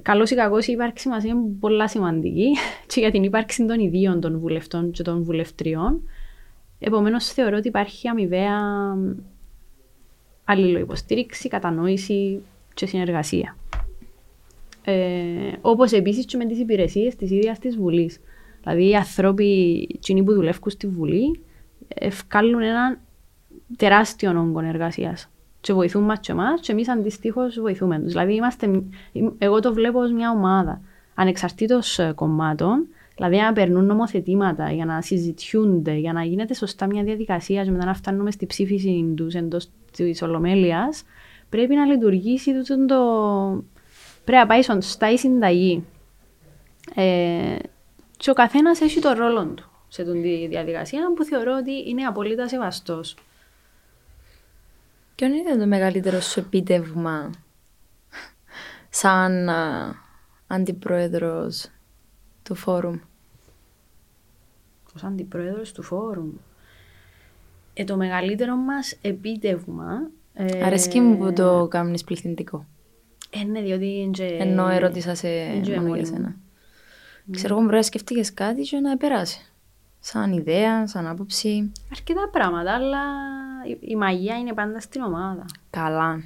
Καλό 0.01 0.27
ή 0.31 0.35
κακό, 0.35 0.57
η 0.59 0.71
ύπαρξη 0.71 1.09
μας 1.09 1.23
είναι 1.23 1.39
πολλά 1.59 1.87
σημαντική 1.87 2.55
και 2.93 2.99
για 2.99 3.11
την 3.11 3.23
ύπαρξη 3.23 3.65
των 3.65 3.79
ιδίων 3.79 4.19
των 4.21 4.39
βουλευτών 4.39 4.91
και 4.91 5.03
των 5.03 5.23
βουλευτριών. 5.23 6.01
Επομένως, 6.79 7.25
θεωρώ 7.25 7.57
ότι 7.57 7.67
υπάρχει 7.67 8.07
αμοιβαία 8.07 8.59
αλληλοϊποστήριξη, 10.43 11.47
κατανόηση 11.47 12.41
και 12.73 12.85
συνεργασία. 12.85 13.55
Ε, 14.83 15.51
Όπως 15.61 15.91
επίσης 15.91 16.25
και 16.25 16.37
με 16.37 16.45
τις 16.45 16.59
υπηρεσίες 16.59 17.15
της 17.15 17.31
ίδιας 17.31 17.59
της 17.59 17.77
Βουλής. 17.77 18.19
Δηλαδή, 18.63 18.89
οι 18.89 18.95
άνθρωποι 18.95 19.79
εκείνοι 19.93 20.23
που 20.23 20.33
δουλεύουν 20.33 20.71
στη 20.71 20.87
Βουλή 20.87 21.39
ευκάλλουν 21.87 22.61
έναν 22.61 22.99
τεράστιο 23.77 24.39
όγκο 24.39 24.59
εργασίας. 24.59 25.29
Και 25.61 25.73
βοηθούν 25.73 26.03
μας 26.03 26.19
και 26.19 26.31
εμάς 26.31 26.61
και 26.61 26.71
εμείς 26.71 26.89
αντιστοίχως 26.89 27.59
βοηθούμε 27.59 27.99
τους. 27.99 28.07
Δηλαδή 28.11 28.33
είμαστε, 28.33 28.83
εγώ 29.37 29.59
το 29.59 29.73
βλέπω 29.73 29.99
ως 29.99 30.11
μια 30.11 30.31
ομάδα 30.31 30.81
ανεξαρτήτως 31.15 31.99
ε, 31.99 32.11
κομμάτων, 32.15 32.87
δηλαδή 33.19 33.37
να 33.37 33.53
περνούν 33.53 33.85
νομοθετήματα 33.85 34.71
για 34.71 34.85
να 34.85 35.01
συζητιούνται, 35.01 35.93
για 35.93 36.13
να 36.13 36.23
γίνεται 36.23 36.53
σωστά 36.53 36.85
μια 36.85 37.03
διαδικασία 37.03 37.63
και 37.63 37.71
μετά 37.71 37.85
να 37.85 37.93
φτάνουμε 37.93 38.31
στη 38.31 38.45
ψήφιση 38.45 39.13
τους 39.15 39.33
εντός 39.33 39.69
της 39.91 40.21
ολομέλειας, 40.21 41.03
πρέπει 41.49 41.75
να 41.75 41.85
λειτουργήσει 41.85 42.53
τούτο 42.53 42.85
το... 42.85 43.63
πρέπει 44.23 44.41
να 44.41 44.47
πάει 44.47 44.61
σωστά 44.61 45.11
η 45.11 45.17
συνταγή. 45.17 45.83
Ε, 46.95 47.55
και 48.17 48.29
ο 48.29 48.33
καθένας 48.33 48.81
έχει 48.81 48.99
το 48.99 49.13
ρόλο 49.13 49.45
του 49.45 49.69
σε 49.87 50.01
αυτή 50.01 50.21
τη 50.21 50.47
διαδικασία 50.47 51.13
που 51.15 51.23
θεωρώ 51.23 51.57
ότι 51.57 51.89
είναι 51.89 52.03
απολύτως 52.03 52.49
σεβαστός. 52.49 53.15
Ποιο 55.15 55.27
είναι 55.27 55.57
το 55.57 55.67
μεγαλύτερο 55.67 56.19
σου 56.19 56.39
επίτευγμα 56.39 57.29
σαν 58.89 59.49
α, 59.49 59.93
αντιπρόεδρος 60.47 61.67
του 62.43 62.55
φόρουμ; 62.55 62.99
Ως 64.95 65.03
αντιπρόεδρος 65.03 65.71
του 65.71 65.81
φόρουμ. 65.81 66.29
Ε, 67.73 67.83
το 67.83 67.95
μεγαλύτερο 67.97 68.55
μας 68.55 68.97
επίτευγμα... 69.01 70.09
Ε, 70.33 70.63
Αρέσκει 70.65 70.99
μου 70.99 71.17
που 71.17 71.33
το 71.33 71.67
κάνεις 71.69 72.03
πληθυντικό. 72.03 72.65
Ε, 73.29 73.43
ναι, 73.43 73.61
διότι... 73.61 73.85
είναι 73.99 74.11
και- 74.11 74.37
Ενώ 74.39 74.67
ερώτησα 74.67 75.15
σε 75.15 75.27
είναι 75.29 75.59
και 75.59 75.75
μόνο 75.75 75.87
μόνη 75.87 75.99
για 76.01 76.09
μου. 76.09 76.15
σένα. 76.17 76.35
Ξέρω 77.31 77.53
εγώ 77.53 77.63
μπορεί 77.63 77.75
να 77.75 77.81
σκεφτείκες 77.81 78.33
κάτι 78.33 78.61
και 78.61 78.79
να 78.79 78.97
περάσει. 78.97 79.51
Σαν 79.99 80.31
ιδέα, 80.33 80.87
σαν 80.87 81.07
άποψη. 81.07 81.71
Αρκετά 81.91 82.29
πράγματα, 82.31 82.73
αλλά 82.73 82.99
η, 83.67 83.77
η 83.81 83.95
μαγεία 83.95 84.37
είναι 84.37 84.53
πάντα 84.53 84.79
στην 84.79 85.01
ομάδα. 85.01 85.45
Καλά. 85.69 86.23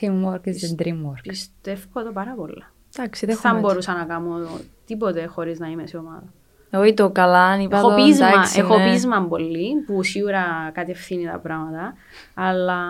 Teamwork 0.00 0.40
is 0.44 0.76
the 0.76 0.82
dream 0.82 1.06
work. 1.06 1.22
Πιστεύω 1.28 2.02
το 2.02 2.10
πάρα 2.12 2.32
πολλά. 2.34 2.72
Εντάξει, 2.96 3.26
Δεν 3.26 3.34
δεν 3.34 3.52
θα 3.52 3.58
μπορούσα 3.58 3.92
να 3.94 4.04
κάνω 4.04 4.38
τίποτε 4.86 5.26
χωρίς 5.26 5.58
να 5.58 5.68
είμαι 5.68 5.86
σε 5.86 5.96
ομάδα. 5.96 6.32
Εγώ 6.74 6.84
ή 6.84 6.94
το 6.94 7.10
καλά, 7.10 7.62
είπα 7.62 7.78
Έχω 7.78 7.88
το, 7.88 7.94
πείσμα, 7.94 8.28
εντάξει, 8.28 8.58
έχω 8.58 8.78
ναι. 8.78 8.90
πείσμα 8.90 9.26
πολύ 9.28 9.74
που 9.86 10.02
σίγουρα 10.02 10.70
κατευθύνει 10.74 11.24
τα 11.24 11.38
πράγματα, 11.38 11.94
αλλά 12.34 12.80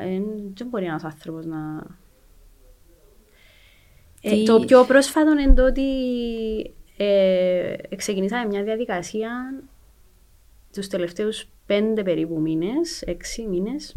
ε, 0.00 0.20
δεν 0.54 0.66
μπορεί 0.66 0.84
ένας 0.84 1.04
άνθρωπος 1.04 1.46
να... 1.46 1.82
Ε, 4.20 4.30
Τι- 4.30 4.44
το 4.44 4.60
πιο 4.60 4.84
πρόσφατο 4.84 5.30
είναι 5.30 5.54
το 5.54 5.66
ότι 5.66 5.82
ε, 6.96 7.74
ξεκινήσαμε 7.96 8.46
μια 8.46 8.62
διαδικασία 8.62 9.30
τους 10.72 10.88
τελευταίους 10.88 11.48
πέντε 11.66 12.02
περίπου 12.02 12.40
μήνες, 12.40 13.02
έξι 13.02 13.46
μήνες, 13.46 13.96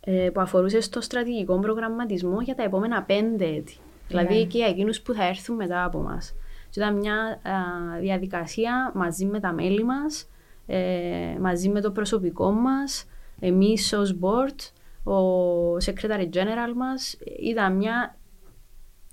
ε, 0.00 0.30
που 0.32 0.40
αφορούσε 0.40 0.80
στο 0.80 1.00
στρατηγικό 1.00 1.58
προγραμματισμό 1.58 2.40
για 2.40 2.54
τα 2.54 2.62
επόμενα 2.62 3.02
πέντε 3.02 3.44
έτη. 3.44 3.76
Δηλαδή 4.08 4.44
και 4.44 4.58
για 4.58 4.66
εκείνους 4.66 5.00
που 5.00 5.12
θα 5.12 5.24
έρθουν 5.24 5.56
μετά 5.56 5.84
από 5.84 5.98
μας. 5.98 6.34
Και 6.74 6.80
ήταν 6.80 6.96
μια 6.96 7.14
α, 7.14 7.98
διαδικασία 8.00 8.92
μαζί 8.94 9.26
με 9.26 9.40
τα 9.40 9.52
μέλη 9.52 9.84
μας, 9.84 10.28
ε, 10.66 11.36
μαζί 11.40 11.68
με 11.68 11.80
το 11.80 11.90
προσωπικό 11.90 12.50
μας, 12.50 13.04
εμείς 13.40 13.92
ως 13.92 14.18
board, 14.20 14.72
ο 15.12 15.76
secretary 15.76 16.28
general 16.32 16.72
μας, 16.76 17.16
ήταν 17.40 17.76
μια 17.76 18.16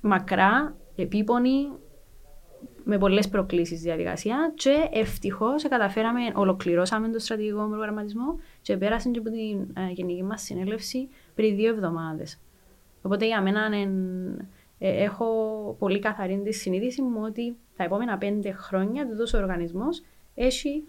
μακρά, 0.02 0.76
επίπονη, 0.96 1.72
με 2.84 2.98
πολλές 2.98 3.30
προκλήσεις 3.30 3.82
διαδικασία 3.82 4.52
και 4.56 4.90
ευτυχώς 4.92 5.64
καταφέραμε, 5.68 6.22
ολοκληρώσαμε 6.34 7.10
το 7.10 7.20
στρατηγικό 7.20 7.68
προγραμματισμό 7.70 8.40
και 8.62 8.78
πέρασε 8.78 9.10
και 9.10 9.20
από 9.20 9.30
την 9.30 9.84
ε, 9.84 9.92
γενική 9.92 10.24
μας 10.24 10.42
συνέλευση 10.42 11.10
πριν 11.36 11.56
δύο 11.56 11.70
εβδομάδες. 11.70 12.40
Οπότε 13.02 13.26
για 13.26 13.42
μένα 13.42 13.70
εν- 13.76 14.48
ε, 14.84 15.04
έχω 15.04 15.26
πολύ 15.80 16.00
καθαρή 16.00 16.42
τη 16.44 16.54
συνείδηση 16.54 17.02
μου 17.02 17.22
ότι 17.24 17.56
τα 17.78 17.84
επόμενα 17.84 18.18
πέντε 18.18 18.52
χρόνια 18.52 19.08
τούτος 19.08 19.34
ο 19.34 19.38
οργανισμός 19.38 20.02
έχει 20.36 20.84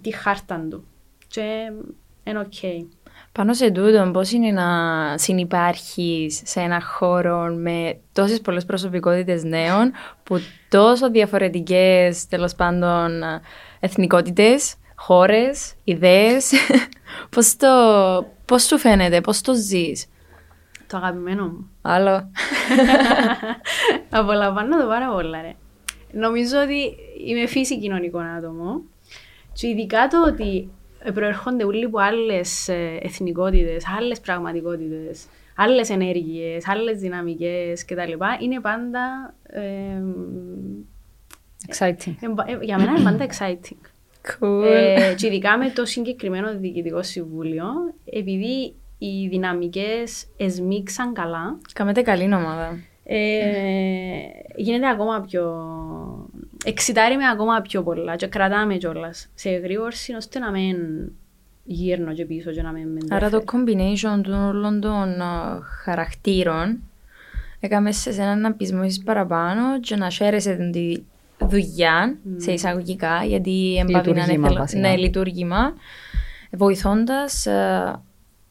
τη 0.00 0.10
χάρτα 0.10 0.66
του 0.70 0.84
και 1.28 1.72
είναι 2.24 2.38
οκ. 2.38 2.84
Πάνω 3.32 3.54
σε 3.54 3.70
τούτο, 3.70 4.10
πώς 4.12 4.30
είναι 4.30 4.50
να 4.50 4.68
συνυπάρχεις 5.18 6.42
σε 6.44 6.60
ένα 6.60 6.80
χώρο 6.80 7.44
με 7.44 7.98
τόσες 8.12 8.40
πολλές 8.40 8.64
προσωπικότητες 8.64 9.44
νέων 9.44 9.92
που 10.22 10.40
τόσο 10.68 11.10
διαφορετικές 11.10 12.26
τέλος 12.26 12.54
πάντων 12.54 13.22
εθνικότητες, 13.80 14.74
χώρες, 14.94 15.74
ιδέες. 15.84 16.52
πώς, 17.34 17.56
το, 17.56 17.68
πώς 18.44 18.62
σου 18.62 18.78
φαίνεται, 18.78 19.20
πώς 19.20 19.40
το 19.40 19.54
ζεις; 19.54 20.06
Το 20.86 20.96
αγαπημένο 20.96 21.46
μου. 21.46 21.70
Άλλο. 21.82 22.30
Απολαμβάνω 24.10 24.80
το 24.80 24.86
πάρα 24.86 25.12
πολλά, 25.12 25.42
ρε. 25.42 25.52
Νομίζω 26.12 26.60
ότι 26.60 26.96
είμαι 27.26 27.46
φύση 27.46 27.78
κοινωνικό 27.78 28.18
άτομο. 28.18 28.82
Και 29.52 29.68
ειδικά 29.68 30.08
το 30.08 30.24
ότι 30.26 30.70
προερχόνται 31.14 31.64
όλοι 31.64 31.84
από 31.84 31.98
άλλες 31.98 32.68
εθνικότητες, 33.00 33.84
άλλες 33.98 34.20
πραγματικότητες, 34.20 35.26
άλλες 35.56 35.90
ενέργειες, 35.90 36.68
άλλες 36.68 36.98
δυναμικές 36.98 37.84
κτλ. 37.84 38.12
Είναι 38.40 38.60
πάντα. 38.60 39.34
Ε, 39.42 40.02
Exciting. 41.68 42.14
ε, 42.46 42.52
ε, 42.52 42.58
για 42.60 42.78
μένα 42.78 42.90
είναι 42.90 43.02
πάντα 43.02 43.26
exciting. 43.26 43.86
Cool. 44.40 44.64
Ε, 44.64 45.14
και 45.16 45.26
ειδικά 45.26 45.58
με 45.58 45.70
το 45.70 45.84
συγκεκριμένο 45.84 46.58
διοικητικό 46.58 47.02
συμβούλιο, 47.02 47.66
επειδή 48.04 48.74
οι 48.98 49.28
δυναμικές 49.28 50.26
εσμίξαν 50.36 51.12
καλά, 51.12 51.58
Κάμετε 51.72 52.02
καλή 52.02 52.24
ομάδα. 52.34 52.78
ε, 53.04 53.16
γίνεται 54.56 54.88
ακόμα 54.88 55.20
πιο... 55.20 55.54
Εξητάρει 56.64 57.16
με 57.16 57.28
ακόμα 57.32 57.60
πιο 57.60 57.82
πολλά 57.82 58.16
και 58.16 58.26
κρατάμε 58.26 58.76
κιόλας 58.76 59.28
σε 59.34 59.50
γρήγορση 59.50 60.12
ώστε 60.14 60.38
να 60.38 60.50
μην 60.50 60.76
γύρνω 61.64 62.12
και 62.12 62.24
πίσω 62.24 62.50
και 62.50 62.62
να 62.62 62.70
μην 62.72 62.88
με 62.88 62.98
Άρα 63.10 63.30
το 63.30 63.42
ενδιαφέρει. 63.54 63.96
combination 63.96 64.22
των 64.22 64.34
όλων 64.34 64.80
των 64.80 65.20
α, 65.20 65.60
χαρακτήρων 65.84 66.78
έκαμε 67.60 67.92
σε 67.92 68.10
έναν 68.10 68.46
απισμό 68.46 68.84
εις 68.84 69.02
παραπάνω 69.02 69.80
και 69.80 69.96
να 69.96 70.10
χαίρεσαι 70.10 70.70
τη 70.72 70.96
δουλειά 71.46 72.16
σε 72.36 72.52
εισαγωγικά 72.52 73.24
γιατί 73.24 73.76
εμπάβει 73.78 73.92
να 73.92 73.98
είναι 74.10 74.20
Λειτουργήμα, 74.20 74.46
θελο- 74.46 74.58
βασικά. 74.60 74.80
ναι, 74.80 74.96
λειτουργήμα 74.96 75.72
βοηθώντας 76.52 77.46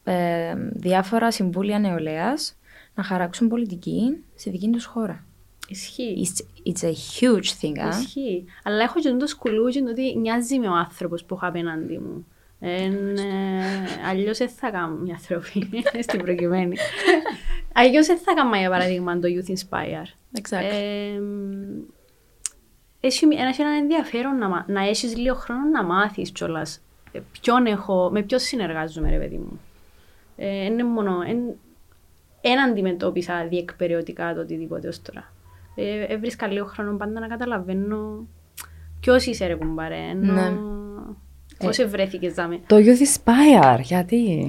ε, 0.06 0.50
ε, 0.50 0.56
διάφορα 0.74 1.32
συμβούλια 1.32 1.80
νεολαίας 1.80 2.56
να 2.96 3.04
χαράξουν 3.04 3.48
πολιτική 3.48 4.24
στη 4.36 4.50
δική 4.50 4.70
τους 4.70 4.86
χώρα. 4.86 5.24
Ισχύει. 5.68 6.28
It's, 6.28 6.70
it's 6.70 6.84
a 6.88 6.92
huge 6.92 7.50
thing, 7.62 7.80
α. 7.80 7.88
Ισχύει. 7.90 8.46
Αλλά 8.64 8.84
έχω 8.84 9.00
και 9.00 9.10
το 9.10 9.28
σκουλούκι 9.28 9.82
ότι 9.82 10.18
νοιάζει 10.18 10.60
με 10.60 10.68
ο 10.68 10.74
άνθρωπος 10.74 11.24
που 11.24 11.36
έχω 11.36 11.46
απέναντι 11.48 11.98
μου. 11.98 12.26
Εν, 12.60 13.18
ε, 13.18 13.64
αλλιώς 14.10 14.38
δεν 14.38 14.50
θα 14.50 14.72
κάνουν 14.72 15.06
οι 15.06 15.12
άνθρωποι 15.12 15.70
στην 16.08 16.22
προκειμένη. 16.22 16.76
αλλιώς 17.74 18.06
δεν 18.06 18.18
θα 18.18 18.34
κάνουμε 18.34 18.58
για 18.58 18.70
παράδειγμα 18.70 19.20
το 19.20 19.28
Youth 19.28 19.50
Inspire. 19.50 20.40
Exactly. 20.42 20.72
Ε, 20.72 21.20
έχει, 23.00 23.26
ένα, 23.26 23.48
έχει 23.48 23.62
έναν 23.62 23.74
ενδιαφέρον 23.74 24.38
να, 24.38 24.48
μα- 24.48 24.66
να 24.68 24.82
έχεις 24.88 25.18
λίγο 25.18 25.36
χρόνο 25.36 25.62
να 25.74 25.84
μάθεις 25.84 26.32
κιόλας 26.32 26.82
ε, 27.12 27.20
ποιον 27.42 27.66
έχω, 27.66 28.10
με 28.12 28.22
ποιον 28.22 28.40
συνεργάζομαι 28.40 29.10
ρε 29.10 29.18
παιδί 29.18 29.38
μου. 29.38 29.60
Ε, 30.36 30.64
είναι 30.66 30.84
μόνο, 30.84 31.22
εν, 31.28 31.38
εν 32.42 32.60
αντιμετώπισα 32.60 33.48
διεκπεριωτικά 33.50 34.34
το 34.34 34.40
οτιδήποτε 34.42 34.88
ως 34.88 35.02
τώρα. 35.02 35.34
Ε, 35.76 36.04
έβρισκα 36.14 36.48
λίγο 36.48 36.66
χρόνο 36.66 36.98
πάντα 36.98 37.20
να 37.20 37.28
καταλαβαίνω 37.28 38.28
ποιος 39.00 39.26
είσαι 39.26 39.46
ρε 39.46 39.56
κουμπάρε, 39.56 39.98
ενώ 40.10 40.34
Ναι. 40.34 40.52
πώς 41.58 41.78
ευρέθηκες 41.80 42.34
δάμε. 42.34 42.60
Το 42.68 42.76
Youth 42.76 42.80
Inspire, 43.02 43.80
γιατί; 43.82 44.48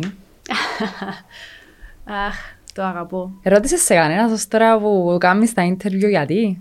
Αχ, 2.26 2.36
το 2.74 2.82
αγαπώ. 2.82 3.30
Ρώτησε 3.42 3.76
σε 3.76 3.94
κανένας 3.94 4.32
ως 4.32 4.48
τώρα 4.48 4.78
που 4.78 5.16
κάνεις 5.20 5.52
τα 5.52 5.76
interview 5.76 6.08
γιατί; 6.08 6.60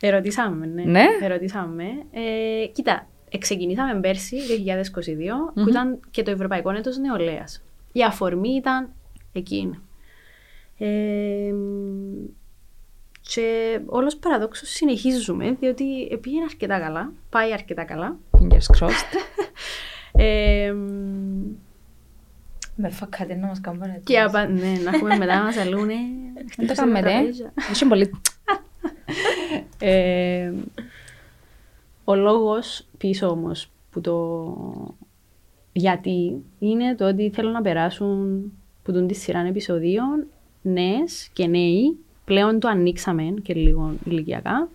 Ερωτήσαμε, 0.00 0.66
ναι. 0.66 0.82
Ναι; 0.82 1.04
Ερωτήσαμε. 1.22 1.84
Ε, 2.10 2.66
κοίτα, 2.66 3.06
ξεκινήσαμε 3.38 4.00
πέρσι, 4.00 4.36
2022, 5.56 5.62
που 5.62 5.68
ήταν 5.68 6.00
και 6.10 6.22
το 6.22 6.30
Ευρωπαϊκό 6.30 6.70
Έτος 6.70 6.98
Νεολαίας. 6.98 7.62
Η 7.92 8.04
αφορμή 8.04 8.48
ήταν 8.48 8.92
εκείνη. 9.32 9.78
Ε, 10.78 11.54
και 13.20 13.80
όλος 13.86 14.16
παραδόξως 14.16 14.68
συνεχίζουμε, 14.68 15.56
διότι 15.60 16.18
πήγαινε 16.20 16.44
αρκετά 16.44 16.78
καλά, 16.78 17.12
πάει 17.30 17.52
αρκετά 17.52 17.84
καλά. 17.84 18.16
Fingers 18.38 18.76
crossed. 18.78 19.14
Ε, 20.12 20.74
Με 22.76 22.88
φακάτε 22.90 23.34
να 23.34 23.46
μας 23.46 23.60
κάνουν 23.60 23.82
έτσι. 23.82 24.02
και 24.04 24.20
απα... 24.20 24.46
ναι, 24.46 24.72
να 24.84 24.90
έχουμε 24.94 25.16
μετά 25.16 25.36
να 25.38 25.42
μας 25.42 25.56
αλούνε. 25.56 25.94
Δεν 26.56 26.66
το 26.66 26.74
κάνουμε, 26.74 27.00
ρε. 27.00 27.20
Έχει 27.70 27.86
πολύ. 27.86 28.10
Ε, 29.78 30.52
ο 32.04 32.14
λόγος 32.14 32.86
πίσω 32.98 33.28
όμως 33.28 33.70
που 33.90 34.00
το 34.00 34.14
γιατί 35.72 36.42
είναι 36.58 36.94
το 36.94 37.08
ότι 37.08 37.30
θέλω 37.30 37.50
να 37.50 37.62
περάσουν 37.62 38.42
που 38.82 38.92
τον 38.92 39.06
τη 39.06 39.14
σειρά 39.14 39.38
επεισοδίων 39.40 40.26
νέες 40.62 41.28
και 41.32 41.46
νέοι, 41.46 41.98
πλέον 42.24 42.60
το 42.60 42.68
ανοίξαμε 42.68 43.34
και 43.42 43.54
λίγο 43.54 43.94
ηλικιακά, 44.04 44.68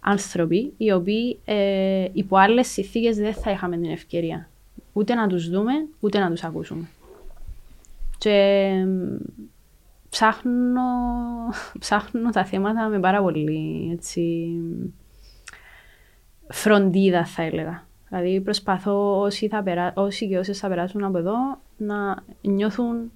άνθρωποι 0.00 0.72
οι 0.76 0.92
οποίοι 0.92 1.38
ε, 1.44 2.04
υπό 2.12 2.36
άλλες 2.36 2.66
συνθήκες 2.66 3.16
δεν 3.16 3.34
θα 3.34 3.50
είχαμε 3.50 3.76
την 3.76 3.90
ευκαιρία 3.90 4.48
ούτε 4.92 5.14
να 5.14 5.26
τους 5.26 5.48
δούμε 5.48 5.72
ούτε 6.00 6.18
να 6.18 6.30
τους 6.30 6.44
ακούσουμε. 6.44 6.88
Και 8.18 8.70
ψάχνω, 10.10 10.82
ψάχνω 11.78 12.30
τα 12.30 12.44
θέματα 12.44 12.88
με 12.88 13.00
πάρα 13.00 13.22
πολύ 13.22 13.90
έτσι, 13.92 14.50
φροντίδα 16.48 17.24
θα 17.24 17.42
έλεγα. 17.42 17.88
Δηλαδή 18.10 18.40
προσπαθώ 18.40 19.20
όσοι, 19.20 19.48
θα 19.48 19.62
περά, 19.62 19.92
όσοι 19.96 20.28
και 20.28 20.38
όσες 20.38 20.58
θα 20.58 20.68
περάσουν 20.68 21.04
από 21.04 21.18
εδώ 21.18 21.34
να 21.76 22.22
νιώθουν 22.40 23.12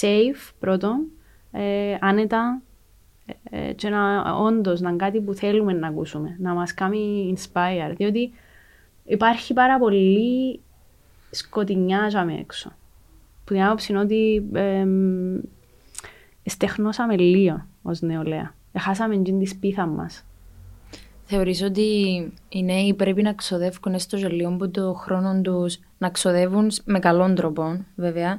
safe 0.00 0.52
πρώτον, 0.58 1.06
ε, 1.52 1.96
άνετα 2.00 2.60
ε, 3.50 3.72
και 3.72 3.88
να 3.88 4.32
όντως 4.34 4.80
να 4.80 4.88
είναι 4.88 4.98
κάτι 4.98 5.20
που 5.20 5.34
θέλουμε 5.34 5.72
να 5.72 5.88
ακούσουμε, 5.88 6.36
να 6.38 6.54
μας 6.54 6.74
κάνει 6.74 7.34
inspire, 7.36 7.92
διότι 7.96 8.32
υπάρχει 9.04 9.52
πάρα 9.52 9.78
πολύ 9.78 10.60
σκοτεινιά 11.30 12.06
για 12.06 12.24
με 12.24 12.34
έξω. 12.34 12.72
Που 13.44 13.52
την 13.52 13.62
άποψη 13.62 13.92
είναι 13.92 14.00
ότι 14.00 14.48
εμ, 14.52 15.38
στεχνώσαμε 16.44 17.16
λίγο 17.16 17.66
ως 17.82 18.00
νεολαία. 18.00 18.54
Έχασαμε 18.72 19.16
την 19.16 19.38
της 19.38 19.50
σπίθα 19.50 19.86
μας. 19.86 20.24
Θεωρείς 21.28 21.62
ότι 21.62 21.82
οι 22.48 22.62
νέοι 22.62 22.94
πρέπει 22.94 23.22
να 23.22 23.32
ξοδεύουν 23.32 23.94
έστω 23.94 24.16
και 24.16 24.28
λίγο 24.28 24.48
από 24.48 24.68
το 24.68 24.92
χρόνο 24.92 25.40
τους, 25.40 25.78
να 25.98 26.10
ξοδεύουν 26.10 26.70
με 26.84 26.98
καλόν 26.98 27.34
τρόπο 27.34 27.84
βέβαια, 27.94 28.38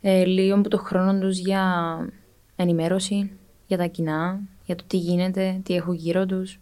ε, 0.00 0.24
λίγο 0.24 0.54
από 0.54 0.68
το 0.68 0.78
χρόνο 0.78 1.18
τους 1.18 1.38
για 1.38 1.64
ενημέρωση, 2.56 3.30
για 3.66 3.76
τα 3.76 3.86
κοινά, 3.86 4.40
για 4.64 4.74
το 4.74 4.84
τι 4.86 4.96
γίνεται, 4.96 5.60
τι 5.64 5.74
έχουν 5.74 5.94
γύρω 5.94 6.26
τους. 6.26 6.58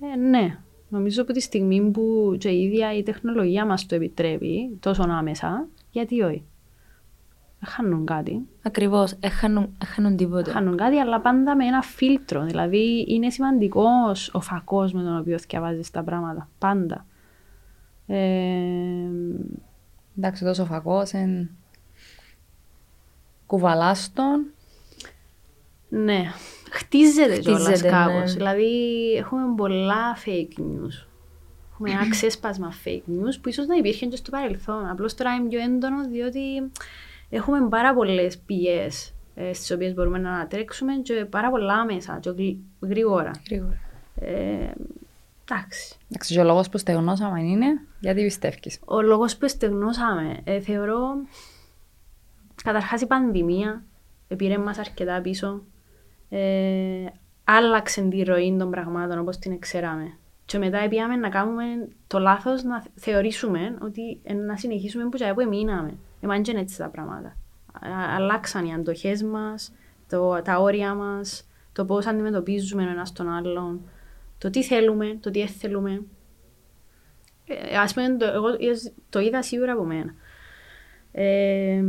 Ε, 0.00 0.16
ναι. 0.16 0.58
Νομίζω 0.88 1.22
από 1.22 1.32
τη 1.32 1.40
στιγμή 1.40 1.90
που 1.90 2.36
και 2.38 2.48
η 2.48 2.62
ίδια 2.62 2.96
η 2.96 3.02
τεχνολογία 3.02 3.66
μας 3.66 3.86
το 3.86 3.94
επιτρέπει 3.94 4.76
τόσο 4.80 5.02
άμεσα, 5.02 5.68
γιατί 5.90 6.20
όχι. 6.20 6.44
Δεν 7.60 7.70
χάνουν 7.70 8.06
κάτι. 8.06 8.46
Ακριβώς, 8.62 9.14
έχανουν, 9.20 9.76
έχανουν 9.82 10.16
τίποτε. 10.16 10.50
Χάνουν 10.50 10.76
κάτι, 10.76 10.98
αλλά 10.98 11.20
πάντα 11.20 11.56
με 11.56 11.64
ένα 11.64 11.82
φίλτρο. 11.82 12.44
Δηλαδή, 12.44 13.04
είναι 13.08 13.30
σημαντικός 13.30 14.30
ο 14.34 14.40
φακός 14.40 14.92
με 14.92 15.02
τον 15.02 15.18
οποίο 15.18 15.38
διαβάζει 15.48 15.80
τα 15.92 16.02
πράγματα. 16.02 16.48
Πάντα. 16.58 17.06
Ε, 18.06 18.16
Εντάξει, 20.18 20.44
τόσο 20.44 20.64
φακός, 20.64 21.12
εν... 21.12 21.50
κουβαλάς 23.46 24.12
τον. 24.12 24.46
ναι. 25.88 26.22
Χτίζεται 26.70 27.38
κιόλας 27.38 27.62
Χτίζεται, 27.66 27.88
κάπως. 27.88 28.14
ναι. 28.30 28.36
Δηλαδή, 28.36 28.70
έχουμε 29.16 29.42
πολλά 29.56 30.16
fake 30.24 30.60
news. 30.60 31.06
Έχουμε 31.72 31.90
ένα 31.90 32.08
ξέσπασμα 32.14 32.72
fake 32.84 33.10
news 33.10 33.38
που 33.42 33.48
ίσως 33.48 33.66
να 33.66 33.76
υπήρχε 33.76 34.06
και 34.06 34.16
στο 34.16 34.30
παρελθόν. 34.30 34.88
Απλώς 34.88 35.14
τώρα 35.14 35.34
είναι 35.34 35.48
πιο 35.48 35.60
έντονος 35.60 36.06
διότι 36.06 36.40
έχουμε 37.30 37.68
πάρα 37.68 37.94
πολλές 37.94 38.38
πηγές 38.38 39.14
ε, 39.34 39.52
στις 39.52 39.70
οποίες 39.70 39.94
μπορούμε 39.94 40.18
να 40.18 40.32
ανατρέξουμε 40.32 40.92
και 40.94 41.24
πάρα 41.30 41.50
πολλά 41.50 41.84
μέσα 41.84 42.18
και 42.20 42.30
γλυ- 42.30 42.58
γρήγορα. 42.80 43.30
Γρήγορα. 43.50 43.80
Ε, 44.20 44.70
εντάξει. 45.50 45.96
Εντάξει, 46.10 46.34
και 46.34 46.40
ο 46.40 46.44
λόγος 46.44 46.68
που 46.68 46.78
στεγνώσαμε 46.78 47.42
είναι 47.42 47.66
γιατί 48.00 48.22
πιστεύεις; 48.22 48.80
Ο 48.84 49.02
λόγος 49.02 49.36
που 49.36 49.48
στεγνώσαμε, 49.48 50.40
ε, 50.44 50.60
θεωρώ, 50.60 51.00
καταρχάς 52.64 53.00
η 53.00 53.06
πανδημία 53.06 53.84
πήρε 54.36 54.58
μας 54.58 54.78
αρκετά 54.78 55.20
πίσω. 55.20 55.62
Ε, 56.28 57.04
άλλαξε 57.44 58.02
τη 58.02 58.22
ροή 58.22 58.56
των 58.58 58.70
πραγμάτων 58.70 59.18
όπως 59.18 59.38
την 59.38 59.58
ξέραμε. 59.58 60.18
Και 60.44 60.58
μετά 60.58 60.88
πήγαμε 60.88 61.16
να 61.16 61.28
κάνουμε 61.28 61.64
το 62.06 62.18
λάθος 62.18 62.62
να 62.62 62.84
θεωρήσουμε 62.94 63.78
ότι 63.80 64.20
ε, 64.22 64.34
να 64.34 64.56
συνεχίσουμε 64.56 65.08
που 65.08 65.16
και 65.16 65.32
που 65.34 65.40
εμείναμε. 65.40 65.94
Εμάς 66.20 66.48
είναι 66.48 66.60
έτσι 66.60 66.78
τα 66.78 66.88
πράγματα. 66.88 67.36
Α- 67.72 68.14
αλλάξαν 68.14 68.66
οι 68.66 68.74
αντοχές 68.74 69.22
μας, 69.22 69.72
το, 70.08 70.42
τα 70.42 70.58
όρια 70.58 70.94
μας, 70.94 71.48
το 71.72 71.84
πώς 71.84 72.06
αντιμετωπίζουμε 72.06 72.86
ο 72.86 72.90
ένας 72.90 73.12
τον 73.12 73.28
άλλον, 73.28 73.80
το 74.38 74.50
τι 74.50 74.62
θέλουμε, 74.62 75.18
το 75.20 75.30
τι 75.30 75.38
δεν 75.38 75.48
θέλουμε. 75.48 76.02
Ε, 77.46 77.76
ας 77.76 77.94
πούμε, 77.94 78.16
το, 78.16 78.24
εγώ 78.26 78.48
το 79.10 79.20
είδα 79.20 79.42
σίγουρα 79.42 79.72
από 79.72 79.84
μένα. 79.84 80.14
Ε, 81.12 81.84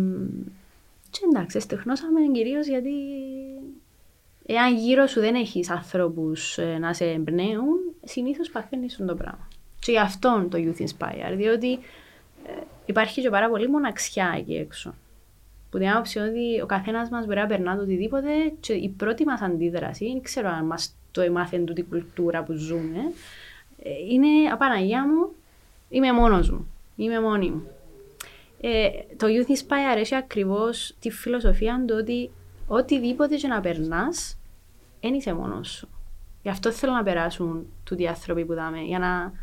και 1.09 1.19
εντάξει, 1.31 1.59
στεχνώσαμε 1.59 2.19
κυρίως 2.33 2.67
γιατί 2.67 2.91
εάν 4.45 4.75
γύρω 4.75 5.07
σου 5.07 5.19
δεν 5.19 5.35
έχεις 5.35 5.69
ανθρώπους 5.69 6.57
ε, 6.57 6.77
να 6.77 6.93
σε 6.93 7.05
εμπνέουν, 7.05 7.77
συνήθως 8.03 8.49
παθαίνεις 8.49 8.95
το 8.95 9.15
πράγμα. 9.15 9.47
Και 9.79 9.91
γι' 9.91 9.99
αυτό 9.99 10.47
το 10.49 10.57
Youth 10.57 10.81
Inspire, 10.81 11.33
διότι 11.35 11.71
ε, 12.43 12.51
υπάρχει 12.89 13.21
και 13.21 13.29
πάρα 13.29 13.49
πολύ 13.49 13.69
μοναξιά 13.69 14.33
εκεί 14.37 14.55
έξω. 14.55 14.93
Που 15.69 15.77
την 15.77 15.89
άποψη 15.89 16.19
ότι 16.19 16.61
ο 16.61 16.65
καθένας 16.65 17.09
μας 17.09 17.25
μπορεί 17.25 17.39
να 17.39 17.45
περνά 17.45 17.75
το 17.75 17.81
οτιδήποτε 17.81 18.29
και 18.59 18.73
η 18.73 18.89
πρώτη 18.89 19.25
μας 19.25 19.41
αντίδραση, 19.41 20.05
δεν 20.05 20.21
ξέρω 20.21 20.49
αν 20.49 20.65
μας 20.65 20.95
το 21.11 21.21
έμαθε 21.21 21.57
τούτη 21.57 21.83
κουλτούρα 21.83 22.43
που 22.43 22.53
ζούμε, 22.53 22.99
ε, 23.83 23.89
είναι 24.11 24.49
Απαναγία 24.51 25.07
μου, 25.07 25.31
είμαι 25.89 26.13
μόνος 26.13 26.49
μου. 26.49 26.67
Είμαι 26.95 27.21
μόνη 27.21 27.49
μου. 27.49 27.67
Ε, 28.61 28.89
το 29.17 29.27
Youth 29.27 29.49
Inspire 29.49 29.97
έχει 29.97 30.15
ακριβώς 30.15 30.95
τη 30.99 31.09
φιλοσοφία 31.09 31.83
του 31.87 31.95
ότι 31.99 32.31
οτιδήποτε 32.67 33.35
και 33.35 33.47
να 33.47 33.59
περνάς, 33.61 34.37
δεν 35.01 35.13
είσαι 35.13 35.33
μόνος 35.33 35.69
σου. 35.69 35.89
Γι' 36.43 36.49
αυτό 36.49 36.71
θέλω 36.71 36.93
να 36.93 37.03
περάσουν 37.03 37.65
τούτοι 37.83 38.03
οι 38.03 38.07
άνθρωποι 38.07 38.45
που 38.45 38.53
δάμε, 38.53 38.79
για 38.79 38.99
να 38.99 39.33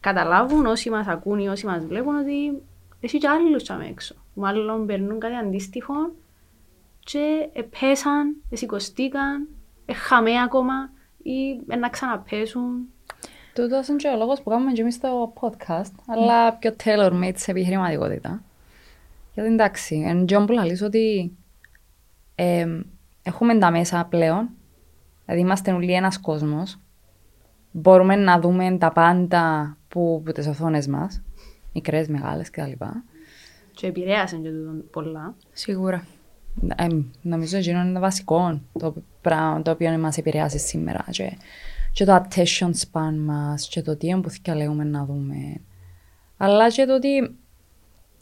καταλάβουν 0.00 0.66
όσοι 0.66 0.90
μας 0.90 1.06
ακούν 1.06 1.38
ή 1.38 1.48
όσοι 1.48 1.66
μας 1.66 1.84
βλέπουν 1.84 2.16
ότι 2.16 2.62
έχει 3.04 3.18
και 3.18 3.28
άλλους 3.28 3.62
τζιαμέ 3.62 3.86
έξω. 3.86 4.14
Μάλλον 4.34 4.86
περνούν 4.86 5.20
κάτι 5.20 5.34
αντίστοιχο 5.34 5.94
και 6.98 7.48
πέσαν, 7.80 8.36
σηκωστήκαν, 8.52 9.48
χαμαί 9.92 10.42
ακόμα 10.42 10.90
ή 11.22 11.60
να 11.78 11.88
ξαναπέσουν. 11.88 12.88
Τούτος 13.54 13.88
είναι 13.88 13.96
και 13.96 14.08
ο 14.08 14.16
λόγος 14.16 14.42
που 14.42 14.50
κάνουμε 14.50 14.72
και 14.72 14.80
εμείς 14.80 15.00
το 15.00 15.32
podcast, 15.40 15.92
αλλά 16.06 16.52
πιο 16.52 16.74
tailor-made 16.84 17.32
σε 17.34 17.50
επιχειρηματικότητα. 17.50 18.42
Γιατί 19.34 19.50
εντάξει, 19.50 20.02
εν 20.06 20.26
τζείνον 20.26 20.46
που 20.46 20.52
λαλείς 20.52 20.82
ότι 20.82 21.36
ε, 22.34 22.80
έχουμε 23.22 23.58
τα 23.58 23.70
μέσα 23.70 24.06
πλέον, 24.10 24.48
δηλαδή 25.24 25.42
είμαστε 25.42 25.72
όλοι 25.72 25.92
ένας 25.92 26.18
κόσμος, 26.18 26.78
μπορούμε 27.70 28.16
να 28.16 28.40
δούμε 28.40 28.76
τα 28.78 28.92
πάντα 28.92 29.76
που, 29.88 30.22
που 30.24 30.32
τις 30.32 30.46
οθόνες 30.46 30.86
μας, 30.86 31.22
μικρές, 31.74 32.08
μεγάλες 32.08 32.50
κτλ. 32.50 32.72
Και 33.74 33.86
επηρέασαν 33.86 34.42
και 34.42 34.48
τούτο 34.48 34.84
πολλά. 34.90 35.34
Σίγουρα. 35.52 36.06
Ε, 36.76 36.86
νομίζω 37.22 37.58
ότι 37.58 37.70
είναι 37.70 37.92
το 37.92 38.00
βασικό 38.00 38.60
το 38.78 38.94
πράγμα 39.20 39.62
το 39.62 39.70
οποίο 39.70 39.98
μας 39.98 40.18
επηρεάζει 40.18 40.58
σήμερα. 40.58 41.04
Και, 41.10 41.36
και 41.92 42.04
το 42.04 42.14
attention 42.14 42.70
span 42.70 43.14
μας 43.16 43.68
και 43.68 43.82
το 43.82 43.96
τι 43.96 44.08
εμπουθηκαλέουμε 44.08 44.84
να 44.84 45.04
δούμε. 45.04 45.60
Αλλά 46.36 46.70
και 46.70 46.84
το 46.84 46.94
ότι 46.94 47.36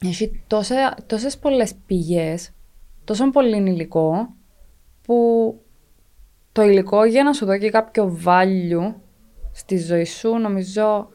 έχει 0.04 0.42
τόσα, 0.46 0.96
τόσες 1.06 1.38
πολλές 1.38 1.74
πηγές, 1.86 2.50
τόσο 3.04 3.30
πολύ 3.30 3.56
υλικό, 3.56 4.34
που 5.02 5.60
το 6.52 6.62
υλικό 6.62 7.04
για 7.04 7.22
να 7.22 7.32
σου 7.32 7.44
δώσει 7.44 7.70
κάποιο 7.70 8.18
value 8.24 8.94
στη 9.52 9.78
ζωή 9.78 10.04
σου, 10.04 10.38
νομίζω 10.38 11.08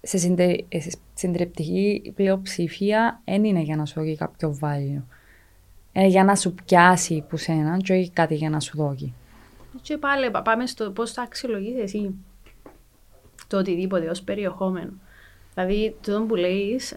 σε 0.00 0.18
συντε, 0.18 0.64
ε, 0.68 0.80
σε 0.80 0.90
συντριπτική 1.18 2.12
πλειοψηφία 2.16 3.22
δεν 3.24 3.44
είναι 3.44 3.60
για 3.60 3.76
να 3.76 3.86
σου 3.86 4.00
δώσει 4.00 4.16
κάποιο 4.16 4.58
value. 4.62 5.02
Είναι 5.92 6.06
για 6.06 6.24
να 6.24 6.36
σου 6.36 6.54
πιάσει 6.54 7.24
που 7.28 7.36
σένα 7.36 7.76
και 7.76 7.92
όχι 7.92 8.10
κάτι 8.10 8.34
για 8.34 8.50
να 8.50 8.60
σου 8.60 8.76
δώσει. 8.76 9.14
Και 9.82 9.96
πάλι 9.96 10.30
πα- 10.30 10.42
πάμε 10.42 10.66
στο 10.66 10.90
πώς 10.90 11.12
θα 11.12 11.22
αξιολογείς 11.22 11.82
εσύ 11.82 12.14
το 13.46 13.58
οτιδήποτε 13.58 14.08
ως 14.08 14.22
περιεχόμενο. 14.22 14.92
Δηλαδή, 15.54 15.96
το 16.00 16.22
που 16.22 16.34
λέεις, 16.34 16.94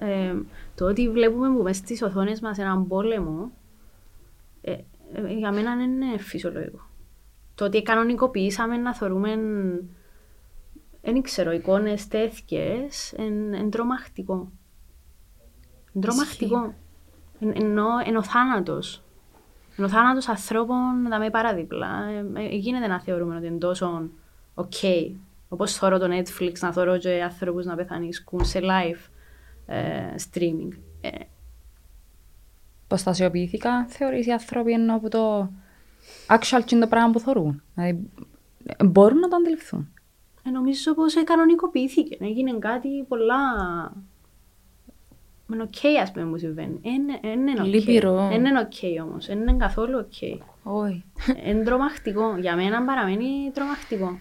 το 0.76 0.86
ότι 0.86 1.10
βλέπουμε 1.10 1.50
που 1.56 1.64
μέσα 1.64 1.84
στις 1.84 2.02
οθόνες 2.02 2.40
μας 2.42 2.58
έναν 2.58 2.88
πόλεμο, 2.88 3.52
ε, 4.62 4.72
ε, 4.72 5.34
για 5.38 5.52
μένα 5.52 5.76
δεν 5.76 5.92
είναι 5.92 6.18
φυσιολογικό. 6.18 6.90
Το 7.56 7.66
ότι 7.66 7.82
κανονικοποιήσαμε 7.82 8.78
να 8.78 8.96
θεωρούμε, 8.96 9.30
δεν 11.02 11.22
ξέρω, 11.22 11.52
εικόνες 11.52 12.08
τέτοιες, 12.08 13.12
είναι 13.18 13.70
τρομακτικό. 13.70 14.52
Εν 15.96 16.02
τρομακτικό. 16.02 16.74
Εν- 17.40 17.54
Ενώ 17.56 17.86
εν 18.06 18.16
ο 18.16 18.24
θάνατος. 18.24 19.04
Εν 19.78 19.84
ο 19.84 19.90
θάνατος 19.90 20.28
ανθρώπων 20.28 21.02
να 21.02 21.20
με 21.20 21.30
παραδίπλα. 21.30 21.88
Ε, 22.36 22.42
ε, 22.42 22.56
γίνεται 22.56 22.88
να 22.88 23.02
θεωρούμε 23.02 23.36
ότι 23.36 23.46
είναι 23.48 23.58
τόσο 23.58 24.10
ok. 24.56 25.12
Όπως 25.50 25.74
θεωρώ 25.74 25.98
το 26.00 26.08
Netflix 26.10 26.54
να 26.60 26.74
θεωρώ 26.74 26.98
και 26.98 27.24
άνθρωπους 27.24 27.66
να 27.66 27.76
πεθανίσκουν 27.76 28.46
σε 28.46 28.60
live 28.64 29.10
ε, 29.66 30.14
streaming. 30.32 30.78
Ε, 31.02 31.10
Προστασιοποιήθηκα, 32.88 33.86
θεωρείς 33.86 34.26
οι 34.26 34.32
άνθρωποι 34.32 34.72
ενώ 34.72 34.96
από 34.96 35.10
το 35.10 35.52
actual 36.28 36.62
και 36.66 36.76
είναι 36.76 36.84
το 36.84 36.90
πράγμα 36.90 37.12
που 37.12 37.20
θεωρούν. 37.20 37.62
Δηλαδή, 37.76 38.10
ε, 38.66 38.84
μπορούν 38.86 39.20
να 39.20 39.28
το 39.28 39.36
αντιληφθούν. 39.36 39.94
Ε, 40.46 40.50
νομίζω 40.50 40.94
πως 40.94 41.16
ε, 41.16 41.24
κανονικοποιήθηκε. 41.24 42.18
Έγινε 42.20 42.52
κάτι 42.60 42.90
πολλά... 43.08 43.36
Είναι 45.54 45.70
ok 45.72 45.88
ας 46.02 46.12
πούμε 46.12 46.26
που 46.26 46.38
συμβαίνει. 46.38 46.80
Είναι- 46.82 47.20
Είναι 47.34 47.54
ok. 47.62 47.66
Λυπηρό. 47.66 48.28
Δεν 48.30 48.46
είναι 48.46 48.68
ok 48.72 49.04
όμως. 49.10 49.26
Δεν 49.26 49.40
είναι 49.42 49.54
καθόλου 49.54 50.08
ok. 50.08 50.38
Όχι. 50.64 51.04
Είναι 51.46 51.64
τρομακτικό. 51.64 52.38
Για 52.40 52.56
μένα 52.56 52.84
παραμένει 52.84 53.52
τρομακτικό. 53.54 54.18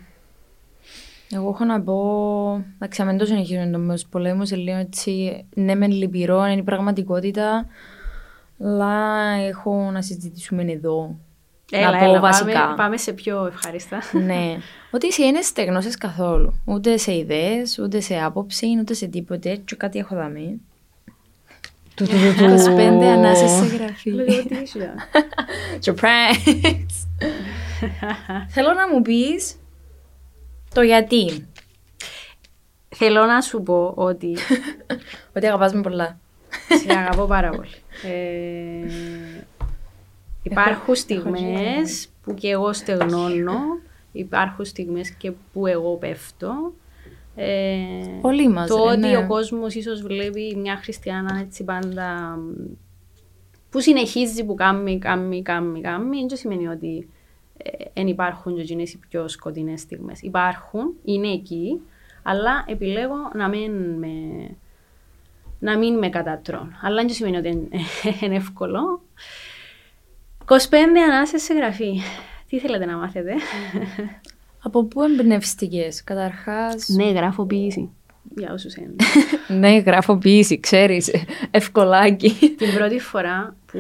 Εγώ 1.33 1.49
έχω 1.49 1.64
να 1.64 1.81
πω, 1.81 2.64
εντάξει, 2.75 3.03
μην 3.05 3.18
το 3.18 3.25
συνεχίζουμε 3.25 3.71
το 3.71 3.79
μέσο 3.79 4.07
πολέμου, 4.11 4.45
σε 4.45 4.57
λίγο 4.57 4.77
έτσι, 4.77 5.45
ναι 5.55 5.75
μεν 5.75 5.91
λυπηρό, 5.91 6.45
είναι 6.45 6.61
η 6.61 6.62
πραγματικότητα, 6.62 7.66
αλλά 8.61 9.31
έχω 9.31 9.91
να 9.93 10.03
συζητήσουμε 10.03 10.62
εδώ. 10.62 11.16
Έλα, 11.71 11.91
να 11.91 11.99
πω 11.99 12.05
έλα, 12.05 12.21
βασικά. 12.21 12.53
Πάμε, 12.61 12.75
πάμε 12.77 12.97
σε 12.97 13.12
πιο 13.12 13.47
ευχάριστα. 13.47 13.99
ναι. 14.12 14.57
Ότι 14.91 15.07
εσύ 15.07 15.33
δεν 15.33 15.43
στεγνώσεις 15.43 15.97
καθόλου. 15.97 16.61
Ούτε 16.64 16.97
σε 16.97 17.14
ιδέες, 17.16 17.79
ούτε 17.79 18.01
σε 18.01 18.14
άποψη, 18.23 18.66
ούτε 18.81 18.95
σε 18.95 19.07
τίποτε. 19.07 19.57
Και 19.57 19.77
κάτι 19.77 19.99
έχω 19.99 20.14
δαμεί. 20.14 20.61
Του, 21.95 22.05
του, 22.05 22.11
του, 22.39 22.45
του. 22.45 22.75
25 22.77 22.79
ανάσες 23.03 23.51
σε 23.51 23.77
γραφή. 23.77 24.11
Λέω 24.11 24.27
τι 24.27 24.57
είσαι. 24.62 24.95
Surprise! 25.85 26.87
Θέλω 28.49 28.73
να 28.73 28.89
μου 28.95 29.03
πεις 29.03 29.57
το 30.75 30.83
γιατί. 30.83 31.47
Θέλω 32.97 33.25
να 33.25 33.41
σου 33.41 33.62
πω 33.62 33.93
ότι 33.97 34.37
Ότι 35.37 35.47
αγαπάς 35.47 35.73
με 35.73 35.81
πολλά. 35.81 36.18
σε 36.87 36.99
αγαπώ 36.99 37.25
πάρα 37.27 37.51
πολύ. 37.51 37.68
Ε, 38.03 38.87
υπάρχουν 40.43 40.95
στιγμές 40.95 42.09
που 42.22 42.34
και 42.34 42.49
εγώ 42.49 42.72
στεγνώνω, 42.72 43.59
υπάρχουν 44.12 44.64
στιγμές 44.64 45.11
και 45.11 45.32
που 45.53 45.66
εγώ 45.66 45.97
πέφτω. 45.97 46.72
Ε, 47.34 47.76
Όλοι 48.20 48.49
μας, 48.49 48.68
Το 48.68 48.76
ρε, 48.76 48.82
ότι 48.91 48.99
ναι. 48.99 49.16
ο 49.16 49.26
κόσμος 49.26 49.74
ίσως 49.74 50.03
βλέπει 50.03 50.57
μια 50.57 50.76
χριστιανά 50.76 51.38
έτσι 51.41 51.64
πάντα 51.64 52.38
που 53.70 53.80
συνεχίζει 53.80 54.45
που 54.45 54.55
κάνει, 54.55 54.99
κάνει, 54.99 55.43
κάνει, 55.43 55.80
κάνει, 55.80 56.18
δεν 56.28 56.36
σημαίνει 56.36 56.66
ότι 56.68 57.09
δεν 57.95 58.07
υπάρχουν 58.07 58.55
και 58.55 58.61
εκείνες 58.61 58.93
οι 58.93 58.99
πιο 59.09 59.28
σκοτεινές 59.28 59.80
στιγμές. 59.80 60.20
Υπάρχουν, 60.22 60.95
είναι 61.05 61.28
εκεί, 61.28 61.80
αλλά 62.22 62.64
επιλέγω 62.66 63.16
να 63.34 63.49
μην 63.49 63.72
με, 63.99 64.09
να 65.59 65.78
μην 65.78 65.99
με 65.99 66.09
κατατρώνω. 66.09 66.70
Αλλά 66.82 66.97
δεν 67.03 67.11
σημαίνει 67.11 67.36
ότι 67.36 67.49
είναι- 67.49 67.68
είναι 68.22 68.34
εύκολο. 68.36 69.03
25 70.51 70.57
ανάσες 71.09 71.43
σε 71.43 71.55
γραφή. 71.55 72.01
Τι 72.49 72.59
θέλετε 72.59 72.85
να 72.85 72.97
μάθετε; 72.97 73.35
Από 74.63 74.85
πού 74.85 75.03
εμπνευστικές, 75.03 76.05
καταρχάς; 76.05 76.89
ναι, 76.89 77.11
γράφω 77.11 77.45
ποιήση. 77.45 77.91
Για 78.37 78.53
όσους 78.53 78.75
είναι. 78.75 78.95
ναι, 79.61 79.77
γράφω 79.77 80.17
ποιήση, 80.17 80.61
ξέρεις, 80.61 81.11
ευκολάκι. 81.51 82.55
την 82.59 82.75
πρώτη 82.75 82.99
φορά 82.99 83.57
που, 83.67 83.79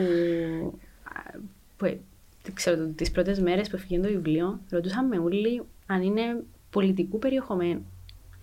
που 1.76 1.84
ε, 1.84 1.98
δεν 2.42 2.54
ξέρω, 2.54 2.76
τις 2.96 3.10
πρώτες 3.10 3.40
μέρες 3.40 3.68
που 3.68 3.76
έφυγε 3.76 4.00
το 4.00 4.08
βιβλίο, 4.08 4.60
ρωτούσαν 4.70 5.06
με 5.06 5.18
όλοι 5.18 5.62
αν 5.86 6.02
είναι 6.02 6.22
πολιτικού 6.70 7.18
περιεχομένου 7.18 7.86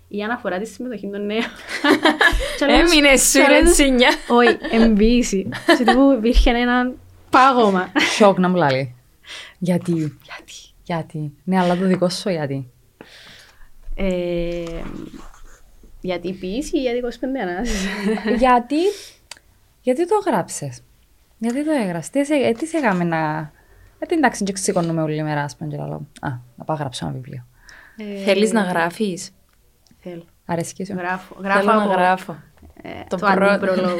ή 0.07 0.23
αναφορά 0.23 0.59
της 0.59 0.73
συμμετοχή 0.73 1.09
των 1.11 1.25
νέων. 1.25 1.41
Και 2.57 2.65
λέω, 2.65 2.79
Έμεινες 2.79 3.21
σου 3.21 3.39
και 3.39 3.47
λέω, 3.47 3.63
ρε 3.63 3.69
τσίνια. 3.69 4.09
Όχι, 4.27 4.57
εμποίηση. 4.71 5.49
Σε 5.75 5.83
τύπου 5.83 6.11
υπήρχε 6.17 6.49
ένα 6.49 6.93
πάγωμα. 7.29 7.91
Σοκ 8.15 8.37
να 8.39 8.49
μου 8.49 8.55
λέει. 8.55 8.95
Γιατί. 9.67 9.93
Γιατί. 9.93 10.53
Γιατί. 10.83 11.33
Ναι, 11.43 11.59
αλλά 11.59 11.77
το 11.77 11.85
δικό 11.85 12.09
σου 12.09 12.29
γιατί. 12.29 12.71
Ε, 13.95 14.63
γιατί 16.01 16.33
ποιήση 16.33 16.77
ή 16.77 16.81
γιατί 16.81 16.99
25 17.03 17.07
ανάσες. 17.41 17.85
γιατί. 18.43 18.77
Γιατί 19.81 20.07
το 20.07 20.15
γράψες. 20.25 20.81
Γιατί 21.37 21.65
το 21.65 21.71
έγραψες, 21.71 22.09
τι 22.09 22.25
σε, 22.25 22.33
ε, 22.33 22.51
τι 22.51 22.65
σε 22.65 22.77
έκαμε 22.77 23.03
να... 23.03 23.51
Γιατί 23.97 24.15
εντάξει, 24.15 24.43
δεν 24.43 24.53
ξηκώνουμε 24.53 25.01
όλη 25.01 25.23
μέρα, 25.23 25.43
ας 25.43 25.55
πούμε, 25.55 25.69
και 25.69 25.75
λέω, 25.77 26.07
α, 26.21 26.29
να 26.55 26.63
πάω 26.65 26.77
γράψω 26.77 27.05
ένα 27.05 27.15
βιβλίο. 27.15 27.45
Ε, 27.97 28.23
Θέλεις 28.23 28.51
να 28.51 28.61
γράφεις; 28.61 29.31
Θέλω. 29.99 30.25
Αρέσκει 30.45 30.85
σου. 30.85 30.93
Γράφω. 30.93 31.35
Γράφω 31.41 31.59
Θέλω 31.59 31.73
να 31.73 31.83
από- 31.83 31.91
γράφω. 31.93 32.35
Ε, 32.81 32.89
Το 33.07 33.17
το, 33.17 33.27
πρώτο. 33.35 33.73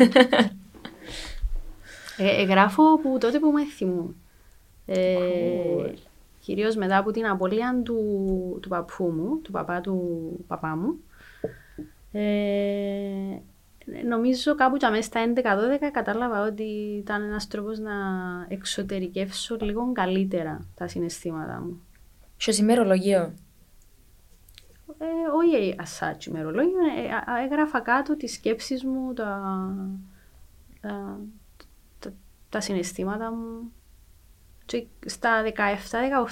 αντίπρολο. 2.18 2.40
ε, 2.40 2.42
ε, 2.42 2.46
γράφω 2.46 2.98
που 3.00 3.18
τότε 3.20 3.40
που 3.40 3.52
με 3.52 3.66
θυμούν. 3.66 4.16
Ε, 4.86 5.18
Κυρίως 6.40 6.76
μετά 6.76 6.98
από 6.98 7.12
την 7.12 7.28
απώλεια 7.28 7.82
του, 7.84 7.98
του 8.62 8.70
παππού 8.70 9.04
μου, 9.06 9.40
του 9.42 9.52
παπά 9.52 9.82
του 9.82 10.00
παπά 10.48 10.76
μου. 10.76 11.00
Ε, 12.12 13.42
νομίζω 14.08 14.56
κάπου 14.56 14.78
και 14.78 14.88
μέσα 14.88 15.02
στα 15.02 15.20
11-12 15.22 15.90
κατάλαβα 15.92 16.46
ότι 16.46 16.64
ήταν 17.00 17.22
ένας 17.24 17.48
τρόπος 17.48 17.80
να 17.80 17.92
εξωτερικεύσω 18.48 19.58
λίγο 19.62 19.92
καλύτερα 19.92 20.60
τα 20.76 20.88
συναισθήματα 20.88 21.62
μου. 21.66 21.82
Στο 22.38 22.52
ημερολογείο. 22.64 23.34
Ε, 24.98 25.06
όχι 25.36 25.76
ασάτσι 25.80 26.30
ημερολόγιο, 26.30 26.80
ε, 26.98 27.12
α- 27.14 27.34
α- 27.34 27.44
έγραφα 27.44 27.80
κάτω 27.80 28.16
τις 28.18 28.34
σκέψεις 28.34 28.84
μου, 28.84 29.14
τα, 29.14 29.42
τα, 30.82 31.20
τα, 32.58 32.64
τα 32.64 32.72
συναισθήματα 32.74 33.32
μου. 33.32 33.72
Και 34.66 34.86
στα 35.06 35.44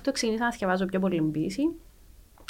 17-18 0.05 0.09
ξεκίνησα 0.13 0.43
να 0.43 0.49
διαβάζω 0.49 0.85
πιο 0.85 0.99
πολύ 0.99 1.21
ποίηση. 1.21 1.61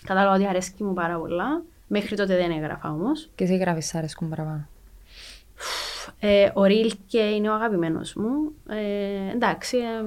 Κατάλαβα 0.05 0.35
ότι 0.35 0.47
αρέσκει 0.47 0.83
μου 0.83 0.93
πάρα 0.93 1.17
πολλά. 1.19 1.63
Μέχρι 1.87 2.15
τότε 2.15 2.35
δεν 2.35 2.51
έγραφα 2.51 2.91
όμως. 2.91 3.29
Και 3.35 3.43
εσύ 3.43 3.57
γράφεις 3.57 3.85
σ' 3.85 3.95
αρέσκουν 3.95 4.29
παραπάνω. 4.29 4.67
Ε, 6.19 6.51
ο 6.53 6.63
Ρίλκε 6.63 7.19
είναι 7.19 7.49
ο 7.49 7.53
αγαπημένος 7.53 8.13
μου. 8.13 8.51
Ε, 8.69 9.31
εντάξει, 9.33 9.77
ε, 9.77 10.03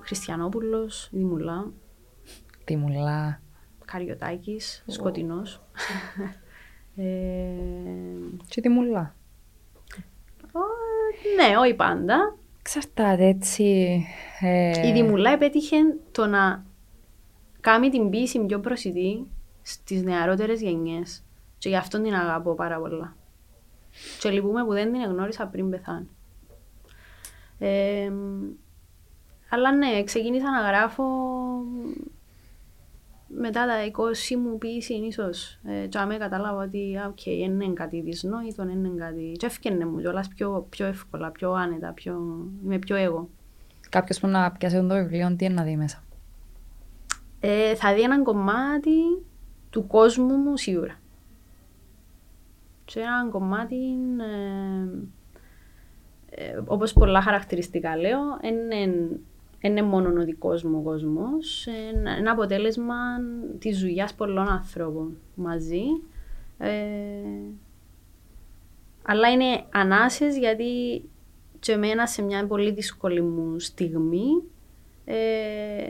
Χριστιανόπουλος, 0.00 1.08
Δημουλά, 1.12 1.72
Τι 2.64 2.76
μουλά. 2.76 3.40
Καριωτάκης, 3.84 4.84
Σκοτεινός. 4.86 5.62
ε, 6.96 7.02
Και 8.48 8.60
τι 8.60 8.68
μουλά. 8.68 9.14
Ω, 10.52 10.60
ναι, 11.36 11.56
όχι 11.56 11.74
πάντα. 11.74 12.36
Εξαρτάται 12.60 13.26
έτσι. 13.26 14.04
Ε, 14.40 14.88
Η 14.88 14.92
Δημουλά 14.92 15.30
επέτυχε 15.30 15.76
το 16.12 16.26
να 16.26 16.64
κάνει 17.60 17.88
την 17.88 18.10
πίεση 18.10 18.44
πιο 18.46 18.60
προσιτή 18.60 19.26
στις 19.62 20.02
νεαρότερες 20.02 20.60
γενιές. 20.60 21.24
Και 21.58 21.68
γι' 21.68 21.76
αυτό 21.76 22.02
την 22.02 22.14
αγαπώ 22.14 22.54
πάρα 22.54 22.78
πολλά. 22.78 23.16
Και 24.20 24.30
λυπούμε 24.30 24.64
που 24.64 24.72
δεν 24.72 24.92
την 24.92 25.02
γνώρισα 25.02 25.46
πριν 25.46 25.70
πεθάνει. 25.70 26.08
Ε, 27.58 28.12
αλλά 29.50 29.72
ναι, 29.72 30.02
ξεκίνησα 30.04 30.50
να 30.50 30.60
γράφω 30.60 31.04
μετά 33.36 33.66
τα 33.66 33.74
20 34.32 34.36
μου 34.36 34.58
ποίηση 34.58 34.94
ίσως. 34.94 35.58
Ε, 35.64 35.86
και 35.86 35.98
άμα 35.98 36.16
κατάλαβα 36.16 36.62
ότι 36.62 36.96
α, 36.96 37.06
οκ, 37.06 37.26
είναι 37.26 37.72
κάτι 37.72 38.00
δυσνόητο, 38.00 38.62
είναι 38.62 38.90
κάτι... 38.96 39.32
Και 39.36 39.46
έφτιανε 39.46 39.84
μου 39.84 40.00
κιόλας 40.00 40.28
πιο, 40.28 40.66
πιο 40.68 40.86
εύκολα, 40.86 41.30
πιο 41.30 41.52
άνετα, 41.52 41.92
πιο... 41.92 42.20
είμαι 42.64 42.78
πιο 42.78 42.96
εγώ. 42.96 43.28
Κάποιος 43.88 44.20
που 44.20 44.26
να 44.26 44.52
πιάσει 44.52 44.76
το 44.76 44.94
βιβλίο, 44.94 45.36
τι 45.36 45.44
είναι 45.44 45.54
να 45.54 45.62
δει 45.62 45.76
μέσα; 45.76 46.02
Ε, 47.40 47.74
θα 47.74 47.94
δει 47.94 48.00
έναν 48.00 48.22
κομμάτι 48.22 48.90
του 49.70 49.86
κόσμου 49.86 50.36
μου 50.36 50.56
σίγουρα. 50.56 50.98
Και 52.84 53.00
έναν 53.00 53.30
κομμάτι, 53.30 53.76
ε, 54.18 54.88
ε, 56.30 56.60
όπως 56.66 56.92
πολλά 56.92 57.22
χαρακτηριστικά 57.22 57.96
λέω, 57.96 58.20
είναι 58.42 59.08
είναι 59.60 59.82
μόνο 59.82 60.20
ο 60.20 60.24
δικός 60.24 60.62
μου 60.62 60.82
κόσμος, 60.82 61.66
είναι 61.66 62.16
ένα 62.18 62.30
αποτέλεσμα 62.30 62.94
της 63.58 63.80
δουλειάς 63.80 64.14
πολλών 64.14 64.48
ανθρώπων 64.48 65.16
μαζί. 65.34 65.82
Ε, 66.58 66.70
αλλά 69.02 69.30
είναι 69.30 69.64
ανάσες 69.70 70.38
γιατί 70.38 71.02
και 71.58 71.72
εμένα 71.72 72.06
σε 72.06 72.22
μια 72.22 72.46
πολύ 72.46 72.72
δύσκολη 72.72 73.22
μου 73.22 73.58
στιγμή 73.58 74.42
ε, 75.04 75.86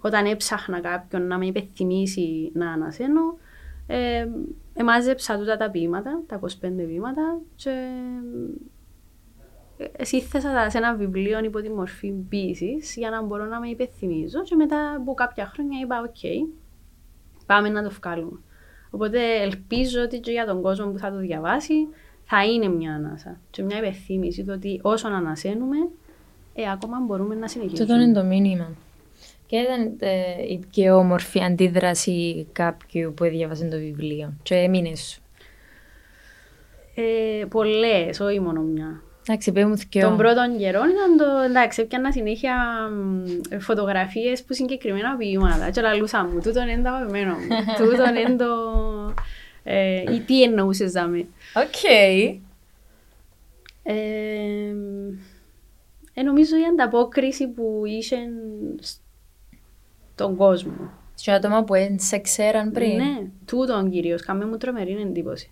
όταν 0.00 0.26
έψαχνα 0.26 0.80
κάποιον 0.80 1.26
να 1.26 1.38
με 1.38 1.46
υπενθυμίσει 1.46 2.50
να 2.54 2.70
ανασένω, 2.72 3.38
ε, 3.86 4.28
εμάζεψα 4.74 5.38
τούτα 5.38 5.56
τα 5.56 5.70
ποίηματα, 5.70 6.22
τα 6.26 6.40
25 6.42 6.48
ποίηματα 6.60 7.40
και 7.54 7.70
ε, 7.70 7.74
σύνθεσα 10.00 10.52
τα 10.52 10.70
σε 10.70 10.78
ένα 10.78 10.94
βιβλίο 10.94 11.44
υπό 11.44 11.60
τη 11.60 11.70
μορφή 11.70 12.10
ποίησης 12.28 12.94
για 12.96 13.10
να 13.10 13.22
μπορώ 13.22 13.44
να 13.44 13.60
με 13.60 13.68
υπενθυμίζω 13.68 14.42
και 14.42 14.54
μετά 14.54 14.94
από 14.96 15.14
κάποια 15.14 15.46
χρόνια 15.46 15.80
είπα 15.80 16.00
οκ, 16.00 16.48
πάμε 17.46 17.68
να 17.68 17.82
το 17.82 17.90
βγάλουμε. 17.90 18.38
Οπότε 18.90 19.42
ελπίζω 19.42 20.02
ότι 20.02 20.18
και 20.18 20.30
για 20.30 20.46
τον 20.46 20.62
κόσμο 20.62 20.90
που 20.90 20.98
θα 20.98 21.10
το 21.10 21.18
διαβάσει 21.18 21.74
θα 22.24 22.44
είναι 22.44 22.68
μια 22.68 22.94
ανάσα 22.94 23.40
και 23.50 23.62
μια 23.62 23.78
υπενθύμηση 23.78 24.44
το 24.44 24.52
ότι 24.52 24.80
όσο 24.82 25.08
ανασένουμε, 25.08 25.76
ε, 26.54 26.70
ακόμα 26.70 26.98
μπορούμε 27.06 27.34
να 27.34 27.48
συνεχίσουμε. 27.48 27.92
Αυτό 27.92 28.04
είναι 28.04 28.12
το 28.12 28.24
μήνυμα. 28.24 28.70
Και 29.46 29.56
ήταν 29.56 29.96
ε, 29.98 30.42
η 30.48 30.64
πιο 30.70 30.96
όμορφη 30.96 31.42
αντίδραση 31.42 32.46
κάποιου 32.52 33.12
που 33.16 33.24
διάβασε 33.24 33.64
το 33.64 33.76
βιβλίο. 33.76 34.32
Και 34.42 34.54
έμεινες; 34.54 35.00
Σου. 35.00 35.22
Ε, 36.94 37.44
πολλές, 37.44 38.20
όχι 38.20 38.40
μόνο 38.40 38.60
μια. 38.60 39.02
Εντάξει, 39.28 39.52
πέ 39.52 39.66
μου 39.66 39.78
θκυο. 39.78 40.08
Τον 40.08 40.16
πρώτο 40.16 40.40
καιρό 40.58 40.80
ήταν 40.84 41.16
το, 41.16 41.24
εντάξει, 41.44 41.82
έπιανα 41.82 42.12
συνέχεια 42.12 42.54
φωτογραφίες 43.58 44.42
που 44.42 44.54
συγκεκριμένα 44.54 45.16
ποίηματα 45.16 45.70
και 45.70 45.80
λαλούσαν 45.80 46.24
μου, 46.24 46.40
τούτον 46.40 46.68
είναι 46.68 46.82
το 46.82 46.88
αγαπημένο 46.88 47.34
μου, 47.34 47.48
τούτον 47.78 48.16
είναι 48.16 48.36
το... 48.36 48.46
Ε, 49.62 50.14
ή 50.14 50.20
τι 50.20 50.42
εννοούσες 50.42 50.92
δάμε. 50.92 51.18
Οκ. 51.54 51.82
Ε, 53.82 54.74
ε, 56.14 56.22
νομίζω 56.22 56.56
η 56.56 56.64
ανταπόκριση 56.70 57.48
που 57.48 57.82
είχε 57.86 58.16
στον 60.14 60.36
κόσμο. 60.36 60.90
Σε 61.14 61.32
άτομα 61.32 61.64
που 61.64 61.72
δεν 61.72 61.98
σε 61.98 62.18
ξέραν 62.18 62.70
πριν. 62.70 62.96
Ναι, 62.96 63.30
τούτον 63.44 63.90
κυρίως, 63.90 64.22
κάμε 64.22 64.46
μου 64.46 64.56
τρομερή 64.56 64.92
εντύπωση. 64.92 65.50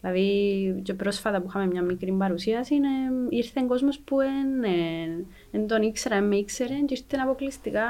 Δηλαδή, 0.00 0.80
και 0.82 0.94
πρόσφατα 0.94 1.40
που 1.40 1.46
είχαμε 1.48 1.66
μια 1.66 1.82
μικρή 1.82 2.12
παρουσίαση, 2.12 2.74
είναι, 2.74 2.88
ήρθε 3.28 3.64
κόσμος 3.66 3.98
που 3.98 4.16
δεν 5.50 5.66
τον 5.66 5.82
ήξερα, 5.82 6.16
δεν 6.16 6.28
με 6.28 6.36
ήξερε 6.36 6.74
και 6.74 6.94
ήρθε 6.94 7.20
αποκλειστικά. 7.22 7.88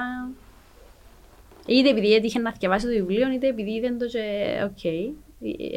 Είτε 1.66 1.88
επειδή 1.88 2.14
έτυχε 2.14 2.38
να 2.38 2.50
διαβάσει 2.58 2.86
το 2.86 2.92
βιβλίο, 2.92 3.32
είτε 3.32 3.46
επειδή 3.46 3.70
είδε 3.70 3.90
το 3.90 4.06
και 4.06 4.20
οκ, 4.64 4.84
ε, 4.84 5.12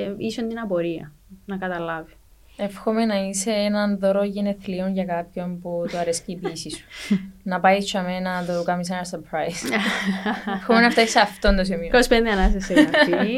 ε, 0.02 0.16
είχε 0.18 0.42
την 0.42 0.60
απορία 0.60 1.14
να 1.46 1.58
καταλάβει. 1.58 2.14
Εύχομαι 2.58 3.06
να 3.06 3.16
είσαι 3.16 3.52
έναν 3.52 4.00
δώρο 4.00 4.24
γενεθλίων 4.24 4.94
για 4.94 5.06
κάποιον 5.06 5.60
που 5.60 5.86
του 5.90 5.98
αρέσει 5.98 6.24
η 6.26 6.36
ποίηση 6.36 6.70
σου. 6.70 6.86
να 7.44 7.60
πάει 7.60 7.82
σε 7.82 8.02
μένα 8.02 8.42
να 8.42 8.54
το 8.54 8.64
κάνεις 8.64 8.90
ένα 8.90 9.06
surprise. 9.12 9.78
Εύχομαι 10.58 10.80
να 10.80 10.90
φτάσεις 10.90 11.12
σε 11.12 11.20
αυτόν 11.20 11.56
το 11.56 11.64
σημείο. 11.64 11.90
25 12.10 12.14
ανάσες 12.32 12.66
σε 12.66 12.74
γραφή. 12.74 13.34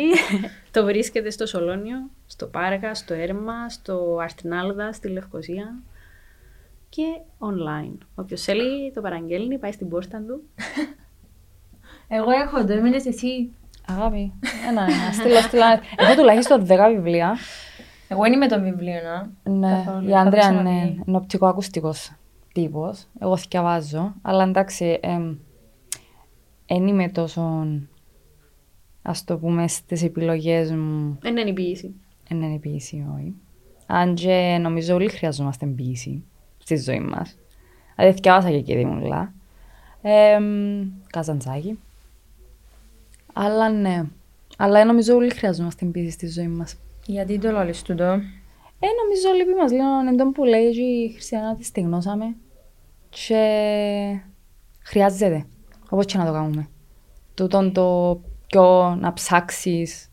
το 0.72 0.86
βρίσκεται 0.86 1.30
στο 1.30 1.46
Σολόνιο, 1.46 2.10
στο 2.26 2.46
Πάργα, 2.46 2.94
στο 2.94 3.14
Έρμα, 3.14 3.70
στο 3.70 4.18
Αρτινάλδα, 4.22 4.94
στη 4.94 5.08
Λευκοσία 5.08 5.76
και 6.90 7.04
online. 7.40 7.98
Όποιος 8.16 8.42
θέλει 8.42 8.92
το 8.92 9.02
παραγγέλνει, 9.02 9.58
πάει 9.58 9.72
στην 9.72 9.90
πόρτα 9.90 10.24
του. 10.28 10.44
Εγώ 12.08 12.32
έχω 12.32 12.66
το, 12.66 12.74
έμεινες 12.74 13.06
εσύ. 13.06 13.52
Αγάπη. 13.88 14.34
Ένα, 14.70 14.82
ένα. 14.82 15.12
Στείλω, 15.14 15.40
στείλω. 15.40 15.64
Έχω 15.96 16.16
τουλάχιστον 16.16 16.66
10 16.70 16.78
βιβλία. 16.96 17.38
Εγώ 18.08 18.26
είναι 18.26 18.36
με 18.36 18.48
το 18.48 18.60
βιβλίο, 18.62 18.94
να. 19.44 19.52
Ναι, 19.52 19.84
Καθόλου, 19.84 20.08
η 20.08 20.12
θα 20.12 20.20
Άντρια 20.20 20.42
το 20.42 20.48
είναι 20.48 20.62
ξαναδεί. 20.64 21.02
νοπτικο-ακουστικός 21.06 22.12
τύπος. 22.54 23.06
Εγώ 23.20 23.38
θυκιαβάζω, 23.38 24.14
αλλά 24.22 24.44
εντάξει, 24.44 25.00
δεν 26.68 26.88
είμαι 26.88 27.10
τόσο, 27.10 27.68
ας 29.02 29.24
το 29.24 29.38
πούμε, 29.38 29.68
στις 29.68 30.04
επιλογές 30.04 30.72
μου, 30.72 31.18
Δεν 31.22 31.38
είναι 31.38 31.50
η 31.50 31.54
ποιήση. 31.54 31.94
δεν 32.30 32.42
είναι 32.42 32.54
η 32.54 32.60
ποιήση, 32.60 33.06
όχι. 33.16 33.34
Αν 33.86 34.14
και 34.16 34.58
νομίζω 34.62 34.96
όλοι 34.96 35.10
χρειαζόμαστε 35.10 35.66
ποιήση 35.66 36.24
στη 36.58 36.78
ζωή 36.78 37.00
μας. 37.00 37.36
Δηλαδή, 37.96 38.14
θυκιαβάσα 38.16 38.50
και 38.50 38.56
εκεί 38.56 38.76
Δημουλά. 38.76 39.34
Ε, 40.02 40.40
καζαντζάκι. 41.10 41.80
Αλλά 43.34 43.70
ναι. 43.70 44.04
Αλλά 44.58 44.86
νομίζω 44.86 45.16
όλοι 45.16 45.30
χρειαζόμαστε 45.30 45.86
ποιήση 45.86 46.12
στη 46.12 46.28
ζωή 46.28 46.48
μας. 46.48 46.76
Γιατί 47.06 47.40
το 47.40 47.52
λαλείς 47.52 47.82
τούτο. 47.82 48.04
Ε, 48.80 48.88
νομίζω 49.04 49.38
λείπει 49.38 49.54
μας 49.54 49.72
λίγο 49.72 50.08
εν 50.08 50.18
τόν 50.18 50.32
που 50.32 50.44
λέει 50.44 50.72
και 50.72 50.82
η 50.82 51.12
Χριστιανά 51.12 51.56
της 51.56 51.68
στεγνώσαμε 51.68 52.36
και 53.10 54.22
χρειάζεται, 54.84 55.46
όπως 55.90 56.06
και 56.06 56.18
να 56.18 56.26
το 56.26 56.32
κάνουμε. 56.32 56.68
Τούτον 57.34 57.74
το 57.74 58.20
πιο 58.48 58.96
να 59.00 59.14
ψάξεις 59.14 60.10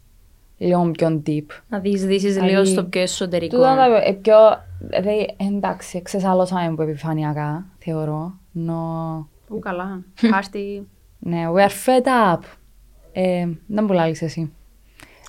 λίγο 0.57 0.91
πιο 0.91 1.23
deep. 1.27 1.47
Να 1.69 1.79
διεισδύσεις 1.79 2.33
Δηλαδή, 2.33 2.51
λίγο 2.51 2.65
στο 2.65 2.85
πιο 2.85 3.01
εσωτερικό. 3.01 3.57
Τούτα 3.57 3.77
τα 3.77 4.03
ε, 4.05 4.13
πιο, 4.13 4.35
δηλαδή, 4.79 5.35
εντάξει, 5.37 5.97
εξεσάλωσαμε 5.97 6.75
που 6.75 6.83
επιφανειακά, 6.83 7.67
θεωρώ. 7.79 8.39
Νο, 8.53 9.29
Ού, 9.49 9.59
καλά. 9.59 10.05
Χάστη. 10.15 10.89
ναι, 11.19 11.45
we 11.55 11.59
are 11.59 11.71
fed 11.87 12.35
up. 12.35 12.41
Ε, 13.13 13.49
δεν 13.67 13.87
πολλά 13.87 14.09
λες 14.09 14.23
εσύ. 14.23 14.53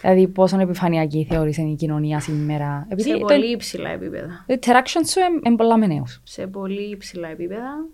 Δηλαδή, 0.04 0.28
πόσο 0.28 0.60
επιφανειακή 0.60 1.26
θεωρείς 1.30 1.58
είναι 1.58 1.70
η 1.70 1.76
κοινωνία 1.76 2.20
σήμερα. 2.20 2.86
Επειδή 2.90 3.10
Σε 3.10 3.18
το- 3.18 3.26
πολύ 3.26 3.52
υψηλά 3.52 3.90
επίπεδα. 3.90 4.46
το 4.48 4.54
interaction 4.62 5.02
σου 5.06 5.20
είναι 5.46 5.56
πολλά 5.56 5.78
με 5.78 5.88
νέους. 5.88 6.22
σε 6.24 6.48
πολύ 6.48 6.90
υψηλά 6.90 7.28
επίπεδα. 7.28 7.86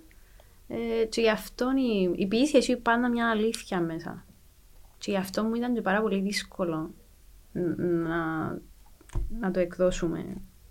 Ε, 0.68 1.06
και 1.06 1.22
γι' 1.22 1.30
αυτό 1.30 1.66
η, 1.78 2.14
η 2.16 2.28
ποιήση 2.28 2.58
έχει 2.58 2.78
πάντα 2.78 3.10
μια 3.10 3.30
αλήθεια 3.30 3.80
μέσα. 3.82 4.26
Και 4.98 5.12
γι' 5.12 5.18
αυτό 5.18 5.44
μου 5.44 5.54
ήταν 5.56 5.74
και 5.74 5.82
πάρα 5.82 6.02
πολύ 6.02 6.20
δύσκολο 6.22 6.94
ν- 7.52 7.80
να, 8.08 8.18
να 9.40 9.52
το 9.52 9.60
εκδώσουμε. 9.60 10.26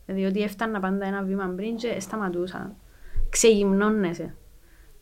Διότι 0.07 0.43
έφτανα 0.43 0.80
πάντα 0.80 1.07
ένα 1.07 1.22
βήμα 1.22 1.53
πριν 1.57 1.76
και 1.76 2.01
σταματούσα. 2.01 2.76
Ξεγυμνώνεσαι. 3.30 4.34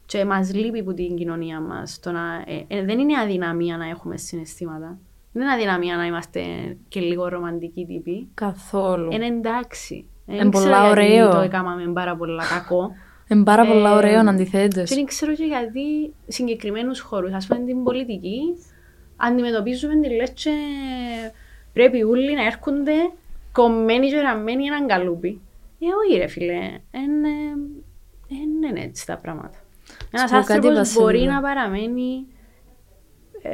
Και 0.07 0.25
μας 0.25 0.55
λείπει 0.55 0.83
που 0.83 0.95
την 0.95 1.17
κοινωνία 1.17 1.61
μας. 1.61 2.01
Το 2.01 2.11
να, 2.13 2.35
ε, 2.47 2.65
ε, 2.69 2.85
δεν 2.85 2.99
είναι 2.99 3.19
αδυναμία 3.19 3.77
να 3.77 3.89
έχουμε 3.89 4.17
συναισθήματα. 4.17 4.99
Δεν 5.37 5.45
είναι 5.45 5.53
αδυναμία 5.55 5.97
να 5.97 6.07
είμαστε 6.07 6.41
και 6.89 7.01
λίγο 7.01 7.29
ρομαντικοί 7.29 7.85
τύποι. 7.87 8.29
Καθόλου. 8.35 9.13
Είναι 9.13 9.27
εντάξει. 9.27 10.05
Εν 10.27 10.37
Δεν 10.37 10.51
ξέρω 10.51 10.65
πολλά 10.65 10.85
γιατί 10.93 11.01
ωραίο. 11.01 11.31
Το 11.31 11.39
έκαναμε 11.41 11.93
πάρα 11.93 12.17
πολλά 12.17 12.45
κακό. 12.49 12.91
Είναι 13.31 13.43
πάρα 13.45 13.67
πολλά 13.67 13.91
Ε, 13.93 13.95
ωραίο 13.95 14.23
Και 14.23 14.29
αντιθέτως. 14.29 14.91
δεν 14.95 15.05
ξέρω 15.05 15.35
και 15.35 15.45
γιατί 15.45 16.15
συγκεκριμένους 16.27 17.01
χώρους, 17.01 17.33
ας 17.33 17.47
πούμε 17.47 17.61
την 17.61 17.83
πολιτική, 17.83 18.41
αντιμετωπίζουμε 19.17 19.97
τη 19.97 20.09
λέτσε 20.15 20.51
πρέπει 21.73 22.03
όλοι 22.03 22.35
να 22.35 22.45
έρχονται 22.45 22.93
κομμένοι 23.53 24.09
και 24.09 24.21
ραμμένοι 24.21 24.65
έναν 24.67 24.87
καλούπι. 24.87 25.41
Ε, 25.79 25.87
όχι 26.07 26.19
ρε 26.19 26.27
φίλε, 26.27 26.59
δεν 28.29 28.71
είναι 28.71 28.81
έτσι 28.81 29.07
τα 29.07 29.17
πράγματα. 29.17 29.59
Ένας 30.11 30.31
πω 30.31 30.37
κάτι, 30.37 30.53
άνθρωπος 30.53 30.79
Βασίλη. 30.79 31.03
μπορεί 31.05 31.21
να 31.23 31.41
παραμένει 31.41 32.27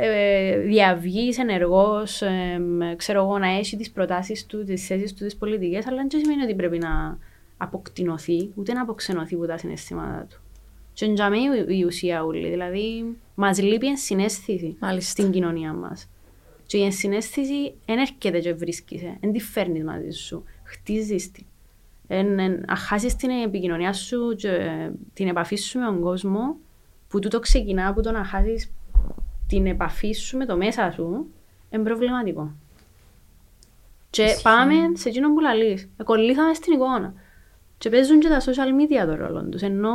ε, 0.01 0.59
διαυγής, 0.59 1.38
ενεργός, 1.38 2.22
ε, 2.22 2.61
ξέρω 2.97 3.22
εγώ, 3.22 3.38
να 3.38 3.49
έχει 3.49 3.76
τις 3.76 3.90
προτάσεις 3.90 4.47
του, 4.47 4.64
τις 4.64 4.86
θέσεις 4.86 5.14
του, 5.14 5.24
τις 5.24 5.36
πολιτικές, 5.36 5.86
αλλά 5.86 5.97
δεν 5.97 6.20
σημαίνει 6.20 6.43
ότι 6.43 6.55
πρέπει 6.55 6.78
να 6.78 7.18
αποκτηνωθεί, 7.57 8.51
ούτε 8.55 8.72
να 8.72 8.82
αποξενωθεί 8.82 9.34
από 9.34 9.47
τα 9.47 9.57
συναισθήματα 9.59 10.26
του. 10.30 10.40
Και 10.93 11.05
είναι 11.05 11.14
για 11.14 11.30
μένα 11.30 11.57
η- 11.57 11.78
η 11.78 11.84
ουσία 11.84 12.24
όλη, 12.24 12.49
δηλαδή 12.49 13.16
μας 13.34 13.62
λείπει 13.62 13.86
η 13.86 13.88
ενσυναίσθηση 13.88 14.76
Μάλιστα. 14.80 15.11
στην 15.11 15.30
κοινωνία 15.32 15.72
μας. 15.72 16.09
Και 16.66 16.78
η 16.78 16.82
ενσυναίσθηση 16.84 17.74
δεν 17.86 17.99
έρχεται 17.99 18.38
και 18.40 18.53
βρίσκεσαι, 18.55 19.16
δεν 19.20 19.32
τη 19.32 19.40
φέρνεις 19.40 19.84
μαζί 19.84 20.11
σου, 20.11 20.45
χτίζεις 20.64 21.30
την. 21.30 21.45
Εν, 22.07 22.38
εν, 22.38 22.53
αν 22.70 22.76
χάσεις 22.76 23.16
την 23.16 23.30
επικοινωνία 23.30 23.93
σου 23.93 24.34
και 24.36 24.51
την 25.12 25.28
επαφή 25.28 25.57
σου 25.57 25.78
με 25.78 25.84
τον 25.84 26.01
κόσμο, 26.01 26.57
που 27.09 27.18
τούτο 27.18 27.38
ξεκινά 27.40 27.88
από 27.88 28.03
το 28.03 28.11
να 28.11 28.24
χάσεις 28.24 28.72
την 29.53 29.66
επαφή 29.66 30.12
σου 30.12 30.36
με 30.36 30.46
το 30.46 30.57
μέσα 30.57 30.90
σου, 30.90 31.26
είναι 31.70 31.82
προβληματικό. 31.82 32.53
Και 34.11 34.26
πάμε 34.42 34.74
σε 34.94 35.09
εκείνο 35.09 35.32
που 35.32 35.40
λαλείς. 35.40 35.88
Εκολλήθαμε 35.96 36.55
στην 36.55 36.72
εικόνα. 36.72 37.14
Και 37.78 37.90
παίζουν 37.90 38.20
και 38.20 38.28
τα 38.28 38.40
social 38.40 38.46
media 38.80 39.07
το 39.07 39.14
ρόλο 39.14 39.44
τους. 39.44 39.62
Ενώ 39.62 39.92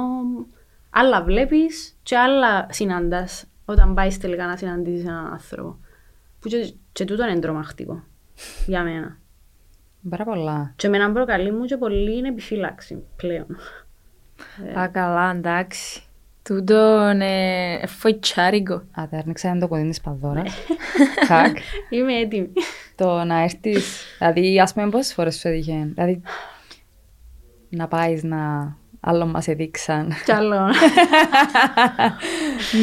άλλα 0.89 1.23
βλέπεις 1.23 1.97
και 2.03 2.17
άλλα 2.17 2.67
συναντάς 2.69 3.45
όταν 3.65 3.93
πάεις 3.93 4.17
τελικά 4.17 4.45
να 4.45 4.57
συναντήσεις 4.57 5.05
έναν 5.05 5.25
άνθρωπο. 5.25 5.77
Που 6.39 6.47
και, 6.47 6.73
και 6.91 7.05
τούτο 7.05 7.27
είναι 7.27 7.39
τρομακτικό. 7.39 8.03
Για 8.65 8.83
μένα. 8.83 9.17
Πάρα 10.09 10.23
πολλά. 10.23 10.73
Και 10.75 10.89
με 10.89 10.97
έναν 10.97 11.13
προκαλεί 11.13 11.51
μου 11.51 11.65
και 11.65 11.77
πολύ 11.77 12.17
είναι 12.17 12.27
επιφύλαξη 12.27 13.03
πλέον. 13.15 13.57
Ε. 14.65 14.79
Α, 14.79 14.87
καλά, 14.87 15.31
εντάξει. 15.31 16.06
Τούτο 16.47 17.09
είναι 17.13 17.81
φοητσάρικο. 17.87 18.73
Α, 18.73 19.07
τα 19.09 19.17
έρνηξα 19.17 19.57
το 19.57 19.67
κωδίνι 19.67 19.89
της 19.89 20.01
Ναι. 20.05 20.11
παδόρας. 20.11 20.53
Χακ. 21.27 21.57
Είμαι 21.89 22.13
έτοιμη. 22.13 22.49
Το 22.95 23.23
να 23.23 23.41
έρθεις, 23.41 24.03
δηλαδή 24.17 24.59
ας 24.59 24.73
πούμε 24.73 24.89
πόσες 24.89 25.13
φορές 25.13 25.39
σου 25.39 25.47
έτυχε, 25.47 25.91
δηλαδή 25.93 26.21
να 27.69 27.87
πάεις 27.87 28.23
να 28.23 28.75
άλλο 28.99 29.25
μας 29.25 29.47
έδειξαν. 29.47 30.13
Κι 30.25 30.31
άλλο. 30.31 30.59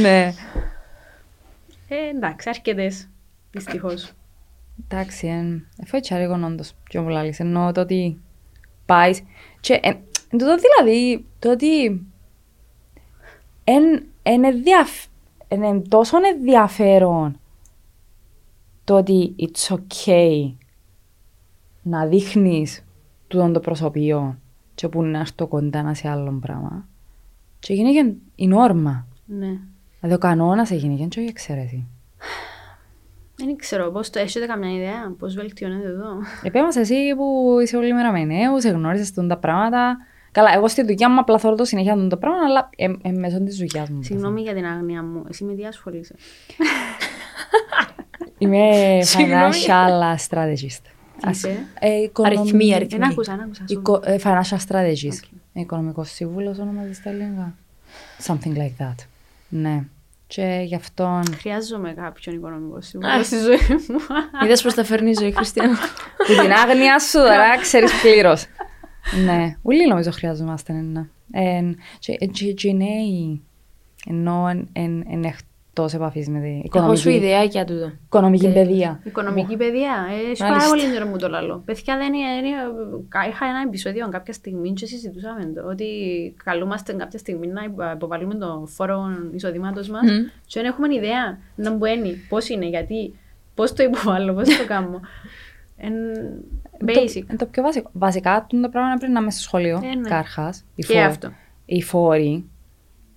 ναι. 0.02 0.32
Ε, 1.88 2.08
εντάξει, 2.14 2.48
αρκετές. 2.48 3.08
Δυστυχώς. 3.50 4.12
Εντάξει, 4.88 5.26
εν, 5.26 5.66
εφού 5.82 5.96
έτσι 5.96 6.14
άρεγον 6.14 6.44
όντως, 6.44 6.72
πιο 6.90 7.02
πολλά 7.02 7.24
λες, 7.24 7.40
εννοώ 7.40 7.72
το 7.72 7.80
ότι 7.80 8.20
πάεις 8.86 9.22
και 9.60 9.80
εν, 9.82 9.96
εν 10.30 10.38
τούτο 10.38 10.54
δηλαδή, 10.56 11.24
το 11.38 11.50
ότι 11.50 12.02
εν, 13.64 14.04
εν, 14.22 14.44
ενδιαφ- 14.44 15.06
εν, 15.48 15.62
εν 15.62 15.88
τόσο 15.88 16.16
ενδιαφέρον 16.34 17.38
το 18.84 18.96
ότι 18.96 19.34
it's 19.38 19.76
okay 19.76 20.54
να 21.82 22.06
δείχνεις 22.06 22.84
τούτον 23.28 23.52
το 23.52 23.60
προσωπείο 23.60 24.38
και 24.74 24.88
που 24.88 25.02
να 25.02 25.18
έρθω 25.18 25.46
κοντά 25.46 25.82
να 25.82 25.94
σε 25.94 26.08
άλλο 26.08 26.38
πράγμα 26.40 26.88
και 27.58 27.74
γίνηκε 27.74 28.14
η 28.34 28.46
νόρμα. 28.46 29.06
Ναι. 29.26 29.58
Δηλαδή 30.00 30.14
ο 30.14 30.18
κανόνας 30.18 30.70
έγινε 30.70 30.94
και 30.94 31.04
όχι 31.18 31.20
η 31.20 31.30
εξαίρεση. 31.30 31.86
Δεν 33.36 33.56
ξέρω 33.56 33.90
πώς 33.90 34.10
το 34.10 34.18
έχετε 34.18 34.46
καμιά 34.46 34.74
ιδέα, 34.74 35.14
πώς 35.18 35.34
βελτιώνεται 35.34 35.88
εδώ; 35.88 36.06
Επέμβασε 36.42 36.80
εσύ 36.80 37.14
που 37.16 37.56
είσαι 37.62 37.76
όλη 37.76 37.92
μέρα 37.92 38.12
με 38.12 38.24
νέους, 38.24 38.64
εγνώρισες 38.64 39.12
τούν 39.12 39.28
τα 39.28 39.38
πράγματα. 39.38 39.96
Καλά, 40.34 40.52
εγώ 40.54 40.68
στη 40.68 40.82
δουλειά 40.84 41.10
μου 41.10 41.18
απλά 41.20 41.38
θωρώ 41.38 41.54
το 41.54 41.64
συνέχεια 41.64 41.94
τούν 41.94 42.08
το 42.08 42.16
πράγμα, 42.16 42.38
αλλά 42.46 42.70
ε, 42.76 42.84
ε, 43.02 43.10
μέσω 43.12 43.40
της 43.42 43.56
δουλειάς 43.56 43.88
μου. 43.90 44.02
Συγγνώμη 44.02 44.40
για 44.40 44.54
την 44.54 44.66
άγνοια 44.66 45.02
μου. 45.02 45.24
Εσύ 45.28 45.44
με 45.44 45.54
τι 45.54 45.64
ασχολείσαι. 45.64 46.14
Είμαι 48.38 48.70
Συγγνώμη. 49.02 49.54
financial 49.66 50.14
strategist. 50.28 50.82
Τι 51.20 51.30
είσαι; 51.30 51.66
Ε, 51.80 51.88
οικονομ- 52.02 52.38
Αριθμοί, 52.38 52.74
αριθμοί. 52.74 52.98
Δεν 52.98 53.10
άκουσα, 53.10 53.32
δεν 53.36 53.44
άκουσα. 53.44 53.62
sorry. 53.64 53.70
Οικο- 53.70 54.00
ε, 54.04 54.16
financial 54.24 54.58
strategist. 54.68 55.20
Οικονομικός 55.52 56.10
σύμβουλος 56.10 56.58
ονομάζεται 56.58 56.94
στα 56.94 57.10
ελληνικά. 57.10 57.54
Something 58.26 58.56
like 58.56 58.84
that. 58.84 58.94
Ναι. 59.48 59.82
Και 60.26 60.62
γι' 60.64 60.74
αυτόν... 60.74 61.22
Χρειάζομαι 61.38 61.92
κάποιον 61.92 62.34
οικονομικό 62.36 62.80
σύμβουλο 62.80 63.22
στη 63.22 63.36
ζωή 63.38 63.58
μου. 63.88 63.98
Είδες 64.44 64.62
πώς 64.62 64.74
τα 64.74 64.84
φέρνει 64.84 65.10
η 65.10 65.14
ζωή, 65.20 65.32
Χριστιανό. 65.32 65.72
που 66.26 66.32
την 66.42 66.52
άγνοια 66.52 66.98
σου 66.98 67.18
τώρα 67.18 67.58
ξέρεις 67.60 68.00
πλήρως. 68.00 68.46
Ναι, 69.24 69.56
όλοι 69.62 69.86
νομίζω 69.88 70.10
χρειαζόμαστε 70.10 70.72
ένα. 70.72 71.08
Εν, 71.32 71.76
και, 71.98 72.12
και, 72.14 72.52
και 72.52 72.68
οι 72.68 72.74
νέοι, 72.74 73.42
ενώ 74.08 74.46
εν, 74.50 74.68
εν, 74.72 75.04
εν 75.10 75.24
εκτός 75.24 75.94
επαφής 75.94 76.28
με 76.28 76.40
την 76.40 76.46
Έχω 76.74 76.94
σου 76.96 77.08
οικονομική, 77.08 77.10
ιδεάκια 77.10 77.64
τούτο. 77.64 77.92
οικονομική 78.06 78.52
παιδεία. 78.52 79.00
Οικονομική 79.04 79.56
παιδεία. 79.56 80.06
Ε, 80.10 80.30
Έχει 80.30 80.38
πάρα 80.38 80.50
Μάλιστα. 80.50 80.70
πολύ 80.76 80.92
καιρό 80.92 81.06
μου 81.06 81.16
το 81.16 81.28
λαλό. 81.28 81.62
Παιδιά, 81.64 81.96
δεν 81.96 82.12
είναι, 82.14 82.26
δεν 82.34 82.44
είναι- 82.44 83.28
είχα 83.30 83.46
ένα 83.46 83.62
επεισόδιο 83.66 84.08
κάποια 84.08 84.32
στιγμή 84.32 84.72
και 84.72 84.86
συζητούσαμε 84.86 85.44
το, 85.54 85.66
ότι 85.68 85.86
καλούμαστε 86.44 86.92
κάποια 86.92 87.18
στιγμή 87.18 87.46
να 87.46 87.62
υπο- 87.64 87.90
υποβάλουμε 87.94 88.34
το 88.34 88.66
φόρο 88.66 89.06
εισοδήματος 89.34 89.88
μας 89.88 90.02
Μμμ. 90.02 90.24
και 90.46 90.60
δεν 90.60 90.64
έχουμε 90.64 90.94
ιδέα 90.94 91.38
να 91.54 91.70
μπαίνει, 91.76 92.16
πώς 92.28 92.48
είναι, 92.48 92.66
γιατί, 92.66 93.14
πώς 93.54 93.72
το 93.72 93.82
υποβάλλω, 93.82 94.34
πώς 94.34 94.48
το 94.56 94.64
κάνω. 94.66 95.00
Εν, 95.76 95.92
basic. 96.86 97.22
Το, 97.28 97.36
το 97.36 97.46
πιο 97.46 97.62
βασικό. 97.62 97.90
Βασικά, 97.92 98.46
το 98.48 98.68
πράγμα 98.68 98.88
είναι 98.90 98.98
πριν 98.98 99.12
να 99.12 99.20
είμαι 99.20 99.30
στο 99.30 99.42
σχολείο, 99.42 99.80
Ε, 99.84 99.94
ναι. 99.94 100.08
κάρχας. 100.08 100.64
Οι 100.74 100.82
Και 100.82 100.92
φόροι- 100.92 101.04
αυτό. 101.06 101.32
Οι 101.64 101.82
φόροι, 101.82 102.44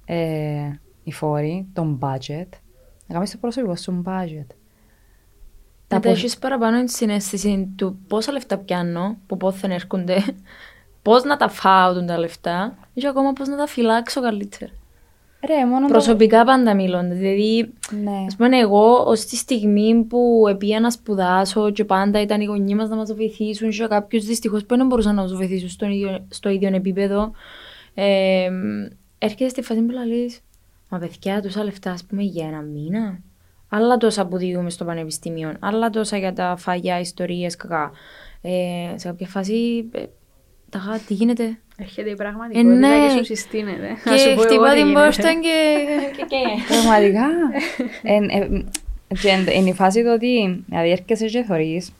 ε, 0.06 0.72
οι 1.04 1.12
φόροι, 1.12 1.68
τον 1.74 2.00
budget, 2.02 2.48
να 3.08 3.14
κάνεις 3.14 3.32
το 3.32 3.38
πρόσωπο 3.38 3.76
στον 3.76 4.04
budget. 4.08 4.46
Τα 5.88 5.96
Μετά 5.96 6.10
ποσ- 6.10 6.18
έχεις 6.24 6.38
παραπάνω 6.38 6.78
την 6.78 6.88
συνέστηση 6.88 7.74
του 7.76 8.00
πόσα 8.08 8.32
λεφτά 8.32 8.58
πιάνω, 8.58 9.18
που 9.28 9.38
πόθεν 9.38 9.72
έρχονται, 9.72 10.18
πώς 11.02 11.24
να 11.24 11.38
τα 11.38 11.50
φάω 11.50 11.94
τούν 11.94 12.06
τα 12.06 12.18
λεφτά, 12.18 12.78
ή 12.94 13.08
ακόμα 13.08 13.34
πώς 13.34 13.48
να 13.48 13.58
τα 13.58 13.68
φυλάξω 13.68 14.22
καλύτερα. 14.22 14.72
Ρε, 15.46 15.66
μόνο 15.66 15.86
το- 15.88 15.92
Προσωπικά 15.92 16.44
πάντα 16.44 16.76
μιλώντα. 16.76 17.14
Δηλαδή, 17.16 17.74
Ναι. 18.04 18.24
ας 18.28 18.36
πούμε, 18.36 18.58
εγώ 18.58 19.04
ως 19.06 19.26
τη 19.26 19.36
στιγμή 19.36 20.04
που 20.04 20.46
επία 20.50 20.80
να 20.80 20.92
σπουδάσω 20.92 21.72
και 21.72 21.86
πάντα 21.86 22.22
ήταν 22.22 22.42
οι 22.42 22.46
γονείς 22.46 22.74
μας 22.76 22.90
να 22.90 22.96
μας 22.96 23.14
βοηθήσουν 23.14 23.70
και 23.70 23.86
κάποιους 23.90 24.26
δυστυχώς 24.26 24.66
που 24.66 24.78
δεν 24.78 24.88
μπορούσαν 24.88 25.16
να 25.16 25.22
μας 25.22 25.34
βοηθήσουν 25.34 25.70
στο 25.70 25.86
ίδιο, 25.86 26.26
στο 26.30 26.50
ίδιο 26.50 26.76
επίπεδο, 26.76 27.32
ε, 27.94 28.50
έρχεται 29.18 29.50
στη 29.50 29.62
φάση 29.62 29.82
που 29.82 29.92
λαλείς, 29.92 30.40
μα 30.90 30.98
παιδιά, 30.98 31.42
τόσα 31.42 31.64
λεφτά, 31.64 31.92
ας 31.92 32.04
πούμε, 32.04 32.22
για 32.24 32.48
ένα 32.48 32.62
μήνα. 32.62 33.20
Άλλα 33.70 33.98
τόσα 33.98 34.28
που 34.28 34.38
διούμε 34.38 34.70
στο 34.70 34.86
πανεπιστήμιο, 34.86 35.54
άλλα 35.60 35.90
τόσα 35.90 36.18
για 36.18 36.34
τα 36.34 36.56
φαγιά, 36.58 37.00
ιστορίες, 37.00 37.56
κακά. 37.56 37.92
Ε, 38.42 38.98
σε 38.98 39.08
κάποια 39.08 39.28
φάση, 39.28 39.90
ε, 39.92 40.04
ταχά, 40.70 41.00
τι 41.08 41.14
γίνεται; 41.14 41.58
Έρχεται 41.80 42.10
η 42.10 42.12
ε, 42.12 42.16
πραγματικότητα 42.16 42.74
ε, 42.74 42.98
ναι. 42.98 43.08
και 43.08 43.18
σου 43.18 43.26
συστήνεται. 43.26 43.98
Και 44.04 44.18
σου 44.18 44.38
χτυπά 44.40 44.74
την 44.74 44.94
πόρτα 44.94 45.34
και... 45.34 45.86
Πραγματικά. 46.68 47.28
Ε, 48.04 48.16
ε, 48.16 48.64
και 49.22 49.52
είναι 49.52 49.70
η 49.70 49.74
φάση 49.74 50.04
του 50.04 50.12
ότι 50.14 50.64
δηλαδή 50.68 50.90
έρχεσαι 50.90 51.26
και 51.26 51.44
θωρείς. 51.44 51.92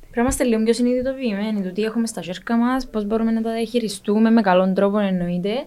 Πρέπει 0.00 0.16
να 0.16 0.22
είμαστε 0.22 0.44
λίγο 0.44 0.62
πιο 0.62 0.72
συνειδητοποιημένοι 0.72 1.62
του 1.62 1.72
τι 1.72 1.82
έχουμε 1.82 2.06
στα 2.06 2.20
χέρια 2.20 2.56
μας, 2.56 2.86
πώς 2.86 3.04
μπορούμε 3.04 3.30
να 3.30 3.42
τα 3.42 3.52
διαχειριστούμε 3.52 4.30
με 4.30 4.40
καλόν 4.40 4.74
τρόπο 4.74 4.98
εννοείται. 4.98 5.66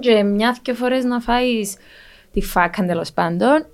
Και 0.00 0.22
μια 0.22 0.56
και 0.62 0.72
φορές 0.72 1.04
να 1.04 1.20
φάεις 1.20 1.76
τη 2.32 2.40
φάκα 2.40 2.86
τέλος 2.86 3.12
πάντων, 3.12 3.66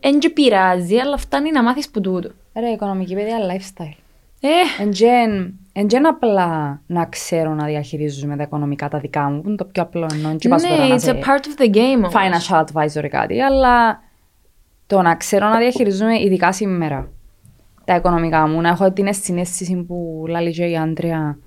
δεν 0.00 0.32
πειράζει, 0.32 0.96
αλλά 0.96 1.16
φτάνει 1.16 1.50
να 1.50 1.62
μάθεις 1.62 1.88
που 1.90 2.00
τούτο. 2.00 2.30
Ρε, 2.54 2.68
οικονομική 2.68 3.14
παιδεία, 3.14 3.38
lifestyle. 3.38 3.96
Ε. 4.40 4.82
Εντζεν, 4.82 5.58
Εν 5.76 5.86
και 5.86 5.96
απλά 5.96 6.80
να 6.86 7.06
ξέρω 7.06 7.54
να 7.54 7.64
διαχειρίζομαι 7.64 8.36
τα 8.36 8.42
οικονομικά 8.42 8.88
τα 8.88 8.98
δικά 8.98 9.30
μου, 9.30 9.40
που 9.40 9.48
είναι 9.48 9.56
το 9.56 9.64
πιο 9.64 9.82
απλό 9.82 10.06
ενώ. 10.12 10.28
Ναι, 10.28 10.94
it's 10.94 11.08
a 11.08 11.14
part 11.14 11.44
of 11.44 11.62
the 11.62 11.74
game. 11.74 12.10
Financial 12.10 12.64
advisor 12.64 13.04
ή 13.04 13.08
κάτι, 13.08 13.40
αλλά 13.40 14.02
το 14.86 15.02
να 15.02 15.16
ξέρω 15.16 15.48
να 15.48 15.58
διαχειρίζομαι 15.58 16.20
ειδικά 16.20 16.52
σήμερα 16.52 17.08
τα 17.84 17.94
οικονομικά 17.94 18.48
μου, 18.48 18.60
να 18.60 18.68
έχω 18.68 18.92
την 18.92 19.14
συνέστηση 19.14 19.76
που 19.76 20.24
λέει 20.28 20.70
η 20.70 20.76
Άντρια, 20.76 21.38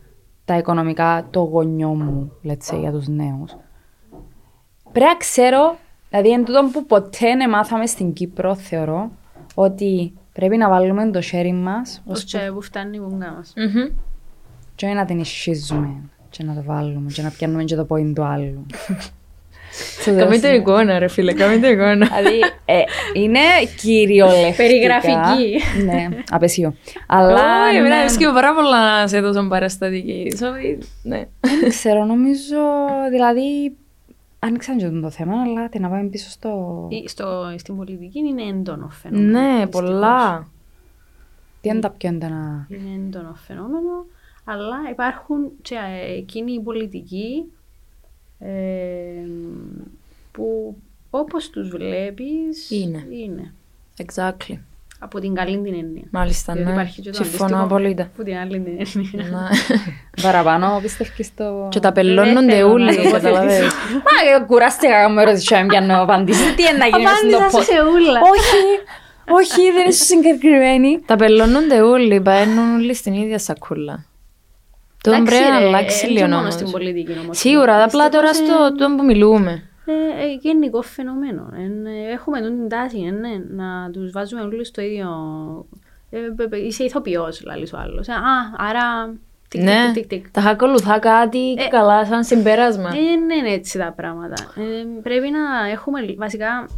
τα 0.46 0.58
οικονομικά 0.58 1.28
το 1.32 1.40
γονιό 1.40 1.90
μου, 1.90 2.32
let's 2.46 2.74
say, 2.74 2.80
για 2.80 2.92
τους 2.92 3.08
νέους. 3.08 3.56
Πρέπει 4.92 5.10
να 5.10 5.18
ξέρω, 5.18 5.76
δηλαδή 6.10 6.32
εν 6.32 6.46
τούτο 6.46 6.70
που 6.74 6.86
ποτέ 6.86 7.36
δεν 7.38 7.50
μάθαμε 7.50 7.86
στην 7.86 8.14
Κύπρο, 8.14 8.56
θεωρώ, 8.56 9.12
ότι 9.56 10.14
πρέπει 10.34 10.58
να 10.58 10.70
βάλουμε 10.70 11.12
το 11.12 11.20
sharing 11.32 11.60
μας. 11.64 12.04
Ως 12.06 12.26
που 12.54 12.62
φτάνει 12.62 12.98
η 12.98 13.00
βουνά 13.00 13.32
μας. 13.32 13.54
Mm-hmm 13.56 14.07
και 14.78 14.88
να 14.88 15.06
την 15.06 15.20
ισχύζουμε 15.20 15.96
και 16.30 16.44
να 16.44 16.54
το 16.54 16.64
βάλουμε 16.64 17.12
και 17.12 17.22
να 17.22 17.30
πιάνουμε 17.30 17.64
και 17.64 17.76
το 17.76 17.86
πόιν 17.86 18.14
του 18.14 18.24
άλλου. 18.24 18.66
Κάμε 20.18 20.38
την 20.38 20.54
εικόνα 20.54 21.00
ρε 21.00 21.08
φίλε, 21.08 21.34
κάμε 21.34 21.54
την 21.58 21.72
εικόνα. 21.72 22.08
Δηλαδή 22.08 22.40
ε, 22.66 22.82
είναι 23.14 23.40
κυριολεκτικά. 23.78 24.56
Περιγραφική. 24.56 25.60
Ναι, 25.86 26.08
απεσίω. 26.30 26.74
Αλλά... 27.08 27.68
Όχι, 27.68 27.78
εμένα 27.78 27.96
εύσκευε 27.96 28.34
πάρα 28.34 28.54
πολλά 28.54 29.02
να 29.02 29.08
σε 29.08 29.18
έδωσαν 29.18 29.50
παραστατική. 29.50 30.32
Ναι. 31.04 31.28
Δεν 31.62 31.70
ξέρω, 31.70 32.04
νομίζω, 32.04 32.58
δηλαδή 33.12 33.76
άνοιξαν 34.40 34.78
και 34.78 34.90
το 34.90 35.10
θέμα, 35.10 35.42
αλλά 35.42 35.70
την 35.70 35.82
να 35.82 35.90
πάμε 35.90 36.04
πίσω 36.04 36.30
στο... 36.30 36.88
στο... 37.06 37.54
Στην 37.58 37.76
πολιτική 37.76 38.20
είναι 38.20 38.42
έντονο 38.42 38.90
φαινόμενο. 38.90 39.40
Ναι, 39.40 39.68
πολλά. 39.68 40.48
Τι 41.62 41.70
είναι 41.70 41.80
τα 41.80 41.90
πιο 41.90 42.10
έντονα; 42.10 42.68
Είναι 42.70 43.06
έντονο 43.06 43.36
φαινόμενο 43.48 44.06
αλλά 44.50 44.78
υπάρχουν 44.92 45.52
και 45.62 45.76
εκείνοι 46.18 46.52
οι 46.52 46.60
πολιτικοί 46.60 47.52
ε, 48.40 48.50
που 50.32 50.76
όπως 51.10 51.50
τους 51.50 51.70
βλέπεις 51.70 52.70
είναι. 52.70 53.08
είναι. 53.10 53.54
Exactly. 54.06 54.58
Από 55.00 55.20
την 55.20 55.34
καλή 55.34 55.62
την 55.62 55.74
έννοια. 55.74 56.04
Μάλιστα, 56.10 56.54
Διότι 56.54 56.68
ναι. 56.68 56.74
Υπάρχει 56.74 57.02
και 57.02 57.10
το 57.10 57.24
Συμφωνώ 57.24 57.64
απολύτως. 57.64 58.06
Από 58.06 58.24
την 58.24 58.38
άλλη 58.38 58.60
την 58.60 58.78
έννοια. 58.96 59.30
Ναι. 59.30 59.48
Παραπάνω 60.24 60.80
πιστεύεις 60.82 61.26
στο. 61.26 61.68
Και 61.72 61.80
τα 61.80 61.92
πελώνονται 61.92 62.42
ναι, 62.42 62.56
ναι, 62.56 62.64
όλοι. 62.64 62.98
Μα 64.08 64.16
ε, 64.36 64.46
κουράστηκα 64.48 65.10
με 65.10 65.24
ρωτήσω 65.24 65.56
για 65.70 65.82
να 65.82 66.02
απαντήσω. 66.02 66.56
Τι 66.56 66.64
είναι 66.64 66.78
να 66.78 66.86
γίνει 66.86 67.32
στο 67.32 67.58
πόδι. 67.58 67.72
Όχι, 68.32 68.64
όχι, 69.30 69.72
δεν 69.72 69.88
είσαι 69.88 70.04
συγκεκριμένη. 70.04 71.02
Τα 71.06 71.16
πελώνονται 71.16 71.82
όλοι. 71.82 72.22
Παίρνουν 72.22 72.76
όλοι 72.76 72.94
στην 72.94 73.14
ίδια 73.14 73.40
σακούλα. 73.40 74.06
Το 75.02 75.12
πρέπει 75.12 75.50
να 75.50 75.56
αλλάξει 75.56 76.06
λίγο 76.06 76.28
μόνο 76.28 76.50
στην 76.50 76.72
πολιτική 76.72 77.20
όμως. 77.24 77.38
Σίγουρα, 77.38 77.84
απλά 77.84 78.10
τώρα 78.10 78.34
στο 78.34 78.76
τον 78.78 78.96
που 78.96 79.06
μιλούμε. 79.06 79.64
Ε, 79.86 80.24
ε, 80.24 80.34
γενικό 80.42 80.82
φαινομένο. 80.82 81.50
Ε, 81.54 82.12
έχουμε 82.12 82.42
την 82.42 82.70
τάση 82.70 83.14
να 83.50 83.90
τους 83.92 84.12
βάζουμε 84.12 84.42
όλου 84.42 84.66
στο 84.66 84.82
ίδιο... 84.82 85.10
είσαι 86.66 86.84
ηθοποιός, 86.84 87.44
λαλείς 87.46 87.74
ο 87.74 87.78
άλλος. 87.78 88.10
Α, 88.10 88.16
άρα 88.58 89.16
Τικ, 89.50 89.62
ναι, 89.62 89.92
τικ, 89.94 90.08
τικ, 90.08 90.30
τα 90.32 90.42
ακολουθά 90.42 91.00
κάτι 91.00 91.52
ε, 91.52 91.68
καλά 91.68 92.06
σαν 92.06 92.24
συμπέρασμα. 92.24 92.90
Δεν 92.90 93.30
είναι 93.30 93.54
έτσι 93.54 93.78
τα 93.78 93.94
πράγματα. 93.96 94.36
Ε, 94.56 95.02
πρέπει 95.02 95.30
να 95.30 95.70
έχουμε, 95.72 96.00
βασικά, 96.18 96.70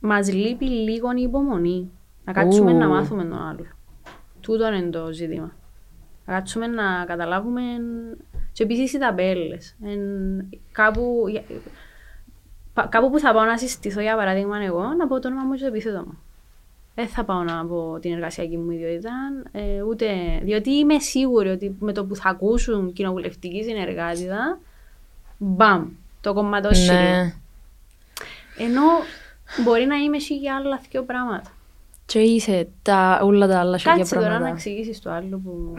μας 0.00 0.32
λείπει 0.32 0.64
λίγο 0.64 1.08
η 1.16 1.22
υπομονή. 1.22 1.90
Να 2.24 2.32
κάτσουμε 2.32 2.72
Ου. 2.72 2.76
να 2.76 2.88
μάθουμε 2.88 3.22
τον 3.22 3.46
άλλο. 3.48 3.66
Τούτο 4.40 4.66
είναι 4.66 4.90
το 4.90 5.12
ζήτημα. 5.12 5.52
Να 6.26 6.34
κάτσουμε 6.34 6.66
να 6.66 7.04
καταλάβουμε. 7.06 7.62
Και 8.52 8.62
επίσης 8.62 8.92
οι 8.92 8.98
ταμπέλες. 8.98 9.76
Κάπου, 10.72 11.24
κάπου 12.88 13.10
που 13.10 13.18
θα 13.18 13.32
πάω 13.32 13.44
να 13.44 13.58
συστηθώ, 13.58 14.00
για 14.00 14.16
παράδειγμα, 14.16 14.62
εγώ, 14.64 14.82
να 14.82 15.06
πω 15.06 15.20
το 15.20 15.28
όνομα 15.28 15.42
μου 15.44 15.54
και 15.54 15.64
επίθετο 15.64 15.98
μου. 15.98 16.18
Δεν 16.94 17.08
θα 17.08 17.24
πάω 17.24 17.42
να 17.42 17.66
πω 17.66 17.98
την 18.00 18.12
εργασιακή 18.12 18.56
μου 18.56 18.70
ιδιότητα, 18.70 19.12
ε, 19.52 19.82
ούτε. 19.82 20.06
Διότι 20.42 20.70
είμαι 20.70 20.98
σίγουρη 20.98 21.48
ότι 21.48 21.76
με 21.80 21.92
το 21.92 22.04
που 22.04 22.16
θα 22.16 22.28
ακούσουν 22.28 22.92
κοινοβουλευτική 22.92 23.62
συνεργάτητα, 23.62 24.58
μπαμ, 25.38 25.88
το 26.20 26.32
κομματόσχηρο. 26.32 26.94
Ναι. 26.94 27.34
Ενώ 28.58 28.82
μπορεί 29.64 29.84
να 29.84 29.96
είμαι 29.96 30.16
εσύ 30.16 30.36
για 30.36 30.56
άλλα 30.56 30.80
δύο 30.90 31.02
πράγματα. 31.02 31.50
Και 32.06 32.18
είσαι 32.18 32.68
τα 32.82 33.20
όλα 33.22 33.46
τα 33.46 33.60
άλλα 33.60 33.78
σοβαρά. 33.78 33.98
Κάτσε 33.98 34.14
τώρα 34.14 34.38
να 34.38 34.48
εξηγήσεις 34.48 35.00
το 35.00 35.10
άλλο 35.10 35.38
που. 35.38 35.74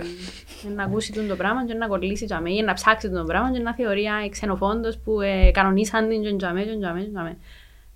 να 0.76 0.84
ακούσει 0.84 1.14
τον 1.14 1.28
το 1.28 1.36
πράγμα, 1.36 1.66
και 1.66 1.74
να 1.74 1.88
κολλήσει 1.88 2.26
τζαμί, 2.26 2.62
να 2.62 2.74
ψάξει 2.74 3.10
τον 3.10 3.18
το 3.18 3.24
πράγμα, 3.24 3.52
και 3.52 3.60
να 3.60 3.74
θεωρεί 3.74 4.06
ξενοφόντος 4.30 4.98
που 4.98 5.22
ε, 5.22 5.52
κανονίσαν 5.52 6.10
την 6.10 6.38
τζαμί, 6.38 6.66
τζαμί, 6.80 7.10
τζαμί. 7.12 7.38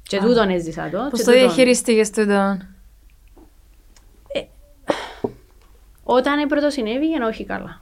Και 0.04 0.20
τούτον 0.20 0.50
έζησα 0.50 0.90
το. 0.90 1.08
Πώς 1.10 1.24
το 1.24 1.32
διαχειριστήκες 1.32 2.10
τούτον; 2.10 2.68
ε, 4.28 4.42
Όταν 6.04 6.40
η 6.40 6.48
πρώτο 6.48 6.70
συνέβη, 6.70 7.22
όχι 7.28 7.46
καλά. 7.46 7.82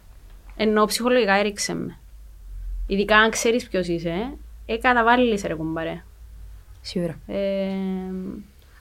Ενώ 0.55 0.85
ψυχολογικά 0.85 1.33
έριξε 1.33 1.73
με. 1.73 1.97
Ειδικά 2.87 3.17
αν 3.17 3.29
ξέρεις 3.29 3.67
ποιος 3.67 3.87
είσαι, 3.87 4.37
ε, 4.65 4.77
καταβάλεις 4.77 5.43
ρε 5.43 5.53
κουμπαρέ. 5.53 6.03
Σίγουρα. 6.81 7.19
Ε, 7.27 7.37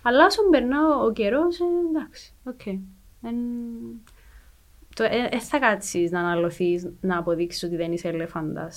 αλλά 0.08 0.24
όσο 0.24 0.42
περνά 0.50 0.96
ο 1.04 1.12
καιρός, 1.12 1.60
ε, 1.60 1.64
εντάξει, 1.88 2.34
οκ. 2.44 2.62
Το 4.94 5.04
Ε, 5.04 5.28
ε, 5.30 5.40
θα 5.40 5.58
κάτσεις 5.58 6.10
να 6.10 6.20
αναλωθείς 6.20 6.92
να 7.00 7.18
αποδείξεις 7.18 7.62
ότι 7.62 7.76
δεν 7.76 7.92
είσαι 7.92 8.08
ελέφαντας. 8.08 8.70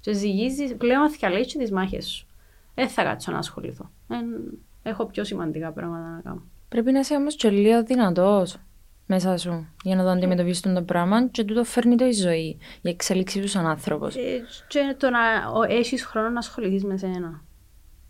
Σε 0.00 0.12
ζυγίζεις 0.12 0.74
πλέον 0.74 1.02
αθκιαλέεις 1.02 1.38
καλά 1.38 1.58
τις 1.58 1.70
μάχες 1.70 2.06
σου. 2.06 2.26
Δεν 2.74 2.88
θα 2.88 3.02
κάτσω 3.02 3.32
να 3.32 3.38
ασχοληθώ. 3.38 3.90
έχω 4.82 5.06
πιο 5.06 5.24
σημαντικά 5.24 5.72
πράγματα 5.72 6.08
να 6.08 6.20
κάνω. 6.20 6.42
Πρέπει 6.68 6.92
να 6.92 6.98
είσαι 6.98 7.14
όμως 7.14 7.36
και 7.36 7.50
δυνατός 7.86 8.58
μέσα 9.06 9.36
σου 9.36 9.68
για 9.82 9.96
να 9.96 10.02
το 10.02 10.08
ε. 10.08 10.12
αντιμετωπίσεις 10.12 10.60
τον 10.60 10.74
το 10.74 10.82
πράγμα 10.82 11.28
και 11.28 11.44
τούτο 11.44 11.64
φέρνει 11.64 11.96
το 11.96 12.06
η 12.06 12.12
ζωή, 12.12 12.58
η 12.82 12.88
εξέλιξή 12.88 13.40
σου 13.40 13.48
σαν 13.48 13.66
άνθρωπος. 13.66 14.16
Ε, 14.16 14.44
και 14.68 14.96
το 14.98 15.10
να 15.10 15.18
έχεις 15.68 16.04
χρόνο 16.04 16.28
να 16.28 16.38
ασχοληθείς 16.38 16.84
με 16.84 16.96
σένα. 16.96 17.44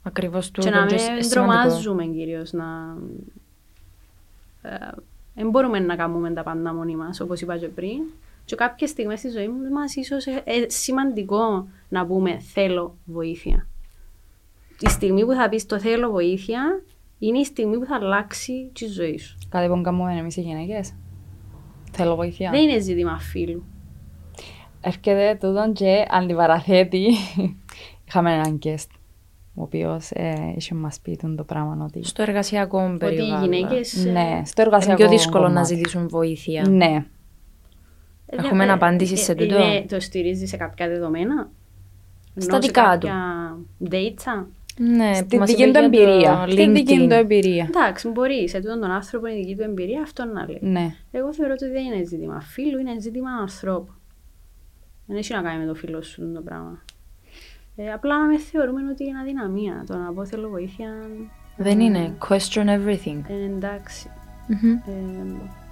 Ακριβώς 0.07 0.51
του. 0.51 0.61
Και 0.61 0.71
να 0.71 0.85
μην 0.85 1.31
τρομάζουμε 1.31 2.05
κυρίως 2.07 2.53
να... 2.53 2.97
Ε, 4.63 4.77
Δεν 5.35 5.51
μπορούμε 5.51 5.79
να 5.79 5.97
κάνουμε 5.97 6.31
τα 6.31 6.43
πάντα 6.43 6.75
μόνοι 6.75 6.97
μας 6.97 7.21
όπως 7.21 7.41
είπα 7.41 7.59
και 7.59 7.69
πριν. 7.69 8.03
Και 8.45 8.55
κάποια 8.55 8.87
στιγμή 8.87 9.17
στη 9.17 9.29
ζωή 9.29 9.49
μας, 9.73 9.97
ίσως 9.97 10.27
είναι 10.27 10.43
ε, 10.45 10.69
σημαντικό 10.69 11.69
να 11.89 12.07
πούμε 12.07 12.39
θέλω 12.39 12.97
βοήθεια. 13.05 13.67
Τη 14.79 14.91
στιγμή 14.91 15.25
που 15.25 15.33
θα 15.33 15.49
πεις 15.49 15.67
το 15.67 15.79
θέλω 15.79 16.11
βοήθεια, 16.11 16.83
είναι 17.19 17.39
η 17.39 17.45
στιγμή 17.45 17.79
που 17.79 17.85
θα 17.85 17.95
αλλάξει 17.95 18.71
τη 18.75 18.87
ζωή 18.87 19.19
σου. 19.19 19.39
Κάτι 19.49 19.69
που 19.69 19.81
κάνουμε 19.81 20.17
εμείς 20.19 20.37
οι 20.37 20.41
γυναίκες. 20.41 20.95
Θέλω 21.93 22.17
βοήθεια. 22.17 22.51
Δεν 22.51 22.63
είναι 22.63 22.79
ζήτημα 22.81 23.19
φίλου. 23.19 23.65
Έρχεται 24.81 25.39
τούτον 25.41 25.73
και 25.73 26.07
αντιπαραθέτει. 26.11 27.07
Είχαμε 28.07 28.33
έναν 28.33 28.59
guest 28.63 28.96
ο 29.59 29.63
οποίος 29.63 30.11
ε, 30.11 30.55
είχε 30.57 30.75
μας 30.75 31.01
πει 31.01 31.17
τον 31.17 31.37
το 31.37 31.45
πράγμα. 31.45 31.85
Ότι... 31.85 32.05
Στο 32.05 32.23
εργασιακό 32.23 32.97
περιβάλλον. 32.99 33.43
Ότι 33.43 33.57
οι 33.57 33.59
γυναίκες. 33.59 34.05
Ναι, 34.05 34.41
ε, 34.41 34.45
στο 34.45 34.63
εργασιακό. 34.63 35.03
Είναι 35.03 35.09
πιο 35.09 35.19
δύσκολο 35.19 35.47
κομμάτι. 35.47 35.55
να 35.55 35.65
ζητήσουν 35.65 36.09
βοήθεια. 36.09 36.69
Ναι. 36.69 37.05
Ε, 38.27 38.37
Έχουμε 38.37 38.65
ε, 38.65 38.71
απαντήσει 38.71 39.17
σε 39.17 39.33
ε, 39.33 39.35
ε, 39.35 39.39
τούτο; 39.39 39.63
Είναι, 39.63 39.85
το 39.89 40.01
στηρίζεις 40.01 40.49
σε 40.49 40.57
κάποια 40.57 40.89
δεδομένα; 40.89 41.51
Στατικά 42.37 42.99
του. 42.99 43.09
Data. 43.91 44.47
Ναι, 44.79 45.15
στην 45.15 45.45
δική 45.45 45.71
του 45.71 45.79
εμπειρία. 45.79 46.47
Στην 46.49 46.75
δική 46.75 47.07
του 47.09 47.15
εμπειρία. 47.15 47.65
Εντάξει, 47.75 48.09
μπορείς 48.09 48.51
σε 48.51 48.61
τούτον 48.61 48.81
τον 48.81 48.91
άνθρωπο 48.91 49.27
η 49.27 49.35
δική 49.35 49.57
του 49.57 49.63
εμπειρία 49.63 50.03
αυτό 50.03 50.25
να 50.25 50.47
λέει. 50.47 50.59
Ναι. 50.61 50.95
Εγώ 51.11 51.35
θεωρώ 51.35 51.53
ότι 51.53 51.69
δεν 51.69 51.85
είναι 51.85 52.05
ζήτημα 52.05 52.41
φίλου, 52.41 52.79
είναι 52.79 53.01
ζήτημα 53.01 53.31
ανθρώπου. 53.31 53.93
Δεν 55.07 55.17
έχει 55.17 55.33
να 55.33 55.43
κάνει 55.43 55.59
με 55.59 55.67
το 55.67 55.75
φίλο 55.75 56.03
σου 56.03 56.33
το 56.33 56.41
πράγμα. 56.41 56.83
Ε, 57.77 57.93
απλά 57.93 58.19
να 58.19 58.27
με 58.27 58.39
θεωρούμε 58.39 58.91
ότι 58.91 59.05
είναι 59.05 59.19
αδυναμία. 59.19 59.85
Το 59.87 59.97
να 59.97 60.13
πω 60.13 60.27
θέλω 60.27 60.49
βοήθεια. 60.49 60.89
Δεν 61.57 61.81
ε, 61.81 61.85
είναι. 61.85 62.15
Question 62.29 62.65
everything. 62.65 63.21
Ε, 63.29 63.45
εντάξει. 63.45 64.11
Mm-hmm. 64.49 64.89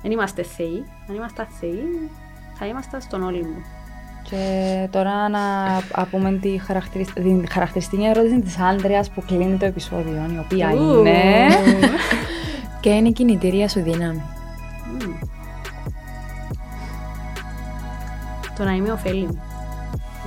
Είμαστε. 0.02 0.44
Αν 1.08 1.14
είμαστε 1.14 1.46
θεοί, 1.60 2.10
θα 2.54 2.66
είμαστε 2.66 3.00
στον 3.00 3.22
όλη 3.22 3.42
μου. 3.42 3.64
Και 4.30 4.88
τώρα 4.90 5.28
να 5.28 5.40
πούμε 6.10 6.32
τη 6.32 6.58
χαρακτηριστική, 6.58 8.04
ερώτηση 8.04 8.40
της 8.40 8.58
Άντρεα 8.58 9.04
που 9.14 9.22
κλείνει 9.26 9.56
το 9.56 9.64
επεισόδιο, 9.64 10.30
η 10.34 10.38
οποία 10.38 10.70
είναι... 10.70 11.46
και 12.80 12.90
είναι 12.90 13.08
η 13.08 13.12
κινητήρια 13.12 13.68
σου 13.68 13.82
δύναμη; 13.82 14.22
Το 18.56 18.64
να 18.64 18.72
είμαι 18.72 18.92
ωφέλιμη. 18.92 19.40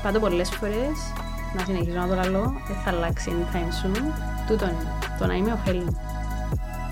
Πάντω 0.03 0.19
πολλές 0.19 0.49
φορές 0.49 1.13
να 1.57 1.63
συνεχίσω 1.65 1.97
να 1.97 2.07
το 2.07 2.29
λέω, 2.29 2.53
δεν 2.67 2.77
θα 2.83 2.89
αλλάξει 2.91 3.31
anytime 3.33 3.85
soon. 3.85 4.11
Τούτο 4.47 4.65
είναι. 4.65 4.91
Το 5.19 5.25
να 5.25 5.33
είμαι 5.33 5.51
ωφέλιμη. 5.51 5.97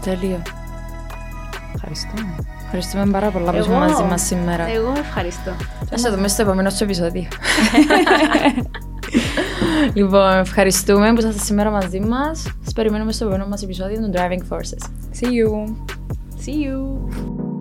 Τέλειο. 0.02 0.42
Ευχαριστούμε. 1.76 2.36
Ευχαριστούμε 2.64 3.06
πάρα 3.12 3.30
πολλά 3.30 3.52
που 3.52 3.58
ήσουν 3.58 3.74
μαζί 3.74 4.04
μας 4.04 4.22
σήμερα. 4.22 4.70
Εγώ 4.70 4.94
ευχαριστώ. 4.98 5.52
Θα 5.90 5.98
σε 5.98 6.10
δούμε 6.10 6.28
στο 6.28 6.42
επόμενο 6.42 6.70
σου 6.70 6.84
επεισόδιο. 6.84 7.28
λοιπόν, 9.94 10.38
ευχαριστούμε 10.38 11.14
που 11.14 11.20
είσαστε 11.20 11.44
σήμερα 11.44 11.70
μαζί 11.70 12.00
μας. 12.00 12.42
Σας 12.64 12.74
περιμένουμε 12.74 13.12
στο 13.12 13.26
επόμενο 13.26 13.48
μας 13.50 13.64
επεισόδιο 13.64 14.00
των 14.02 14.12
Driving 14.14 14.56
Forces. 14.56 14.90
See 15.20 15.30
you. 15.30 15.76
See 16.46 16.68
you. 16.68 17.55